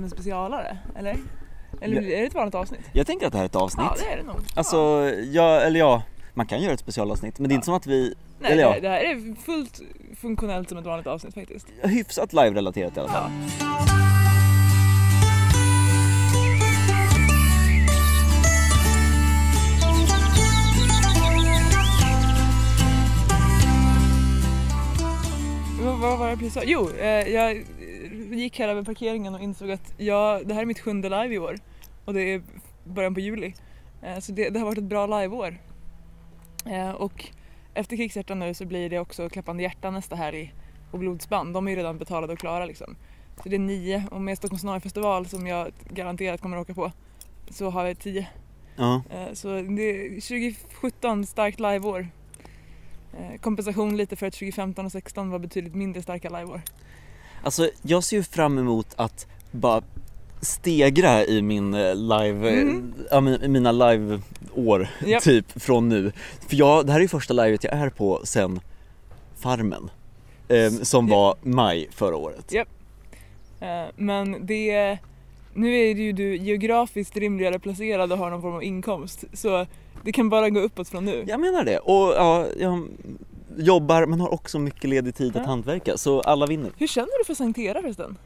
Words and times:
en 0.00 0.10
specialare, 0.10 0.78
eller? 0.96 1.16
Eller 1.80 1.96
är 1.96 2.20
det 2.20 2.26
ett 2.26 2.34
vanligt 2.34 2.54
avsnitt? 2.54 2.80
Jag 2.92 3.06
tänker 3.06 3.26
att 3.26 3.32
det 3.32 3.38
här 3.38 3.44
är 3.44 3.48
ett 3.48 3.56
avsnitt. 3.56 3.86
Ja, 3.90 3.96
det 3.98 4.12
är 4.12 4.16
det 4.16 4.22
nog. 4.22 4.36
Alltså, 4.54 4.76
ja. 5.32 5.60
eller 5.60 5.80
ja, 5.80 6.02
man 6.32 6.46
kan 6.46 6.62
göra 6.62 6.72
ett 6.72 6.80
specialavsnitt 6.80 7.38
men 7.38 7.48
det 7.48 7.52
är 7.52 7.54
inte 7.54 7.64
som 7.64 7.74
att 7.74 7.86
vi, 7.86 8.14
Nej, 8.40 8.52
eller 8.52 8.62
det, 8.64 8.74
ja. 8.74 8.80
det 8.80 8.88
här 8.88 9.00
är 9.00 9.34
fullt 9.40 9.80
funktionellt 10.20 10.68
som 10.68 10.78
ett 10.78 10.86
vanligt 10.86 11.06
avsnitt 11.06 11.34
faktiskt. 11.34 11.66
hyfsat 11.82 12.32
live-relaterat 12.32 12.96
i 12.96 13.00
alla 13.00 13.08
fall. 13.08 13.30
Ja. 13.60 14.04
Vad, 25.84 25.98
vad 25.98 26.18
var 26.18 26.26
det 26.26 26.32
jag 26.32 26.38
precis 26.38 26.54
sa? 26.54 26.62
Jo, 26.64 26.90
eh, 26.98 27.06
jag 27.34 27.64
gick 28.38 28.58
här 28.58 28.68
över 28.68 28.82
parkeringen 28.82 29.34
och 29.34 29.40
insåg 29.40 29.70
att 29.70 29.94
jag, 29.96 30.46
det 30.48 30.54
här 30.54 30.62
är 30.62 30.66
mitt 30.66 30.80
sjunde 30.80 31.08
live 31.08 31.34
i 31.34 31.38
år. 31.38 31.56
Och 32.04 32.14
det 32.14 32.20
är 32.20 32.42
början 32.84 33.14
på 33.14 33.20
juli. 33.20 33.54
Eh, 34.02 34.18
så 34.18 34.32
det, 34.32 34.50
det 34.50 34.58
har 34.58 34.66
varit 34.66 34.78
ett 34.78 34.84
bra 34.84 35.20
liveår. 35.20 35.58
Eh, 36.66 36.90
och 36.90 37.24
efter 37.74 37.96
Krigshjärtan 37.96 38.38
nu 38.38 38.54
så 38.54 38.64
blir 38.66 38.90
det 38.90 38.98
också 38.98 39.28
Klappande 39.28 39.62
hjärtan 39.62 39.94
nästa 39.94 40.16
helg 40.16 40.54
och 40.90 40.98
Blodsband. 40.98 41.54
De 41.54 41.66
är 41.66 41.70
ju 41.70 41.76
redan 41.76 41.98
betalade 41.98 42.32
och 42.32 42.38
klara 42.38 42.66
liksom. 42.66 42.96
Så 43.42 43.48
det 43.48 43.56
är 43.56 43.60
nio 43.60 44.04
och 44.10 44.20
med 44.20 44.38
Stockholms 44.38 44.82
Festival 44.82 45.26
som 45.26 45.46
jag 45.46 45.72
garanterat 45.90 46.40
kommer 46.40 46.56
att 46.56 46.62
åka 46.62 46.74
på 46.74 46.92
så 47.50 47.70
har 47.70 47.84
vi 47.84 47.94
tio. 47.94 48.28
Ja. 48.76 49.02
Eh, 49.10 49.32
Så 49.32 49.48
det 49.48 49.82
är 49.82 50.20
2017, 50.20 51.26
starkt 51.26 51.60
liveår. 51.60 52.08
Kompensation 53.40 53.96
lite 53.96 54.16
för 54.16 54.26
att 54.26 54.32
2015 54.34 54.86
och 54.86 54.92
2016 54.92 55.30
var 55.30 55.38
betydligt 55.38 55.74
mindre 55.74 56.02
starka 56.02 56.28
liveår. 56.28 56.60
Alltså 57.44 57.70
jag 57.82 58.04
ser 58.04 58.16
ju 58.16 58.22
fram 58.22 58.58
emot 58.58 58.86
att 58.96 59.26
bara 59.50 59.82
stegra 60.40 61.24
i 61.24 61.42
min 61.42 61.74
eh, 61.74 61.94
live, 61.94 62.50
Mm. 62.50 62.94
ja, 63.10 63.16
mi- 63.20 63.48
mina 63.48 63.72
live-år 63.72 64.88
Japp. 65.06 65.22
typ 65.22 65.62
från 65.62 65.88
nu. 65.88 66.12
För 66.48 66.56
jag, 66.56 66.86
det 66.86 66.92
här 66.92 66.98
är 66.98 67.02
ju 67.02 67.08
första 67.08 67.34
livet 67.34 67.64
jag 67.64 67.72
är 67.72 67.90
på 67.90 68.20
sen 68.24 68.60
Farmen. 69.38 69.90
Eh, 70.48 70.70
som 70.70 71.08
Ja. 71.08 71.16
var 71.16 71.36
maj 71.42 71.88
förra 71.90 72.16
året. 72.16 72.52
Ja. 72.52 72.64
Eh, 73.60 73.88
Men 73.96 74.46
det, 74.46 74.98
nu 75.54 75.74
är 75.76 75.94
ju 75.94 76.12
du 76.12 76.36
geografiskt 76.36 77.16
rimligare 77.16 77.58
placerad 77.58 78.12
och 78.12 78.18
har 78.18 78.30
någon 78.30 78.42
form 78.42 78.54
av 78.54 78.62
inkomst. 78.62 79.24
Så 79.32 79.66
det 80.04 80.12
kan 80.12 80.28
bara 80.28 80.50
gå 80.50 80.60
uppåt 80.60 80.88
från 80.88 81.04
nu. 81.04 81.24
Jag 81.28 81.40
menar 81.40 81.64
det. 81.64 81.78
Och 81.78 82.12
ja, 82.14 82.46
jag 82.60 82.88
jobbar 83.56 84.06
men 84.06 84.20
har 84.20 84.32
också 84.34 84.58
mycket 84.58 84.90
ledig 84.90 85.14
tid 85.14 85.36
att 85.36 85.42
Ja. 85.42 85.48
hantverka 85.48 85.96
så 85.96 86.20
alla 86.20 86.46
vinner. 86.46 86.70
Hur 86.78 86.86
känner 86.86 87.18
du 87.18 87.24
för 87.24 87.34
Sankt 87.34 87.58
Era 87.58 87.80
förresten? 87.82 88.16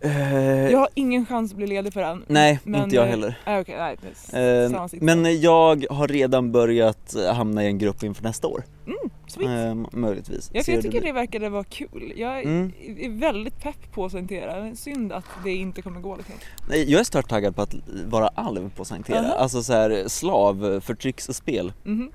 Eh, 0.00 0.70
Jag 0.72 0.78
har 0.78 0.88
ingen 0.94 1.26
chans 1.26 1.50
att 1.52 1.56
bli 1.56 1.66
ledig 1.66 1.92
för 1.92 2.00
den. 2.00 2.24
Nej, 2.28 2.58
men, 2.64 2.84
inte 2.84 2.96
jag 2.96 3.06
heller. 3.06 3.40
Nej, 3.46 3.60
okej, 3.60 3.76
nej. 3.78 3.96
sits. 4.88 5.02
men 5.02 5.40
jag 5.40 5.86
har 5.90 6.08
redan 6.08 6.52
börjat 6.52 7.16
hamna 7.32 7.64
i 7.64 7.66
en 7.66 7.78
grupp 7.78 8.02
inför 8.02 8.22
nästa 8.22 8.48
år. 8.48 8.62
Sweet. 9.26 9.48
Eh, 9.48 9.74
möjligtvis. 9.92 10.50
Jag 10.54 10.64
hur 10.64 10.82
tycker 10.82 11.00
det 11.00 11.12
verkade 11.12 11.48
vara 11.48 11.64
kul. 11.64 12.12
Jag 12.16 12.42
Mm. 12.44 12.72
är 12.98 13.08
väldigt 13.20 13.62
pepp 13.62 13.92
på 13.92 14.10
Sankt 14.10 14.32
Era. 14.32 14.74
Synd 14.76 15.12
att 15.12 15.24
det 15.44 15.50
inte 15.50 15.82
kommer 15.82 16.00
gå 16.00 16.16
liksom. 16.16 16.34
Nej, 16.68 16.90
jag 16.92 17.00
är 17.00 17.04
stört 17.04 17.28
taggad 17.28 17.56
på 17.56 17.62
att 17.62 17.74
vara 18.06 18.28
alv 18.28 18.70
på 18.76 18.84
Sankt 18.84 19.10
Era. 19.10 19.18
Aha. 19.20 19.32
Alltså 19.32 19.62
så 19.62 19.72
här 19.72 20.04
slav, 20.08 20.80
förtrycksspel. 20.80 21.72
Mhm. 21.84 22.10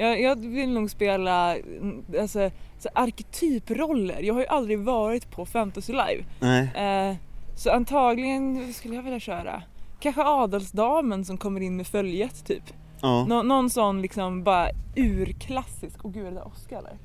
Jag, 0.00 0.20
jag 0.20 0.36
vill 0.36 0.70
nog 0.70 0.90
spela 0.90 1.56
mm, 1.56 2.04
alltså, 2.20 2.50
så 2.78 2.88
arketyproller. 2.94 4.22
Jag 4.22 4.34
har 4.34 4.40
ju 4.40 4.46
aldrig 4.46 4.78
varit 4.78 5.30
på 5.30 5.46
Fantasy 5.46 5.92
Live. 5.92 6.24
Nej. 6.40 6.70
Eh, 6.74 7.16
så 7.56 7.70
antagligen 7.70 8.72
skulle 8.74 8.94
jag 8.94 9.02
vilja 9.02 9.20
köra 9.20 9.62
kanske 10.00 10.22
adelsdamen 10.24 11.24
som 11.24 11.38
kommer 11.38 11.60
in 11.60 11.76
med 11.76 11.86
följet 11.86 12.46
typ. 12.46 12.62
Ja. 13.02 13.24
Nå- 13.28 13.42
någon 13.42 13.70
sån 13.70 14.02
liksom 14.02 14.42
bara 14.44 14.68
urklassisk. 14.96 15.96
Åh 16.04 16.12
gud 16.12 16.26
är 16.26 16.30
det 16.30 16.36
där 16.36 16.46
Oscar 16.46 16.78
eller? 16.78 16.98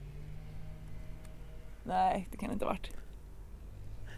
Nej 1.84 2.28
det 2.31 2.38
kan 2.38 2.50
det 2.50 2.53
inte 2.53 2.66
ha 2.66 2.72
varit. 2.72 2.91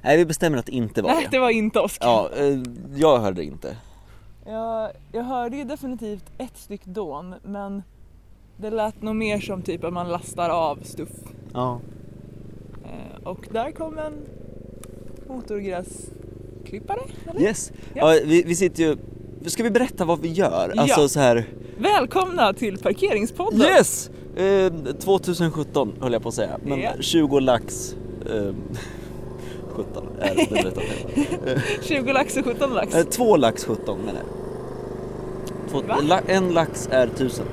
Nej, 0.02 0.18
vi 0.18 0.25
bestämmer 0.25 0.57
att 0.57 0.66
det 0.66 0.72
inte 0.72 1.02
var 1.02 1.09
Nej 1.09 1.23
det. 1.23 1.29
det 1.31 1.40
var 1.40 1.50
inte 1.50 1.79
Oscar. 1.79 2.07
Ja, 2.07 2.29
eh, 2.35 2.59
jag 2.96 3.19
hörde 3.19 3.44
inte. 3.44 3.78
Jag, 4.46 4.91
jag 5.12 5.23
hörde 5.23 5.57
ju 5.57 5.63
definitivt 5.63 6.31
ett 6.38 6.57
styck 6.57 6.85
dån 6.85 7.35
men 7.44 7.84
det 8.57 8.69
lät 8.69 9.01
nog 9.01 9.16
mer 9.16 9.40
som 9.40 9.62
typ 9.62 9.84
att 9.84 9.94
man 9.94 10.09
lastar 10.09 10.50
av 10.50 10.79
stuff. 10.84 11.09
Ja. 11.53 11.79
Eh, 12.84 13.28
och 13.28 13.47
där 13.51 13.72
kom 13.72 13.97
en 13.97 14.13
motorgräsklippare. 15.28 17.00
Eller? 17.29 17.41
Yes. 17.41 17.72
Ja. 17.94 18.16
Ja, 18.16 18.22
vi, 18.25 18.44
vi 18.44 18.56
sitter 18.56 18.84
ju... 18.84 18.97
Ska 19.46 19.63
vi 19.63 19.72
berätta 19.72 20.06
vad 20.06 20.22
vi 20.22 20.29
gör? 20.31 20.73
Alltså 20.78 21.01
Ja. 21.01 21.07
så 21.07 21.19
här. 21.19 21.46
Välkomna 21.78 22.53
till 22.53 22.78
Parkeringspodden! 22.78 23.62
Yes! 23.62 24.09
Eh, 24.35 24.73
2017 25.00 25.94
höll 26.01 26.13
jag 26.13 26.22
på 26.23 26.29
att 26.29 26.35
säga, 26.35 26.57
men 26.63 26.79
Ja. 26.81 26.91
20 27.00 27.40
lax... 27.40 27.96
Eh, 28.25 28.53
17 29.69 30.07
är 30.19 30.35
det 30.35 30.50
berättat. 30.50 30.84
20 31.84 32.13
lax 32.13 32.38
och 32.38 32.46
17 32.46 32.73
lax. 32.73 32.96
Eh, 32.96 33.03
två 33.06 33.38
lax 33.38 33.66
17 33.66 34.00
menar 34.00 34.19
jag. 34.19 34.28
Två, 35.72 35.81
la, 36.07 36.19
en 36.28 36.50
lax 36.53 36.90
är 36.91 37.07
1000. 37.07 37.46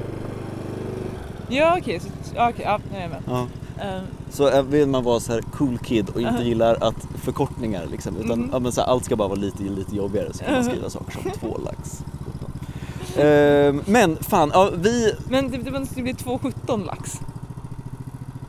Ja 1.49 1.77
okej, 1.81 2.01
så, 2.01 2.09
ja, 2.35 2.51
okej, 2.51 2.65
ja, 2.65 2.79
jag 2.95 3.03
är 3.03 3.09
med. 3.09 3.23
Ja. 3.27 3.47
Eh, 3.85 4.03
Så 4.31 4.49
eh, 4.49 4.63
vill 4.63 4.89
man 4.89 5.05
vara 5.05 5.21
så 5.21 5.33
här 5.33 5.41
cool 5.43 5.79
kid 5.79 6.09
och 6.15 6.21
inte 6.21 6.35
Aha. 6.35 6.43
gillar 6.43 6.77
att 6.81 7.07
förkortningar 7.23 7.87
liksom, 7.91 8.17
utan 8.17 8.39
Mhm. 8.39 8.49
ja, 8.53 8.59
men 8.59 8.73
så 8.73 8.81
här, 8.81 8.89
allt 8.89 9.05
ska 9.05 9.17
bara 9.17 9.29
vara 9.29 9.39
lite, 9.41 9.63
lite 9.63 9.97
jobbigare 9.97 10.33
så 10.33 10.45
kan 10.45 10.55
man 10.55 10.65
skriva 10.65 10.91
saker 10.91 11.13
som 11.13 11.31
två 11.31 11.59
lax 11.65 12.03
17. 12.25 13.25
Ehm, 13.25 13.83
men 13.87 14.17
fan, 14.17 14.51
ja, 14.55 14.71
vi... 14.77 15.13
men 15.29 15.51
det, 15.51 15.57
det, 15.57 15.71
blir 16.03 16.15
2,17 16.15 16.85
lax. 16.87 17.21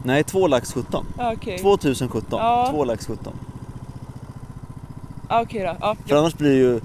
Nej, 0.04 0.24
två 0.24 0.48
lax 0.48 0.74
17. 0.74 1.06
Ja, 1.18 1.34
Okej, 1.34 1.58
2017, 1.60 2.40
Ja. 2.40 2.68
två 2.72 2.84
lax 2.84 3.08
17. 3.08 3.34
ja, 5.30 5.42
okej 5.42 5.64
då. 5.64 5.76
Ja, 5.82 5.96
För 6.06 6.16
annars 6.16 6.34
blir 6.34 6.50
det 6.50 6.56
ju 6.56 6.80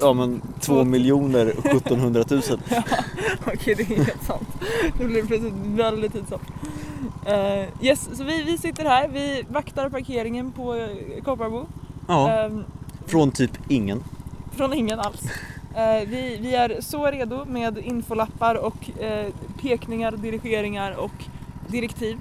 ja, 0.00 0.12
men, 0.12 0.40
Två- 0.40 0.60
två 0.60 0.84
miljoner 0.84 1.46
1700 1.64 2.24
000. 2.30 2.42
Okej, 3.46 3.74
det 3.74 3.82
är 3.82 3.96
helt 4.04 4.22
sant. 4.24 4.48
Det 4.98 5.04
blir 5.04 5.22
plötsligt 5.26 5.54
väldigt 5.54 6.12
tidsamt. 6.12 6.42
Uh, 7.28 7.84
yes, 7.86 8.08
så 8.14 8.24
vi, 8.24 8.42
vi 8.42 8.58
sitter 8.58 8.84
här, 8.84 9.08
vi 9.08 9.44
vaktar 9.50 9.88
parkeringen 9.88 10.52
på 10.52 10.74
eh, 10.74 11.22
Kopparbo. 11.24 11.66
Ja, 12.08 12.30
Ehm, 12.30 12.64
från 13.06 13.30
typ 13.30 13.50
ingen. 13.68 14.04
från 14.56 14.72
ingen 14.74 15.00
alls. 15.00 15.22
Eh, 15.76 16.08
vi, 16.08 16.38
vi 16.40 16.54
är 16.54 16.76
så 16.80 17.06
redo 17.06 17.44
med 17.44 17.78
infolappar 17.78 18.54
och 18.54 19.00
eh, 19.00 19.26
pekningar, 19.62 20.12
dirigeringar 20.12 20.92
och 20.92 21.24
direktiv. 21.68 22.18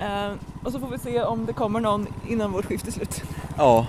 Eh, 0.00 0.32
och 0.64 0.72
så 0.72 0.80
får 0.80 0.88
vi 0.88 0.98
se 0.98 1.22
om 1.22 1.46
det 1.46 1.52
kommer 1.52 1.80
någon 1.80 2.06
innan 2.28 2.52
vårt 2.52 2.64
skift 2.64 2.86
är 2.88 2.92
slut. 2.92 3.22
Ja. 3.56 3.86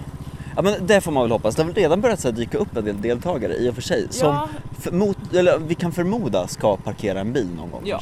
Ja, 0.55 0.61
men 0.61 0.73
det 0.87 1.01
får 1.01 1.11
man 1.11 1.23
väl 1.23 1.31
hoppas. 1.31 1.55
Det 1.55 1.61
har 1.61 1.67
väl 1.67 1.75
redan 1.75 2.01
börjat 2.01 2.19
så 2.19 2.31
dyka 2.31 2.57
upp 2.57 2.77
en 2.77 2.85
del 2.85 3.01
deltagare 3.01 3.53
i 3.55 3.69
och 3.69 3.75
för 3.75 3.81
sig. 3.81 4.07
Som 4.09 4.27
Ja, 4.27 4.47
förmod, 4.79 5.15
eller 5.35 5.57
vi 5.59 5.75
kan 5.75 5.91
förmoda 5.91 6.47
ska 6.47 6.77
parkera 6.77 7.19
en 7.19 7.33
bil 7.33 7.47
någon 7.57 7.71
gång 7.71 7.81
Ja. 7.85 7.99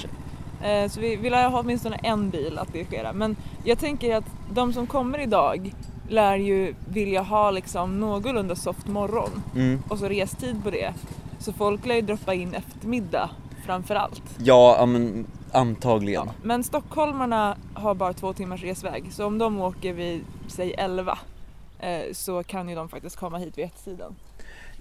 Eh, 0.68 0.90
Så 0.90 1.00
vi 1.00 1.16
vill 1.16 1.34
ha 1.34 1.60
åtminstone 1.60 1.96
en 1.96 2.30
bil 2.30 2.58
att 2.58 2.74
dirigera. 2.74 3.14
Men 3.14 3.36
jag 3.64 3.80
tänker 3.80 4.16
att 4.16 4.26
de 4.54 4.74
som 4.74 4.88
kommer 4.88 5.20
idag 5.20 5.74
lär 6.10 6.36
ju 6.38 6.74
vilja 6.90 7.22
ha 7.22 7.52
liksom 7.52 8.00
någorlunda 8.00 8.56
soft 8.56 8.88
morgon 8.88 9.30
Mm. 9.56 9.84
och 9.88 9.98
så 10.00 10.06
restid 10.08 10.64
på 10.64 10.70
det. 10.72 10.94
Så 11.40 11.54
folk 11.54 11.86
lär 11.86 11.96
ju 11.96 12.02
droppa 12.02 12.34
in 12.34 12.54
eftermiddag 12.54 13.30
framför 13.66 13.96
allt. 13.96 14.22
Ja, 14.38 14.86
men 14.86 15.26
antagligen. 15.52 16.24
Ja. 16.26 16.32
Men 16.44 16.64
stockholmarna 16.64 17.58
har 17.74 17.96
bara 17.96 18.14
två 18.14 18.34
timmars 18.34 18.64
resväg 18.64 19.04
så 19.12 19.26
om 19.26 19.38
de 19.38 19.62
åker 19.62 19.94
vid, 19.94 20.22
säg 20.48 20.74
11 20.78 21.12
eh, 21.12 21.18
så 22.14 22.44
kan 22.44 22.70
ju 22.70 22.76
de 22.76 22.90
faktiskt 22.90 23.16
komma 23.16 23.38
hit 23.38 23.58
vid 23.58 23.66
ett-tiden. 23.66 24.16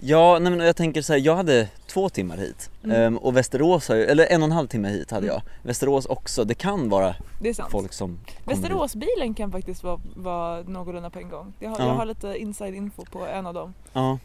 Ja, 0.01 0.39
nej, 0.39 0.53
men 0.57 0.67
jag 0.67 0.77
tänker 0.77 1.03
så 1.03 1.13
här, 1.13 1.21
jag 1.21 1.37
hade 1.37 1.69
två 1.87 2.09
timmar 2.09 2.37
hit 2.37 2.71
Mm. 2.85 2.97
Ehm, 3.03 3.19
och 3.19 3.37
Västerås 3.37 3.89
har 3.89 3.97
ju, 3.97 4.05
eller 4.05 4.27
en 4.27 4.43
och 4.43 4.47
en 4.47 4.53
halv 4.53 4.67
timme 4.69 4.89
hit 4.89 5.11
hade 5.11 5.27
Mm. 5.27 5.35
jag. 5.35 5.67
Västerås 5.69 6.07
också, 6.07 6.45
det 6.45 6.55
kan 6.55 6.89
vara 6.89 7.15
Det 7.41 7.61
folk 7.71 7.93
som. 7.93 8.19
Västeråsbilen 8.45 9.35
kan 9.35 9.53
faktiskt 9.53 9.83
vara, 9.85 10.01
vara 10.17 10.63
någorlunda 10.63 11.11
på 11.11 11.19
en 11.19 11.29
gång. 11.29 11.53
Jag 11.59 11.71
har, 11.71 11.81
Ja. 11.81 11.87
jag 11.87 11.95
har 11.95 12.05
lite 12.07 12.37
inside 12.39 12.75
info 12.75 13.05
på 13.05 13.27
en 13.27 13.47
av 13.47 13.55
dem. 13.55 13.75
Ja, 13.93 14.19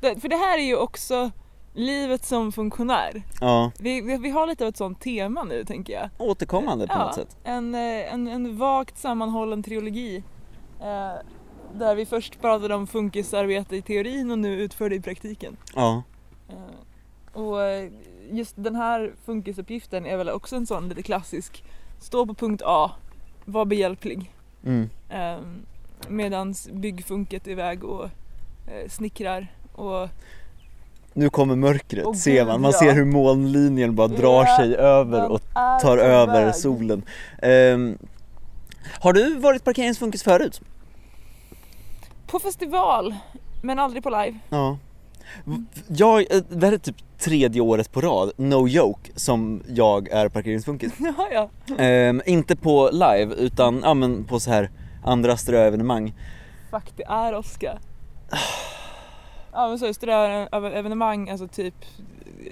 Det, 0.00 0.20
för 0.20 0.28
det 0.28 0.36
här 0.36 0.58
är 0.58 0.62
ju 0.62 0.76
också 0.76 1.30
livet 1.74 2.24
som 2.24 2.52
funktionär. 2.52 3.22
ja, 3.40 3.70
Vi, 3.80 4.00
vi, 4.00 4.16
vi 4.16 4.30
har 4.30 4.46
lite 4.46 4.64
av 4.64 4.68
ett 4.68 4.76
sånt 4.76 5.00
tema 5.00 5.44
nu 5.44 5.64
tänker 5.64 5.92
jag. 5.92 6.08
återkommande 6.18 6.86
på 6.86 6.98
något 6.98 7.14
sätt. 7.14 7.36
En, 7.44 7.74
eh, 7.74 8.12
en, 8.12 8.28
en 8.28 8.56
vagt 8.58 8.98
sammanhållen 8.98 9.62
trilogi. 9.62 10.22
Eh, 10.80 11.12
där 11.74 11.94
vi 11.94 12.06
först 12.06 12.40
pratade 12.40 12.74
om 12.74 12.86
funkisarbete 12.86 13.76
i 13.76 13.82
teorin 13.82 14.30
och 14.30 14.38
nu 14.38 14.60
utför 14.62 14.90
det 14.90 14.96
i 14.96 15.00
praktiken. 15.00 15.56
Ja, 15.74 16.02
Eh, 16.50 17.36
och 17.40 17.62
eh, 17.62 17.90
just 18.30 18.54
den 18.56 18.74
här 18.76 19.12
funkisuppgiften 19.24 20.06
är 20.06 20.16
väl 20.16 20.28
också 20.30 20.56
en 20.56 20.66
sån 20.66 20.88
lite 20.88 21.02
klassisk. 21.02 21.64
Stå 22.00 22.26
på 22.26 22.34
punkt 22.34 22.62
A, 22.64 22.90
var 23.44 23.64
behjälplig. 23.64 24.32
mm. 24.64 24.88
Eh, 25.10 25.38
medans 26.08 26.68
byggfunket 26.72 27.46
är 27.46 27.50
iväg 27.50 27.84
och 27.84 28.04
eh, 28.66 28.88
snickrar 28.88 29.46
och 29.74 30.08
Nu 31.12 31.30
kommer 31.30 31.56
mörkret, 31.56 32.06
Åh, 32.06 32.14
ser 32.14 32.46
man. 32.46 32.60
Man 32.60 32.70
ja. 32.70 32.78
ser 32.78 32.92
hur 32.94 33.04
molnlinjen 33.04 33.94
bara 33.94 34.08
drar 34.08 34.44
Ja, 34.46 34.56
sig 34.56 34.76
över 34.76 35.28
och 35.30 35.40
tar 35.82 35.98
över 35.98 36.44
väg. 36.44 36.54
solen. 36.54 37.02
Ehm, 37.42 37.98
har 39.00 39.12
du 39.12 39.34
varit 39.34 39.64
parkeringsfunkis 39.64 40.22
förut? 40.22 40.60
På 42.30 42.38
festival, 42.38 43.14
men 43.62 43.78
aldrig 43.78 44.02
på 44.02 44.10
live. 44.10 44.38
Ja. 44.48 44.78
Jag, 45.88 46.20
eh, 46.20 46.42
det 46.48 46.66
här 46.66 46.72
är 46.72 46.78
typ 46.78 46.96
tredje 47.18 47.60
året 47.60 47.92
på 47.92 48.00
rad, 48.00 48.32
no 48.36 48.68
joke, 48.68 49.10
som 49.14 49.62
jag 49.68 50.08
är 50.08 50.28
parkeringsfunkis. 50.28 50.92
Ja, 50.98 51.50
ja. 51.66 51.76
Ehm, 51.78 52.22
inte 52.26 52.56
på 52.56 52.90
live 52.92 53.34
utan 53.34 53.80
ja, 53.84 53.94
men 53.94 54.24
på 54.24 54.40
så 54.40 54.50
här 54.50 54.70
andra 55.04 55.36
ströevenemang. 55.36 56.14
Fuck, 56.70 56.92
det 56.96 57.04
är 57.04 57.34
Oskar. 57.34 57.78
Ja 59.52 59.68
men 59.68 59.78
så 59.78 59.86
är 59.86 60.06
det 60.06 60.78
evenemang, 60.78 61.30
alltså 61.30 61.48
typ 61.48 61.74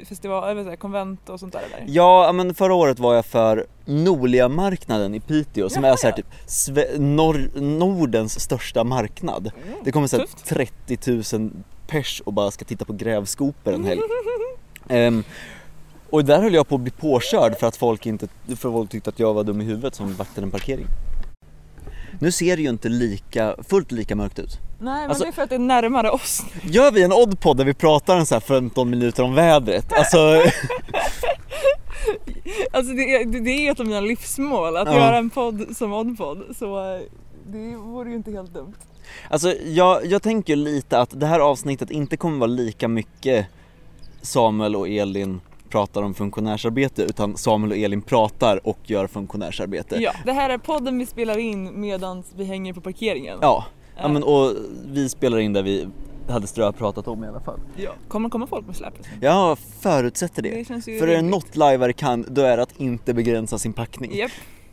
festival, 0.08 0.50
eller 0.50 0.70
så 0.70 0.76
konvent 0.76 1.28
och 1.28 1.40
sånt 1.40 1.52
där 1.52 1.60
eller? 1.60 1.84
Ja, 1.94 2.32
men 2.32 2.54
förra 2.54 2.74
året 2.74 2.98
var 2.98 3.14
jag 3.14 3.26
för 3.26 3.66
Nolia-marknaden 3.84 5.14
i 5.14 5.20
Piteå 5.20 5.68
som 5.68 5.84
Jaha, 5.84 5.92
är 5.92 5.96
så 5.96 6.06
här 6.06 6.14
typ 6.14 6.26
Sve- 6.46 6.98
Nor- 6.98 7.60
Nordens 7.60 8.40
största 8.40 8.84
marknad. 8.84 9.50
Det 9.84 9.92
kommer 9.92 10.06
så 10.06 10.16
här 10.16 10.24
Tufft. 10.24 10.46
30 10.46 11.36
000 11.38 11.50
pers 11.86 12.22
och 12.24 12.32
bara 12.32 12.50
ska 12.50 12.64
titta 12.64 12.84
på 12.84 12.92
grävskopor 12.92 13.72
en 13.72 13.84
helg. 13.84 14.00
Ehm, 14.88 15.24
och 16.10 16.24
där 16.24 16.42
höll 16.42 16.54
jag 16.54 16.68
på 16.68 16.74
att 16.74 16.80
bli 16.80 16.90
påkörd 16.90 17.58
för 17.58 17.66
att 17.66 17.76
folk 17.76 18.06
inte, 18.06 18.28
för 18.48 18.56
folk 18.56 18.90
tyckte 18.90 19.10
att 19.10 19.18
jag 19.18 19.34
var 19.34 19.44
dum 19.44 19.60
i 19.60 19.64
huvudet 19.64 19.94
som 19.94 20.14
vaktade 20.14 20.44
en 20.44 20.50
parkering. 20.50 20.86
Nu 22.20 22.32
ser 22.32 22.56
det 22.56 22.62
ju 22.62 22.68
inte 22.68 22.88
lika, 22.88 23.56
fullt 23.68 23.92
lika 23.92 24.16
mörkt 24.16 24.38
ut. 24.38 24.58
Nej 24.80 25.00
men 25.00 25.08
Alltså- 25.10 25.24
det 25.24 25.30
är 25.30 25.32
för 25.32 25.42
att 25.42 25.48
det 25.50 25.54
är 25.54 25.58
närmare 25.58 26.10
oss. 26.10 26.42
Gör 26.62 26.92
vi 26.92 27.02
en 27.02 27.12
oddpod 27.12 27.56
där 27.56 27.64
vi 27.64 27.74
pratar 27.74 28.16
en 28.16 28.26
så 28.26 28.34
här 28.34 28.40
15 28.40 28.90
minuter 28.90 29.22
om 29.22 29.34
vädret? 29.34 29.92
Alltså, 29.92 30.18
Alltså 32.72 32.92
det, 32.92 33.02
är- 33.14 33.40
det 33.44 33.50
är 33.50 33.72
ett 33.72 33.80
av 33.80 33.86
mina 33.86 34.00
livsmål, 34.00 34.76
att 34.76 34.88
Ja. 34.88 34.94
göra 34.94 35.16
en 35.16 35.30
podd 35.30 35.76
som 35.76 35.92
oddpodd. 35.92 36.42
Så 36.58 36.94
eh, 36.94 37.00
det 37.46 37.76
vore 37.76 38.10
ju 38.10 38.16
inte 38.16 38.30
helt 38.30 38.54
dumt. 38.54 38.74
alltså 39.30 39.54
jag, 39.64 40.06
jag 40.06 40.22
tänker 40.22 40.56
lite 40.56 40.98
att 40.98 41.20
det 41.20 41.26
här 41.26 41.40
avsnittet 41.40 41.90
inte 41.90 42.16
kommer 42.16 42.38
vara 42.38 42.46
lika 42.50 42.88
mycket 42.88 43.46
Samuel 44.22 44.76
och 44.76 44.88
Elin 44.88 45.40
pratar 45.70 46.02
om 46.02 46.14
funktionärsarbete 46.14 47.02
utan 47.02 47.36
Samuel 47.36 47.72
och 47.72 47.78
Elin 47.78 48.02
pratar 48.02 48.66
och 48.66 48.78
gör 48.84 49.06
funktionärsarbete. 49.06 49.96
Ja. 50.00 50.12
Det 50.24 50.32
här 50.32 50.50
är 50.50 50.58
podden 50.58 50.98
vi 50.98 51.06
spelar 51.06 51.38
in 51.38 51.80
medan 51.80 52.22
vi 52.36 52.44
hänger 52.44 52.72
på 52.72 52.80
parkeringen. 52.80 53.38
Ja, 53.42 53.64
ja 53.96 54.02
Eh, 54.04 54.12
men, 54.12 54.22
och 54.22 54.52
vi 54.86 55.08
spelar 55.08 55.38
in 55.38 55.52
där 55.52 55.62
vi 55.62 55.88
hade 56.28 56.46
strö 56.46 56.72
pratat 56.72 57.08
om 57.08 57.24
i 57.24 57.28
alla 57.28 57.40
fall. 57.40 57.60
ja. 57.76 57.90
Kommer 58.08 58.28
komma 58.28 58.46
folk 58.46 58.66
med 58.66 58.76
släp? 58.76 58.94
Jag 59.20 59.58
förutsätter 59.58 60.42
det. 60.42 60.50
Det 60.50 60.64
känns 60.68 60.88
ju 60.88 60.98
För 60.98 61.08
är 61.08 61.16
det 61.16 61.22
något 61.22 61.56
lajvare 61.56 61.92
kan, 61.92 62.24
då 62.28 62.42
är 62.42 62.56
det 62.56 62.62
att 62.62 62.80
inte 62.80 63.14
begränsa 63.14 63.58
sin 63.58 63.72
packning. 63.72 64.16
Japp. 64.16 64.30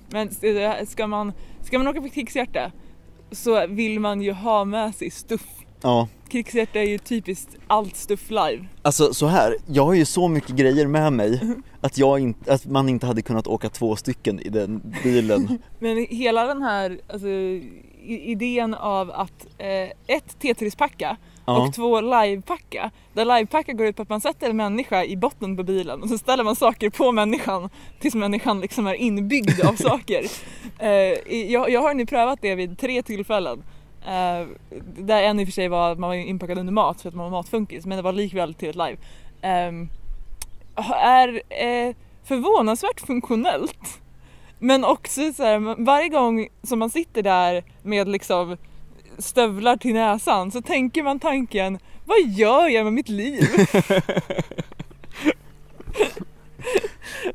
Men 0.09 0.29
det- 0.41 0.89
ska 0.89 1.07
man, 1.07 1.33
ska 1.61 1.77
man 1.77 1.87
åka 1.87 2.01
på 2.01 2.09
krigshjärta 2.09 2.71
så 3.31 3.67
vill 3.67 3.99
man 3.99 4.21
ju 4.21 4.31
ha 4.31 4.65
med 4.65 4.95
sig 4.95 5.09
stuff. 5.11 5.45
Ja, 5.83 6.07
Krigshjärta 6.29 6.79
är 6.79 6.83
ju 6.83 6.97
typiskt 6.97 7.49
allt 7.67 7.95
stuff 7.95 8.29
live. 8.29 8.65
alltså 8.81 9.13
så 9.13 9.27
här, 9.27 9.55
jag 9.67 9.85
har 9.85 9.93
ju 9.93 10.05
så 10.05 10.27
mycket 10.27 10.55
grejer 10.55 10.87
med 10.87 11.13
mig 11.13 11.41
att, 11.81 11.97
jag 11.97 12.19
inte, 12.19 12.53
att 12.53 12.65
man 12.65 12.89
inte 12.89 13.05
hade 13.05 13.21
kunnat 13.21 13.47
åka 13.47 13.69
två 13.69 13.95
stycken 13.95 14.39
i 14.39 14.49
den 14.49 14.93
bilen. 15.03 15.59
Men 15.79 16.05
hela 16.09 16.45
den 16.45 16.61
här 16.61 16.99
alltså, 17.13 17.27
idén 18.05 18.73
av 18.73 19.11
att 19.11 19.47
eh, 19.57 20.15
ett 20.15 20.39
Tetris-packa 20.39 21.17
Ja. 21.45 21.67
och 21.67 21.73
två 21.73 22.01
live-packa. 22.01 22.91
Där 23.13 23.25
live-packa 23.25 23.73
går 23.73 23.87
ut 23.87 23.95
på 23.95 24.01
att 24.01 24.09
man 24.09 24.21
sätter 24.21 24.49
en 24.49 24.57
människa 24.57 25.03
i 25.03 25.17
botten 25.17 25.57
på 25.57 25.63
bilen 25.63 26.03
och 26.03 26.09
så 26.09 26.17
ställer 26.17 26.43
man 26.43 26.55
saker 26.55 26.89
på 26.89 27.11
människan 27.11 27.69
tills 27.99 28.15
människan 28.15 28.61
liksom 28.61 28.87
är 28.87 28.93
inbyggd 28.93 29.61
av 29.65 29.73
saker. 29.75 30.25
Eh, 30.79 30.89
jag, 31.51 31.69
jag 31.69 31.81
har 31.81 31.93
nu 31.93 32.05
prövat 32.05 32.39
det 32.41 32.55
vid 32.55 32.79
tre 32.79 33.01
tillfällen. 33.03 33.63
Eh, 34.05 34.47
där 34.97 35.23
en 35.23 35.39
i 35.39 35.43
och 35.43 35.47
för 35.47 35.53
sig 35.53 35.67
var 35.67 35.91
att 35.91 35.99
man 35.99 36.09
var 36.09 36.15
inpackad 36.15 36.57
under 36.57 36.73
mat 36.73 37.01
för 37.01 37.09
att 37.09 37.15
man 37.15 37.31
var 37.31 37.39
matfunkis 37.39 37.85
men 37.85 37.97
det 37.97 38.01
var 38.01 38.13
likväl 38.13 38.53
till 38.53 38.69
ett 38.69 38.75
live. 38.75 38.97
Ehm, 39.41 39.89
är 41.01 41.41
eh, 41.49 41.95
förvånansvärt 42.23 42.99
funktionellt. 42.99 43.99
Men 44.59 44.85
också 44.85 45.33
så 45.33 45.43
här, 45.43 45.83
varje 45.85 46.09
gång 46.09 46.47
som 46.63 46.79
man 46.79 46.89
sitter 46.89 47.23
där 47.23 47.63
med 47.83 48.07
liksom 48.07 48.57
stövlar 49.17 49.77
till 49.77 49.93
näsan 49.93 50.51
så 50.51 50.61
tänker 50.61 51.03
man 51.03 51.19
tanken 51.19 51.79
vad 52.05 52.19
gör 52.27 52.67
jag 52.67 52.83
med 52.83 52.93
mitt 52.93 53.09
liv? 53.09 53.43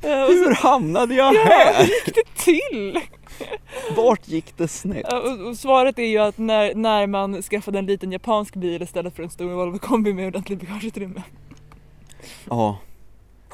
Hur 0.03 0.55
hamnade 0.55 1.15
jag 1.15 1.35
ja, 1.35 1.41
hur 1.41 1.51
här? 1.51 1.83
gick 1.83 2.15
det 2.15 2.45
till? 2.45 3.01
Vart 3.97 4.29
gick 4.29 4.57
det 4.57 4.69
snett? 4.69 5.13
Och, 5.13 5.57
svaret 5.57 5.99
är 5.99 6.07
ju 6.07 6.19
att 6.19 6.39
när, 6.39 6.75
när 6.75 7.07
man 7.07 7.43
skaffade 7.43 7.79
en 7.79 7.87
liten 7.87 8.13
japansk 8.13 8.55
bil 8.55 8.83
istället 8.83 9.17
för 9.17 9.23
en 9.23 9.31
stor 9.31 9.55
Volvo 9.55 9.79
kombi 9.79 10.13
med 10.13 10.27
ordentligt 10.27 10.61
bagageutrymme. 10.61 11.23
Ja, 12.45 12.79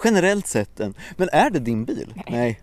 generellt 0.04 0.46
sett 0.46 0.81
en. 0.81 0.94
Men 1.16 1.28
är 1.32 1.50
det 1.50 1.58
din 1.58 1.84
bil? 1.84 2.14
Nej. 2.31 2.60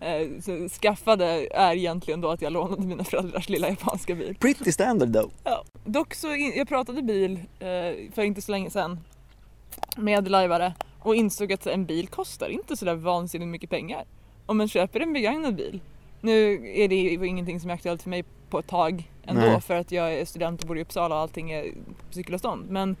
Eh, 0.00 0.28
så 0.40 0.68
skaffade 0.68 1.48
är 1.54 1.74
egentligen 1.74 2.20
då 2.20 2.30
att 2.30 2.42
jag 2.42 2.52
lånade 2.52 2.86
mina 2.86 3.04
föräldrars 3.04 3.48
lilla 3.48 3.68
japanska 3.68 4.14
bil. 4.14 4.36
Pretty 4.40 4.72
standard 4.72 5.12
though. 5.12 5.30
Ja. 5.44 5.64
Dock 5.84 6.14
så, 6.14 6.34
in, 6.34 6.52
jag 6.56 6.68
pratade 6.68 7.02
bil 7.02 7.40
eh, 7.58 8.12
för 8.14 8.22
inte 8.22 8.42
så 8.42 8.52
länge 8.52 8.70
sedan 8.70 8.98
med 9.96 10.30
lajvare 10.30 10.74
och 11.00 11.14
insåg 11.14 11.52
att 11.52 11.66
en 11.66 11.84
bil 11.84 12.08
kostar 12.08 12.48
inte 12.48 12.76
sådär 12.76 12.94
vansinnigt 12.94 13.48
mycket 13.48 13.70
pengar. 13.70 14.04
Om 14.46 14.56
man 14.56 14.68
köper 14.68 15.00
en 15.00 15.12
begagnad 15.12 15.54
bil. 15.54 15.80
Nu 16.22 16.70
är 16.74 16.88
det 16.88 16.94
ju 16.96 17.26
ingenting 17.26 17.60
som 17.60 17.70
är 17.70 17.74
aktuellt 17.74 18.02
för 18.02 18.10
mig 18.10 18.24
på 18.50 18.58
ett 18.58 18.66
tag 18.66 19.10
ändå 19.24 19.40
Nej. 19.40 19.60
för 19.60 19.74
att 19.74 19.92
jag 19.92 20.14
är 20.14 20.24
student 20.24 20.62
och 20.62 20.68
bor 20.68 20.78
i 20.78 20.82
Uppsala 20.82 21.14
och 21.14 21.20
allting 21.20 21.50
är 21.50 21.62
på 22.08 22.14
cykelavstånd. 22.14 22.70
Men 22.70 22.96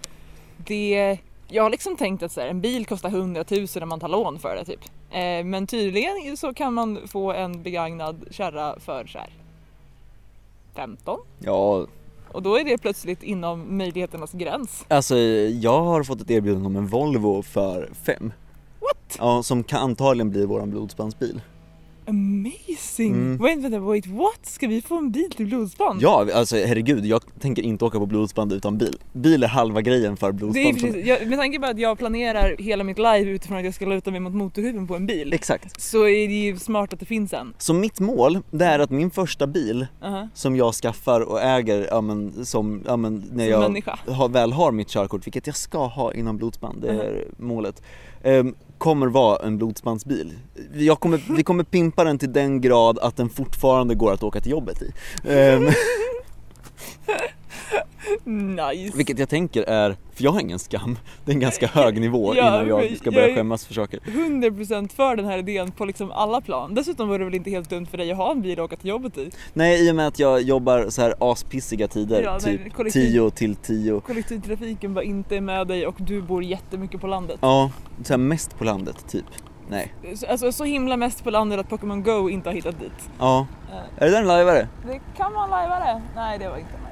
det, 0.56 1.18
jag 1.48 1.62
har 1.62 1.70
liksom 1.70 1.96
tänkt 1.96 2.22
att 2.22 2.32
så 2.32 2.40
här, 2.40 2.48
en 2.48 2.60
bil 2.60 2.86
kostar 2.86 3.08
100 3.08 3.44
000 3.50 3.66
när 3.76 3.86
man 3.86 4.00
tar 4.00 4.08
lån 4.08 4.38
för 4.38 4.56
det 4.56 4.64
typ. 4.64 4.80
Eh, 5.10 5.44
men 5.44 5.66
tydligen 5.66 6.36
så 6.36 6.54
kan 6.54 6.74
man 6.74 6.98
få 7.08 7.32
en 7.32 7.62
begagnad 7.62 8.24
kärra 8.30 8.78
för 8.80 9.06
så 9.06 9.18
här 9.18 9.30
15 10.74 11.20
Ja, 11.38 11.86
och 12.32 12.42
då 12.42 12.58
är 12.58 12.64
det 12.64 12.78
plötsligt 12.78 13.22
inom 13.22 13.76
möjligheternas 13.78 14.32
gräns. 14.32 14.84
alltså 14.88 15.16
jag 15.18 15.82
har 15.82 16.02
fått 16.02 16.20
ett 16.20 16.30
erbjudande 16.30 16.66
om 16.66 16.76
en 16.76 16.86
Volvo 16.86 17.42
för 17.42 17.90
fem. 18.06 18.32
What? 18.80 19.16
Ja, 19.18 19.42
som 19.42 19.64
kan 19.64 19.80
antagligen 19.82 20.30
bli 20.30 20.46
våran 20.46 20.70
blodsbandsbil. 20.70 21.40
Amazing! 22.06 23.12
Mm. 23.12 23.38
Wait, 23.38 23.62
wait, 23.72 23.82
wait, 23.82 24.06
what? 24.06 24.38
Ska 24.46 24.66
vi 24.66 24.82
få 24.82 24.98
en 24.98 25.10
bil 25.12 25.30
till 25.36 25.46
blodsband? 25.46 26.02
Ja, 26.02 26.26
alltså 26.34 26.56
herregud, 26.56 27.06
jag 27.06 27.22
tänker 27.40 27.62
inte 27.62 27.84
åka 27.84 27.98
på 27.98 28.06
blodsband 28.06 28.52
utan 28.52 28.78
bil. 28.78 28.96
Bil 29.12 29.42
är 29.42 29.48
halva 29.48 29.80
grejen 29.80 30.16
för 30.16 30.32
Det 30.32 30.36
är 30.36 30.38
blodsband. 30.38 30.80
för 30.80 30.86
mig. 30.86 30.92
precis, 30.92 31.06
jag, 31.08 31.28
med 31.28 31.38
tanke 31.38 31.58
på 31.58 31.66
att 31.66 31.78
jag 31.78 31.98
planerar 31.98 32.56
hela 32.58 32.84
mitt 32.84 32.98
live 32.98 33.20
utifrån 33.30 33.58
att 33.58 33.64
jag 33.64 33.74
ska 33.74 33.86
luta 33.86 34.10
mig 34.10 34.20
mot 34.20 34.34
motorhuven 34.34 34.86
på 34.86 34.96
en 34.96 35.06
bil 35.06 35.32
Exakt. 35.32 35.80
så 35.80 35.98
är 36.08 36.28
det 36.28 36.34
ju 36.34 36.56
smart 36.58 36.92
att 36.92 37.00
det 37.00 37.06
finns 37.06 37.32
en. 37.32 37.54
Så 37.58 37.74
mitt 37.74 38.00
mål, 38.00 38.38
det 38.50 38.64
är 38.64 38.78
att 38.78 38.90
min 38.90 39.10
första 39.10 39.46
bil 39.46 39.86
Uh-huh. 40.02 40.28
som 40.34 40.56
jag 40.56 40.74
skaffar 40.74 41.20
och 41.20 41.40
äger, 41.42 41.86
ja 41.90 42.00
men, 42.00 42.44
som, 42.46 42.82
ja 42.86 42.96
men 42.96 43.14
när 43.32 43.52
Som 43.64 43.76
jag 44.06 44.14
har, 44.14 44.28
väl 44.28 44.52
har 44.52 44.72
mitt 44.72 44.88
körkort, 44.88 45.26
vilket 45.26 45.46
jag 45.46 45.56
ska 45.56 45.86
ha 45.86 46.14
innan 46.14 46.36
blodsband, 46.36 46.82
det 46.82 46.88
är 46.88 47.12
Mhm. 47.38 47.46
målet, 47.48 47.82
ehm, 48.22 48.54
kommer 48.82 49.06
vara 49.06 49.46
en 49.46 49.58
blodsbandsbil. 49.58 50.32
Jag 50.74 51.00
kommer, 51.00 51.22
vi 51.36 51.42
kommer 51.42 51.64
pimpa 51.64 52.04
den 52.04 52.18
till 52.18 52.32
den 52.32 52.60
grad 52.60 52.98
att 52.98 53.16
den 53.16 53.28
fortfarande 53.28 53.94
går 53.94 54.12
att 54.12 54.22
åka 54.22 54.40
till 54.40 54.50
jobbet 54.50 54.82
i. 54.82 54.92
Ehm. 55.28 55.68
Nice! 58.24 58.96
vilket 58.96 59.18
jag 59.18 59.28
tänker 59.28 59.62
är, 59.62 59.96
för 60.12 60.24
jag 60.24 60.30
har 60.32 60.40
ingen 60.40 60.58
skam, 60.58 60.98
det 61.24 61.30
är 61.32 61.34
en 61.34 61.40
ganska 61.40 61.66
hög 61.66 62.00
nivå 62.00 62.34
Ja, 62.36 62.46
innan 62.62 62.68
jag 62.68 62.96
ska 62.98 63.10
börja 63.10 63.26
jag 63.28 63.36
skämmas 63.36 63.66
för 63.66 63.74
saker. 63.74 64.00
100% 64.00 64.88
för 64.92 65.16
den 65.16 65.26
här 65.26 65.38
idén 65.38 65.70
på 65.72 65.84
liksom 65.84 66.10
alla 66.12 66.40
plan. 66.40 66.74
Dessutom 66.74 67.08
vore 67.08 67.18
det 67.18 67.24
väl 67.24 67.34
inte 67.34 67.50
helt 67.50 67.70
dumt 67.70 67.86
för 67.86 67.98
dig 67.98 68.10
att 68.10 68.16
ha 68.16 68.30
en 68.30 68.42
bil 68.42 68.58
och 68.58 68.64
åka 68.64 68.76
till 68.76 68.88
jobbet 68.88 69.18
i. 69.18 69.30
Nej, 69.52 69.88
i 69.88 69.90
och 69.90 69.94
med 69.96 70.06
att 70.06 70.18
jag 70.18 70.42
jobbar 70.42 70.86
så 70.90 71.02
här 71.02 71.14
aspissiga 71.18 71.88
tider, 71.88 72.22
Ja, 72.22 72.40
typ 72.40 72.72
kollektiv- 72.74 73.10
10 73.12 73.30
till 73.30 73.56
10. 73.56 74.00
Kollektivtrafiken 74.00 74.94
bara 74.94 75.04
inte 75.04 75.36
är 75.36 75.40
med 75.40 75.66
dig 75.66 75.86
och 75.86 75.94
du 75.98 76.22
bor 76.22 76.44
jättemycket 76.44 77.00
på 77.00 77.06
landet. 77.06 77.38
Ja, 77.40 77.70
så 78.02 78.12
här 78.12 78.18
mest 78.18 78.58
på 78.58 78.64
landet 78.64 79.04
typ. 79.08 79.24
Nej. 79.68 79.94
Så- 80.16 80.26
Alltså 80.26 80.52
så 80.52 80.64
himla 80.64 80.96
mest 80.96 81.24
på 81.24 81.30
landet 81.30 81.60
att 81.60 81.68
Pokémon 81.68 82.02
Go 82.02 82.30
inte 82.30 82.48
har 82.48 82.54
hittat 82.54 82.80
dit. 82.80 83.10
Ja. 83.18 83.46
Eh, 83.70 83.76
Är 84.02 84.06
det 84.06 84.10
där 84.10 84.20
en 84.20 84.26
lajvare? 84.28 84.68
Det 84.86 85.00
kan 85.16 85.32
vara 85.32 85.44
en 85.44 85.50
lajvare. 85.50 86.02
Nej, 86.14 86.38
det 86.38 86.48
var 86.48 86.56
inte. 86.56 86.70
Det 86.72 86.91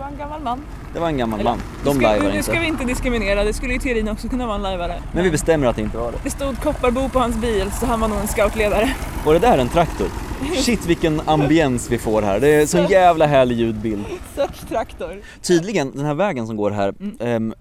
var 0.00 0.06
en 0.06 0.16
gammal 0.18 0.40
man. 0.42 0.60
Det 0.94 1.00
var 1.00 1.06
en 1.08 1.18
gammal 1.18 1.40
Eller, 1.40 1.50
man. 1.50 1.60
De 1.84 1.94
ska, 1.94 2.02
lajvar 2.02 2.30
nu 2.32 2.42
ska 2.42 2.52
vi 2.52 2.58
inte. 2.58 2.68
inte 2.68 2.84
diskriminera, 2.84 3.44
det 3.44 3.52
skulle 3.52 3.72
ju 3.72 3.78
teorin 3.78 4.08
också 4.08 4.28
kunna 4.28 4.46
vara 4.46 4.56
en 4.56 4.62
lajvare. 4.62 5.02
Men 5.12 5.24
vi 5.24 5.30
bestämmer 5.30 5.66
att 5.66 5.76
det 5.76 5.82
inte 5.82 5.98
var 5.98 6.12
det. 6.12 6.18
Det 6.24 6.30
stod 6.30 6.58
Kopparbo 6.60 7.08
på 7.08 7.18
hans 7.18 7.36
bil 7.36 7.70
så 7.80 7.86
han 7.86 8.00
var 8.00 8.08
nog 8.08 8.18
en 8.18 8.28
scoutledare. 8.28 8.94
Var 9.24 9.32
det 9.32 9.38
där 9.40 9.58
en 9.58 9.68
traktor? 9.68 10.06
Shit 10.56 10.86
vilken 10.86 11.20
ambiens 11.26 11.90
vi 11.90 11.98
får 11.98 12.22
här. 12.22 12.40
Det 12.40 12.48
är 12.48 12.66
så 12.66 12.78
jävla 12.78 13.26
härlig 13.26 13.56
ljudbild. 13.56 14.04
Search 14.36 14.68
traktor. 14.68 15.20
Tydligen, 15.42 15.92
den 15.96 16.04
här 16.04 16.14
vägen 16.14 16.46
som 16.46 16.56
går 16.56 16.70
här 16.70 16.94
Mm. 17.00 17.16
ehm, 17.20 17.54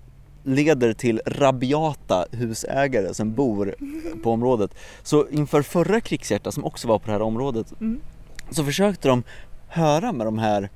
leder 0.43 0.93
till 0.93 1.21
rabiata 1.25 2.25
husägare 2.31 3.13
som 3.13 3.33
bor 3.33 3.75
på 4.23 4.31
området. 4.31 4.75
Så 5.03 5.27
inför 5.27 5.61
förra 5.61 6.01
krigshjärta 6.01 6.51
som 6.51 6.65
också 6.65 6.87
var 6.87 6.99
på 6.99 7.05
det 7.05 7.11
här 7.11 7.21
området 7.21 7.73
Mm. 7.81 7.99
så 8.51 8.63
försökte 8.63 9.07
de 9.07 9.23
höra 9.67 10.11
med 10.11 10.27
de 10.27 10.37
här 10.39 10.69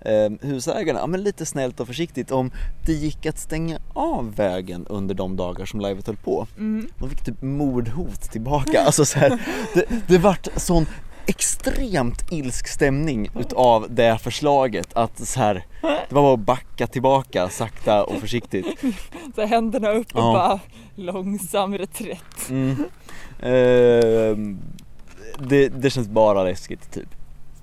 ehm, 0.00 0.38
husägarna, 0.42 0.98
ja, 1.00 1.06
men 1.06 1.22
lite 1.22 1.46
snällt 1.46 1.80
och 1.80 1.86
försiktigt 1.86 2.30
om 2.30 2.50
det 2.86 2.92
gick 2.92 3.26
att 3.26 3.38
stänga 3.38 3.78
av 3.92 4.34
vägen 4.34 4.86
under 4.88 5.14
de 5.14 5.36
dagar 5.36 5.66
som 5.66 5.80
livet 5.80 6.06
höll 6.06 6.16
på. 6.16 6.46
Mm. 6.58 6.88
De 6.98 7.10
fick 7.10 7.24
typ 7.24 7.42
mordhot 7.42 8.20
tillbaka. 8.22 8.80
Alltså 8.82 9.04
så 9.04 9.18
här, 9.18 9.42
det, 9.74 9.84
det 10.06 10.18
vart 10.18 10.48
sån 10.56 10.86
extremt 11.26 12.32
ilsk 12.32 12.68
stämning 12.68 13.30
utav 13.40 13.86
det 13.90 14.18
förslaget 14.18 14.88
att 14.96 15.28
så 15.28 15.40
här, 15.40 15.66
det 15.82 16.14
var 16.14 16.22
bara 16.22 16.34
att 16.34 16.40
backa 16.40 16.86
tillbaka 16.86 17.48
sakta 17.48 18.04
och 18.04 18.16
försiktigt. 18.20 18.66
Så 19.34 19.46
händerna 19.46 19.90
upp 19.90 20.14
och 20.14 20.20
Ja. 20.20 20.32
bara 20.32 20.60
långsam 20.94 21.78
reträtt. 21.78 22.48
Mm. 22.50 22.76
Ehm, 23.42 24.58
det, 25.38 25.68
det 25.68 25.90
känns 25.90 26.08
bara 26.08 26.44
läskigt 26.44 26.90
typ. 26.92 27.08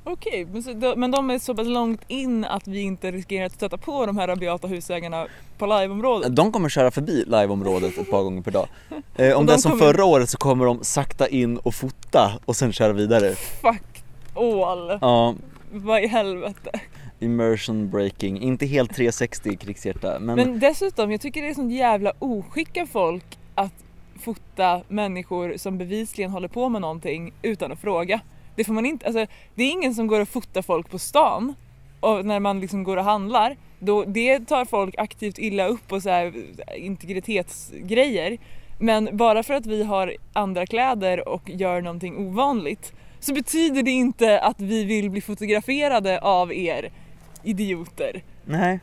Okej, 0.08 0.48
de, 0.76 0.94
men 1.00 1.12
de 1.12 1.30
är 1.30 1.40
så 1.40 1.56
pass 1.56 1.68
långt 1.68 2.02
in 2.08 2.46
att 2.46 2.68
vi 2.68 2.82
inte 2.82 3.12
riskerar 3.12 3.46
att 3.46 3.52
stöta 3.54 3.78
på 3.78 4.06
de 4.06 4.18
här 4.18 4.28
rabiata 4.28 4.68
husägarna 4.68 5.28
på 5.58 5.66
liveområdet. 5.66 6.36
De 6.36 6.52
kommer 6.52 6.70
köra 6.70 6.92
förbi 6.92 7.24
liveområdet 7.28 7.98
ett 7.98 8.12
par 8.12 8.24
gånger 8.24 8.42
per 8.42 8.52
dag. 8.52 8.68
Eh, 9.16 9.34
om 9.34 9.40
Och 9.40 9.46
det 9.46 9.52
är 9.54 9.56
de 9.56 9.62
som 9.62 9.72
kommer- 9.72 9.84
förra 9.94 10.06
året 10.06 10.30
så 10.30 10.38
kommer 10.38 10.66
de 10.66 10.84
sakta 10.84 11.28
in 11.28 11.58
och 11.58 11.76
fota 11.76 12.32
och 12.46 12.56
sen 12.56 12.74
köra 12.74 12.94
vidare. 12.94 13.36
Fuck 13.36 14.04
all. 14.36 14.98
Ja, 15.02 15.36
Vad 15.72 16.04
i 16.04 16.08
helvete. 16.08 16.72
immersion 17.20 17.90
breaking, 17.90 18.42
inte 18.42 18.66
helt 18.66 18.96
360 18.96 19.50
i 19.50 19.56
krigshjärta 19.56 20.20
men, 20.20 20.36
Men 20.36 20.60
dessutom, 20.60 21.12
jag 21.12 21.22
tycker 21.22 21.42
det 21.42 21.50
är 21.50 21.54
sånt 21.54 21.74
jävla 21.74 22.14
oskick 22.20 22.78
av 22.78 22.86
folk 22.86 23.38
att 23.56 23.74
fota 24.20 24.82
människor 24.88 25.54
som 25.58 25.78
bevisligen 25.78 26.32
håller 26.32 26.48
på 26.48 26.70
med 26.70 26.82
någonting 26.82 27.34
utan 27.42 27.72
att 27.72 27.80
fråga. 27.80 28.20
Det 28.56 28.64
får 28.64 28.74
man 28.74 28.86
inte, 28.86 29.06
alltså 29.06 29.26
det 29.56 29.64
är 29.64 29.72
ingen 29.72 29.96
som 29.96 30.08
går 30.08 30.22
och 30.22 30.30
fotar 30.30 30.62
folk 30.62 30.90
på 30.90 31.00
stan 31.00 31.54
och 32.00 32.26
när 32.26 32.40
man 32.40 32.60
liksom 32.60 32.84
går 32.84 32.98
och 32.98 33.04
handlar. 33.04 33.58
Då, 33.80 34.04
det 34.04 34.40
tar 34.40 34.66
folk 34.66 34.96
aktivt 34.98 35.38
illa 35.38 35.68
upp 35.68 35.92
och 35.92 36.02
så 36.02 36.10
här 36.10 36.34
integritetsgrejer. 36.76 38.38
Men 38.80 39.10
bara 39.18 39.44
för 39.44 39.54
att 39.54 39.66
vi 39.66 39.84
har 39.84 40.16
andra 40.34 40.66
kläder 40.66 41.30
och 41.30 41.50
gör 41.50 41.82
någonting 41.82 42.18
ovanligt 42.18 42.94
så 43.20 43.34
betyder 43.34 43.84
det 43.84 43.92
inte 43.92 44.40
att 44.40 44.62
vi 44.62 44.84
vill 44.84 45.10
bli 45.10 45.22
fotograferade 45.22 46.20
av 46.20 46.54
er 46.54 46.92
idioter. 47.44 48.24
Nej. 48.46 48.80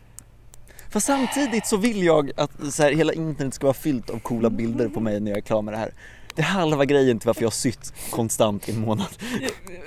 För 0.90 1.00
samtidigt 1.00 1.66
så 1.66 1.76
vill 1.76 2.02
jag 2.02 2.30
att 2.36 2.72
så 2.72 2.82
här, 2.82 2.92
hela 2.92 3.12
internet 3.12 3.54
ska 3.54 3.66
vara 3.66 3.74
fyllt 3.74 4.10
av 4.10 4.18
coola 4.18 4.50
bilder 4.50 4.88
på 4.88 5.00
mig 5.00 5.20
när 5.20 5.30
jag 5.30 5.38
är 5.38 5.42
klar 5.42 5.62
med 5.62 5.74
det 5.74 5.78
här. 5.78 5.92
Det 6.34 6.42
är 6.42 6.46
halva 6.46 6.84
grejen 6.84 7.18
till 7.18 7.26
varför 7.26 7.42
jag 7.42 7.46
har 7.46 7.52
sytt 7.52 7.94
konstant 8.10 8.68
i 8.68 8.72
en 8.72 8.80
månad. 8.80 9.08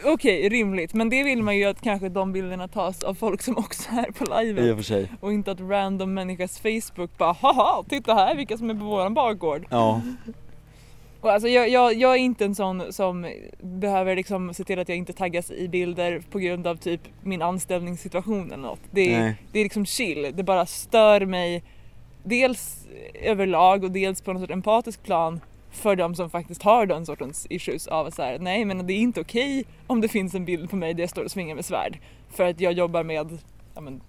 Okej, 0.05 0.49
rimligt. 0.49 0.93
Men 0.93 1.09
det 1.09 1.23
vill 1.23 1.43
man 1.43 1.57
ju 1.57 1.65
att 1.65 1.81
kanske 1.81 2.09
de 2.09 2.31
bilderna 2.31 2.67
tas 2.67 3.03
av 3.03 3.13
folk 3.13 3.41
som 3.41 3.57
också 3.57 3.89
är 3.91 4.11
på 4.11 4.25
I 4.43 4.51
och 4.51 4.55
live. 4.55 4.75
för 4.75 4.83
sig. 4.83 5.11
Och 5.19 5.33
inte 5.33 5.51
att 5.51 5.59
random 5.59 6.13
människas 6.13 6.59
Facebook 6.59 7.17
bara 7.17 7.33
haha, 7.33 7.83
titta 7.89 8.13
här 8.13 8.35
vilka 8.35 8.57
som 8.57 8.69
är 8.69 8.73
på 8.73 8.85
våran 8.85 9.13
bakgård. 9.13 9.65
Ja. 9.69 10.01
Och 11.21 11.31
alltså 11.31 11.47
jag, 11.47 11.69
jag, 11.69 11.93
jag 11.93 12.11
är 12.11 12.19
inte 12.19 12.45
en 12.45 12.55
sån 12.55 12.93
som 12.93 13.27
behöver 13.61 14.15
liksom 14.15 14.53
se 14.53 14.63
till 14.63 14.79
att 14.79 14.89
jag 14.89 14.97
inte 14.97 15.13
taggas 15.13 15.51
i 15.51 15.67
bilder 15.67 16.23
på 16.31 16.39
grund 16.39 16.67
av 16.67 16.75
typ 16.75 17.01
min 17.23 17.41
anställningssituation 17.41 18.51
eller 18.51 18.63
något. 18.63 18.79
Det 18.91 19.13
är, 19.13 19.19
Nej. 19.19 19.35
det 19.51 19.59
är 19.59 19.63
liksom 19.63 19.85
chill, 19.85 20.31
det 20.35 20.43
bara 20.43 20.65
stör 20.65 21.25
mig 21.25 21.63
dels 22.23 22.87
överlag 23.23 23.83
och 23.83 23.91
dels 23.91 24.21
på 24.21 24.33
något 24.33 24.41
sorts 24.41 24.53
empatisk 24.53 25.03
plan 25.03 25.39
för 25.75 25.95
de 25.95 26.15
som 26.15 26.29
faktiskt 26.29 26.63
har 26.63 26.85
den 26.85 27.05
sortens 27.05 27.47
issues 27.49 27.87
av 27.87 28.07
att 28.07 28.13
säga 28.13 28.37
nej 28.41 28.65
men 28.65 28.87
det 28.87 28.93
är 28.93 28.97
inte 28.97 29.21
okej 29.21 29.65
om 29.87 30.01
det 30.01 30.07
finns 30.07 30.35
en 30.35 30.45
bild 30.45 30.69
på 30.69 30.75
mig 30.75 30.93
där 30.93 31.03
jag 31.03 31.09
står 31.09 31.23
och 31.23 31.31
svingar 31.31 31.55
med 31.55 31.65
svärd 31.65 31.99
för 32.29 32.45
att 32.49 32.59
jag 32.59 32.73
jobbar 32.73 33.03
med 33.03 33.39
ja, 33.75 33.81
men, 33.81 34.01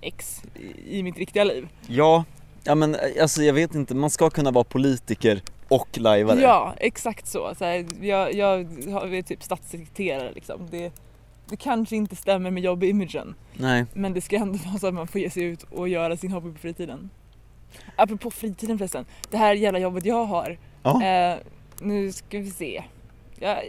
X 0.00 0.42
i, 0.54 0.98
i 0.98 1.02
mitt 1.02 1.18
riktiga 1.18 1.44
liv. 1.44 1.68
Ja, 1.86 2.24
ja 2.64 2.74
men 2.74 2.96
alltså 3.20 3.42
jag 3.42 3.54
vet 3.54 3.74
inte, 3.74 3.94
man 3.94 4.10
ska 4.10 4.30
kunna 4.30 4.50
vara 4.50 4.64
politiker 4.64 5.42
och 5.68 5.98
lajvare. 5.98 6.40
Ja, 6.40 6.74
exakt 6.76 7.26
så. 7.26 7.54
så 7.58 7.64
här, 7.64 7.86
jag, 8.00 8.34
jag 8.34 8.64
har- 8.92 9.14
är 9.14 9.22
typ 9.22 9.42
statssekreterare 9.42 10.32
liksom. 10.32 10.60
Det, 10.70 10.92
det 11.48 11.56
kanske 11.56 11.96
inte 11.96 12.16
stämmer 12.16 12.50
med 12.50 12.62
jobbimagen 12.62 13.34
Nej. 13.54 13.84
men 13.94 14.12
det 14.12 14.20
ska 14.20 14.36
ändå 14.36 14.58
vara 14.66 14.78
så 14.78 14.86
att 14.86 14.94
man 14.94 15.06
får 15.06 15.20
ge 15.20 15.30
sig 15.30 15.42
ut 15.42 15.62
och 15.62 15.88
göra 15.88 16.16
sin 16.16 16.32
hobby 16.32 16.52
på 16.52 16.58
fritiden. 16.58 17.10
Apropå 17.96 18.30
fritiden 18.30 18.78
förresten, 18.78 19.04
det 19.30 19.36
här 19.36 19.54
jävla 19.54 19.78
jobbet 19.78 20.04
jag 20.04 20.24
har. 20.24 20.58
Ja. 20.82 21.02
Eh, 21.04 21.36
nu 21.80 22.12
ska 22.12 22.38
vi 22.38 22.50
se. 22.50 22.82
Ja, 23.38 23.62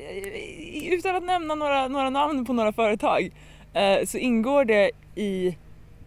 utan 0.91 1.15
att 1.15 1.23
nämna 1.23 1.55
några, 1.55 1.87
några 1.87 2.09
namn 2.09 2.45
på 2.45 2.53
några 2.53 2.73
företag 2.73 3.31
eh, 3.73 4.05
så 4.05 4.17
ingår 4.17 4.65
det 4.65 4.91
i 5.15 5.47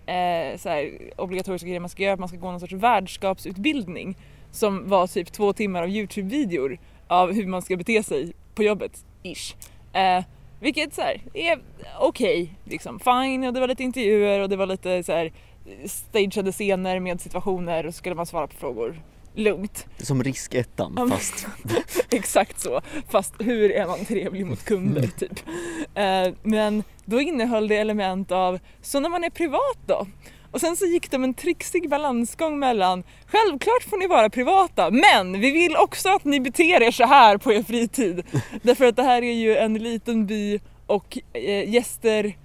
eh, 0.06 0.58
så 0.58 0.68
här, 0.68 0.90
obligatoriska 1.16 1.66
grejer 1.66 1.80
man 1.80 1.90
ska 1.90 2.02
göra 2.02 2.14
att 2.14 2.20
man 2.20 2.28
ska 2.28 2.38
gå 2.38 2.50
någon 2.50 2.60
sorts 2.60 2.72
värdskapsutbildning 2.72 4.16
som 4.50 4.88
var 4.88 5.06
typ 5.06 5.32
två 5.32 5.52
timmar 5.52 5.82
av 5.82 5.88
Youtube-videor 5.88 6.78
av 7.08 7.32
hur 7.32 7.46
man 7.46 7.62
ska 7.62 7.76
bete 7.76 8.02
sig 8.02 8.32
på 8.54 8.62
jobbet, 8.62 9.04
ish. 9.22 9.54
Eh, 9.92 10.24
vilket 10.60 10.94
så 10.94 11.00
här, 11.00 11.20
är 11.34 11.58
okej, 12.00 12.54
liksom 12.64 13.00
fine 13.00 13.44
och 13.44 13.52
det 13.52 13.60
var 13.60 13.68
lite 13.68 13.82
intervjuer 13.82 14.40
och 14.40 14.48
det 14.48 14.56
var 14.56 14.66
lite 14.66 15.02
så 15.02 15.12
här 15.12 15.32
stageade 15.84 16.52
scener 16.52 17.00
med 17.00 17.20
situationer 17.20 17.86
och 17.86 17.94
så 17.94 17.98
skulle 17.98 18.14
man 18.14 18.26
svara 18.26 18.46
på 18.46 18.54
frågor 18.56 19.00
lugnt. 19.36 19.86
Som 19.98 20.22
riskettan 20.22 21.10
fast. 21.10 21.46
Exakt 22.10 22.60
så, 22.60 22.80
fast 23.10 23.34
hur 23.38 23.70
är 23.72 23.86
man 23.86 24.04
trevlig 24.04 24.46
mot 24.46 24.64
kunder 24.64 25.08
typ. 25.18 25.40
Eh, 25.94 26.34
men 26.42 26.84
då 27.04 27.20
innehöll 27.20 27.68
det 27.68 27.76
element 27.76 28.32
av, 28.32 28.58
så 28.82 29.00
när 29.00 29.08
man 29.08 29.24
är 29.24 29.30
privat 29.30 29.78
då? 29.86 30.06
Och 30.50 30.60
sen 30.60 30.76
så 30.76 30.86
gick 30.86 31.10
de 31.10 31.24
en 31.24 31.34
trixig 31.34 31.88
balansgång 31.90 32.58
mellan, 32.58 33.02
självklart 33.26 33.82
får 33.82 33.96
ni 33.96 34.06
vara 34.06 34.30
privata, 34.30 34.90
men 34.90 35.40
vi 35.40 35.50
vill 35.50 35.76
också 35.76 36.08
att 36.08 36.24
ni 36.24 36.40
beter 36.40 36.82
er 36.82 36.90
så 36.90 37.04
här 37.04 37.38
på 37.38 37.52
er 37.52 37.62
fritid. 37.62 38.22
Därför 38.62 38.84
att 38.84 38.96
det 38.96 39.02
här 39.02 39.22
är 39.22 39.32
ju 39.32 39.56
en 39.56 39.74
liten 39.74 40.26
by 40.26 40.60
och 40.86 41.18
eh, 41.32 41.68
gäster 41.68 42.36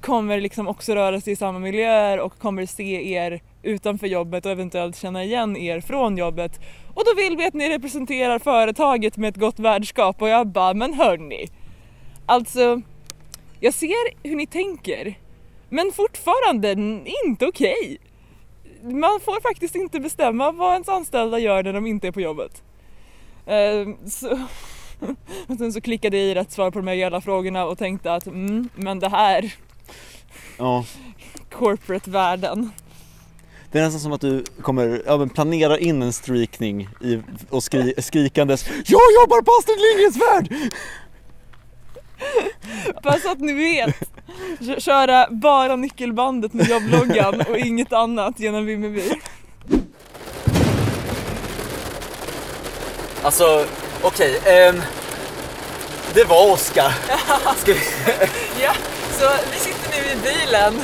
kommer 0.00 0.40
liksom 0.40 0.68
också 0.68 0.94
röra 0.94 1.20
sig 1.20 1.32
i 1.32 1.36
samma 1.36 1.58
miljöer 1.58 2.20
och 2.20 2.38
kommer 2.38 2.66
se 2.66 3.12
er 3.14 3.40
utanför 3.64 4.06
jobbet 4.06 4.46
och 4.46 4.52
eventuellt 4.52 4.96
känna 4.96 5.24
igen 5.24 5.56
er 5.56 5.80
från 5.80 6.16
jobbet. 6.16 6.60
Och 6.94 7.02
då 7.04 7.14
vill 7.16 7.36
vi 7.36 7.46
att 7.46 7.54
ni 7.54 7.68
representerar 7.68 8.38
företaget 8.38 9.16
med 9.16 9.28
ett 9.28 9.36
gott 9.36 9.58
värdskap 9.58 10.22
och 10.22 10.28
jag 10.28 10.46
bara, 10.46 10.74
men 10.74 10.94
hörni. 10.94 11.48
Alltså, 12.26 12.82
jag 13.60 13.74
ser 13.74 14.28
hur 14.28 14.36
ni 14.36 14.46
tänker. 14.46 15.18
Men 15.68 15.92
fortfarande 15.92 16.72
inte 17.26 17.46
okej. 17.46 17.98
Man 18.82 19.20
får 19.24 19.40
faktiskt 19.40 19.74
inte 19.74 20.00
bestämma 20.00 20.52
vad 20.52 20.72
ens 20.72 20.88
anställda 20.88 21.38
gör 21.38 21.62
när 21.62 21.72
de 21.72 21.86
inte 21.86 22.06
är 22.06 22.12
på 22.12 22.20
jobbet. 22.20 22.62
Ehm, 23.46 23.96
så, 24.06 24.28
och 25.48 25.56
sen 25.58 25.72
så 25.72 25.80
klickade 25.80 26.16
jag 26.16 26.26
i 26.26 26.34
rätt 26.34 26.52
svar 26.52 26.70
på 26.70 26.78
de 26.78 26.88
här 26.88 26.94
jävla 26.94 27.20
frågorna 27.20 27.64
och 27.64 27.78
tänkte 27.78 28.14
att 28.14 28.26
mm, 28.26 28.68
men 28.74 28.98
det 28.98 29.08
här, 29.08 29.54
Ja. 30.58 30.84
corporate-världen. 31.50 32.70
Det 33.74 33.80
är 33.80 33.84
nästan 33.84 34.00
som 34.00 34.12
att 34.12 34.20
du 34.20 34.44
kommer, 34.62 35.02
ja 35.06 35.16
men 35.16 35.28
planerar 35.28 35.76
in 35.76 36.02
en 36.02 36.12
streakning 36.12 36.88
i, 37.00 37.18
och 37.50 37.62
skri, 37.62 37.94
skrikandes 37.98 38.66
Jag 38.68 39.00
jobbar 39.20 39.42
på 39.42 39.50
Astrid 39.60 39.78
Lindgrens 39.80 40.16
Värld! 40.16 40.72
Bara 43.02 43.18
så 43.18 43.30
att 43.32 43.40
ni 43.40 43.52
vet. 43.52 43.94
Kö- 44.66 44.80
Köra 44.80 45.26
bara 45.30 45.76
nyckelbandet 45.76 46.52
med 46.52 46.68
jobbloggan 46.68 47.40
och 47.48 47.58
inget 47.58 47.92
annat 47.92 48.40
genom 48.40 48.66
Vimmerby. 48.66 49.02
Alltså, 53.22 53.66
okej, 54.02 54.40
ehm, 54.44 54.82
det 56.14 56.24
var 56.24 56.52
Oskar. 56.52 56.92
Ja, 58.62 58.72
så 59.18 59.30
vi 59.52 59.58
sitter 59.58 59.90
nu 59.90 60.10
i 60.12 60.16
bilen 60.22 60.74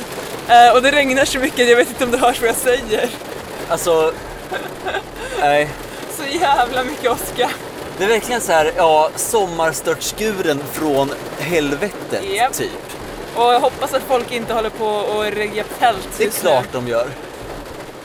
eh, 0.51 0.75
och 0.75 0.81
det 0.81 0.91
regnar 0.91 1.25
så 1.25 1.39
mycket 1.39 1.69
jag 1.69 1.75
vet 1.75 1.89
inte 1.89 2.03
om 2.03 2.11
det 2.11 2.17
hörs 2.17 2.39
vad 2.41 2.49
jag 2.49 2.55
säger. 2.55 3.09
Alltså, 3.69 4.13
nej. 5.39 5.69
Så 6.17 6.23
jävla 6.37 6.83
mycket 6.83 7.11
åska. 7.11 7.49
Det 7.97 8.03
är 8.03 8.07
verkligen 8.07 8.41
så 8.41 8.51
här, 8.51 8.71
ja, 8.77 9.09
sommarstörtskuren 9.15 10.63
från 10.71 11.11
helvetet, 11.39 12.23
Japp. 12.33 12.53
typ. 12.53 12.71
Och 13.35 13.53
jag 13.53 13.59
hoppas 13.59 13.93
att 13.93 14.01
folk 14.07 14.31
inte 14.31 14.53
håller 14.53 14.69
på 14.69 14.85
och 14.87 15.23
regga 15.23 15.63
tält 15.79 16.09
Det 16.17 16.23
är 16.23 16.25
just 16.25 16.43
nu. 16.43 16.49
klart 16.49 16.65
de 16.71 16.87
gör. 16.87 17.07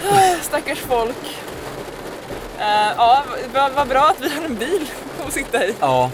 Stackars 0.42 0.78
folk. 0.78 1.36
Eh, 2.58 2.92
ja, 2.96 3.24
vad 3.54 3.72
vad 3.72 3.88
bra 3.88 4.00
att 4.08 4.20
vi 4.20 4.28
har 4.28 4.44
en 4.44 4.54
bil 4.54 4.86
att 5.26 5.32
sitta 5.32 5.64
i. 5.66 5.74
Ja. 5.80 6.10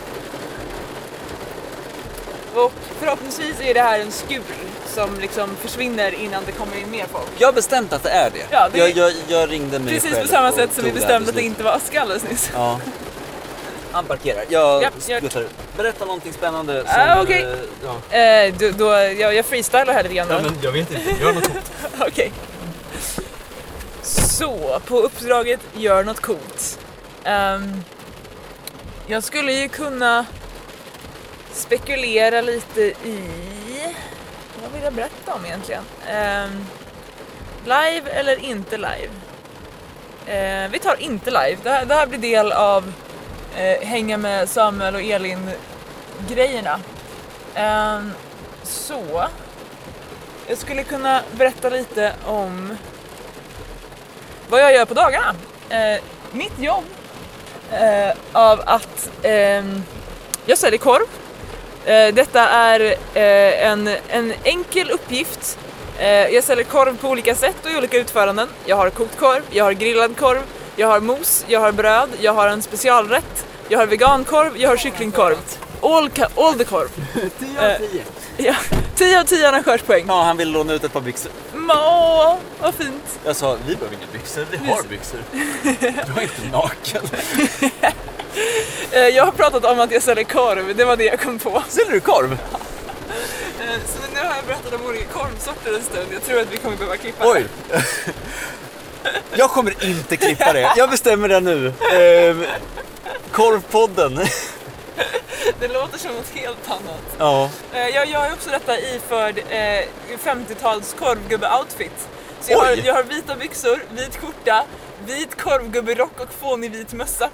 Och 2.55 2.73
förhoppningsvis 3.01 3.61
är 3.61 3.75
det 3.75 3.81
här 3.83 4.01
en 4.01 4.13
skur 4.13 4.43
som 4.95 5.21
liksom 5.21 5.57
försvinner 5.57 6.15
innan 6.15 6.43
det 6.47 6.53
kommer 6.53 6.77
in 6.77 6.91
mer 6.91 7.07
folk. 7.13 7.29
Jag 7.39 7.49
har 7.49 7.53
bestämt 7.53 7.93
att 7.93 8.03
det 8.03 8.11
är 8.11 8.31
det. 8.31 8.47
Ja, 8.51 8.69
det- 8.73 8.79
Jag, 8.79 8.91
jag, 8.91 9.13
jag 9.29 9.51
ringde 9.53 9.79
mig 9.79 9.95
Precis 9.95 10.11
själv 10.13 10.23
på 10.23 10.29
samma 10.29 10.53
sätt 10.53 10.71
som 10.75 10.85
vi 10.85 10.93
bestämde 10.93 11.29
att 11.31 11.37
det 11.37 11.43
inte 11.43 11.63
var 11.63 11.73
aska 11.73 12.01
alldeles 12.03 12.23
nyss. 12.31 12.51
Ja. 12.55 12.81
Han 13.93 14.05
parkerar. 14.05 14.45
Jag 14.49 14.83
gör- 14.83 15.19
skuttar 15.19 15.41
ut. 15.41 15.51
Berätta 15.77 16.05
någonting 16.05 16.33
spännande. 16.33 16.81
som 16.81 16.91
Ah, 16.97 17.15
du, 17.15 17.23
okej. 17.23 17.43
eh, 17.43 17.49
ja. 18.11 18.17
Eh, 18.19 18.55
då, 18.59 18.71
då, 18.85 18.91
jag, 18.95 19.35
jag 19.35 19.47
freestylar 19.47 19.87
här 19.95 20.03
lite 20.03 20.15
grann 20.15 20.29
ja, 20.31 20.41
men 20.43 20.59
jag 20.63 20.73
vet 20.73 20.91
inte. 20.93 21.11
Gör 21.23 21.33
något 21.33 21.45
coolt. 21.53 21.73
Okej. 22.09 22.33
Så, 24.03 24.81
på 24.87 24.99
uppdraget 25.01 25.61
gör 25.75 26.05
något 26.05 26.21
coolt. 26.21 26.79
Ehm, 27.25 27.85
jag 29.07 29.25
skulle 29.25 29.53
ju 29.53 29.69
kunna 29.69 30.27
spekulera 31.53 32.41
lite 32.41 32.81
i... 32.83 33.29
Vad 34.63 34.73
vill 34.73 34.83
jag 34.83 34.93
berätta 34.93 35.35
om 35.35 35.47
egentligen? 35.47 35.85
Eh, 36.09 36.51
live 37.65 38.11
eller 38.11 38.45
inte 38.45 38.77
live? 38.77 39.11
Eh, 40.27 40.71
vi 40.71 40.79
tar 40.79 41.03
inte 41.03 41.31
live. 41.31 41.57
Det 41.63 41.71
här, 41.71 41.85
det 41.85 41.95
här 41.95 42.07
blir 42.07 42.19
del 42.19 42.53
av 42.53 42.93
eh, 43.57 43.87
hänga 43.87 44.17
med 44.17 44.49
Samuel 44.49 44.95
och 44.95 45.03
Elin 45.03 45.51
grejerna. 46.29 46.81
Ehm, 47.55 48.13
så, 48.63 49.25
jag 50.47 50.59
skulle 50.59 50.85
kunna 50.85 51.23
berätta 51.33 51.69
lite 51.69 52.13
om 52.27 52.77
vad 54.49 54.61
jag 54.61 54.73
gör 54.73 54.85
på 54.85 54.95
dagarna. 54.95 55.35
Eh, 55.69 56.01
mitt 56.33 56.59
jobb 56.59 56.85
eh, 57.71 58.17
av 58.33 58.61
att 58.67 59.11
ehm, 59.23 59.83
jag 60.47 60.59
säljer 60.59 60.79
korv. 60.79 61.22
Eh, 61.87 62.15
detta 62.15 62.49
är 62.49 62.81
eh, 63.15 63.67
en, 63.67 63.89
en 64.09 64.33
enkel 64.45 64.91
uppgift. 64.91 65.59
Eh, 65.99 66.09
jag 66.09 66.45
säljer 66.45 66.65
korv 66.65 66.97
på 66.97 67.09
olika 67.09 67.35
sätt 67.35 67.57
och 67.65 67.71
i 67.71 67.77
olika 67.77 67.99
utföranden. 67.99 68.49
Jag 68.65 68.77
har 68.77 68.91
kokt 68.91 69.19
korv, 69.19 69.43
jag 69.51 69.65
har 69.65 69.73
grillad 69.73 70.17
korv, 70.17 70.43
jag 70.77 70.89
har 70.89 71.01
mos, 71.01 71.45
jag 71.49 71.61
har 71.61 71.73
bröd, 71.73 72.09
jag 72.21 72.35
har 72.35 72.49
en 72.49 72.63
specialrätt, 72.63 73.47
jag 73.69 73.79
har 73.79 73.87
vegankorv, 73.87 74.51
jag 74.57 74.69
har 74.69 74.77
kycklingkorv. 74.77 75.37
All, 75.81 76.11
all 76.37 76.55
the 76.55 76.65
korv. 76.65 76.89
10 77.39 77.75
av 77.75 77.79
10. 77.79 78.03
Ja, 78.37 78.55
10 78.95 79.21
av 79.21 79.25
10 79.25 79.49
arrangörspoäng. 79.49 80.05
Ja, 80.09 80.23
han 80.23 80.37
vill 80.37 80.51
låna 80.51 80.73
ut 80.73 80.85
ett 80.85 80.93
par 80.93 81.01
byxor. 81.01 81.33
Åh, 81.71 82.37
vad 82.61 82.75
fint. 82.75 83.19
Jag 83.25 83.37
sa, 83.37 83.57
vi 83.67 83.75
behöver 83.77 83.97
inga 83.97 84.07
byxor, 84.13 84.47
vi 84.51 84.57
har 84.57 84.83
byxor. 84.83 85.21
Du 86.15 86.21
är 86.21 86.23
inte 86.23 86.43
naken. 86.53 87.03
Eh, 88.93 89.01
Jag 89.09 89.25
har 89.25 89.33
pratat 89.33 89.65
om 89.65 89.81
att 89.81 89.91
jag 89.93 90.03
säljer 90.03 90.25
korv, 90.25 90.77
det 90.77 90.85
var 90.85 90.97
det 90.97 91.05
jag 91.05 91.21
kom 91.21 91.39
på. 91.39 91.63
Säljer 91.69 91.93
du 91.93 92.01
korv? 92.01 92.33
Eh, 92.33 92.39
Så 93.87 93.99
nu 94.15 94.21
har 94.29 94.37
jag 94.37 94.45
berättat 94.47 94.73
om 94.81 94.87
olika 94.87 95.05
korvsorter 95.05 95.75
en 95.75 95.83
stund. 95.83 96.07
Jag 96.13 96.25
tror 96.25 96.41
att 96.41 96.53
vi 96.53 96.57
kommer 96.57 96.77
behöva 96.77 96.97
klippa 96.97 97.25
Oj! 97.33 97.45
Jag 99.35 99.51
kommer 99.51 99.85
inte 99.85 100.17
klippa 100.17 100.53
det. 100.53 100.73
Jag 100.77 100.91
bestämmer 100.91 101.29
det 101.29 101.41
nu. 101.41 101.73
Ehm, 101.93 102.45
korvpodden. 103.33 104.21
Det. 104.97 105.05
Det 105.61 105.69
låter 105.69 105.99
som 105.99 106.15
något 106.15 106.29
helt 106.35 106.71
annat. 106.71 107.03
Ja. 107.19 107.51
Eh, 107.73 107.89
Jag 107.89 108.07
gör 108.07 108.33
också 108.33 108.51
detta 108.51 108.79
iförd 108.81 109.39
eh, 109.39 109.85
50-tals 110.25 110.95
korvgubbe-outfit. 110.99 112.09
Så 112.41 112.53
jag 112.53 112.59
har, 112.59 112.71
jag 112.87 112.95
har 112.95 113.03
vita 113.03 113.37
byxor, 113.37 113.85
vit 113.91 114.17
skjorta, 114.17 114.65
vit 115.07 115.43
korvgubberock 115.43 116.21
och 116.21 116.33
fånig 116.41 116.71
vit 116.73 116.93
mössa. 116.93 117.31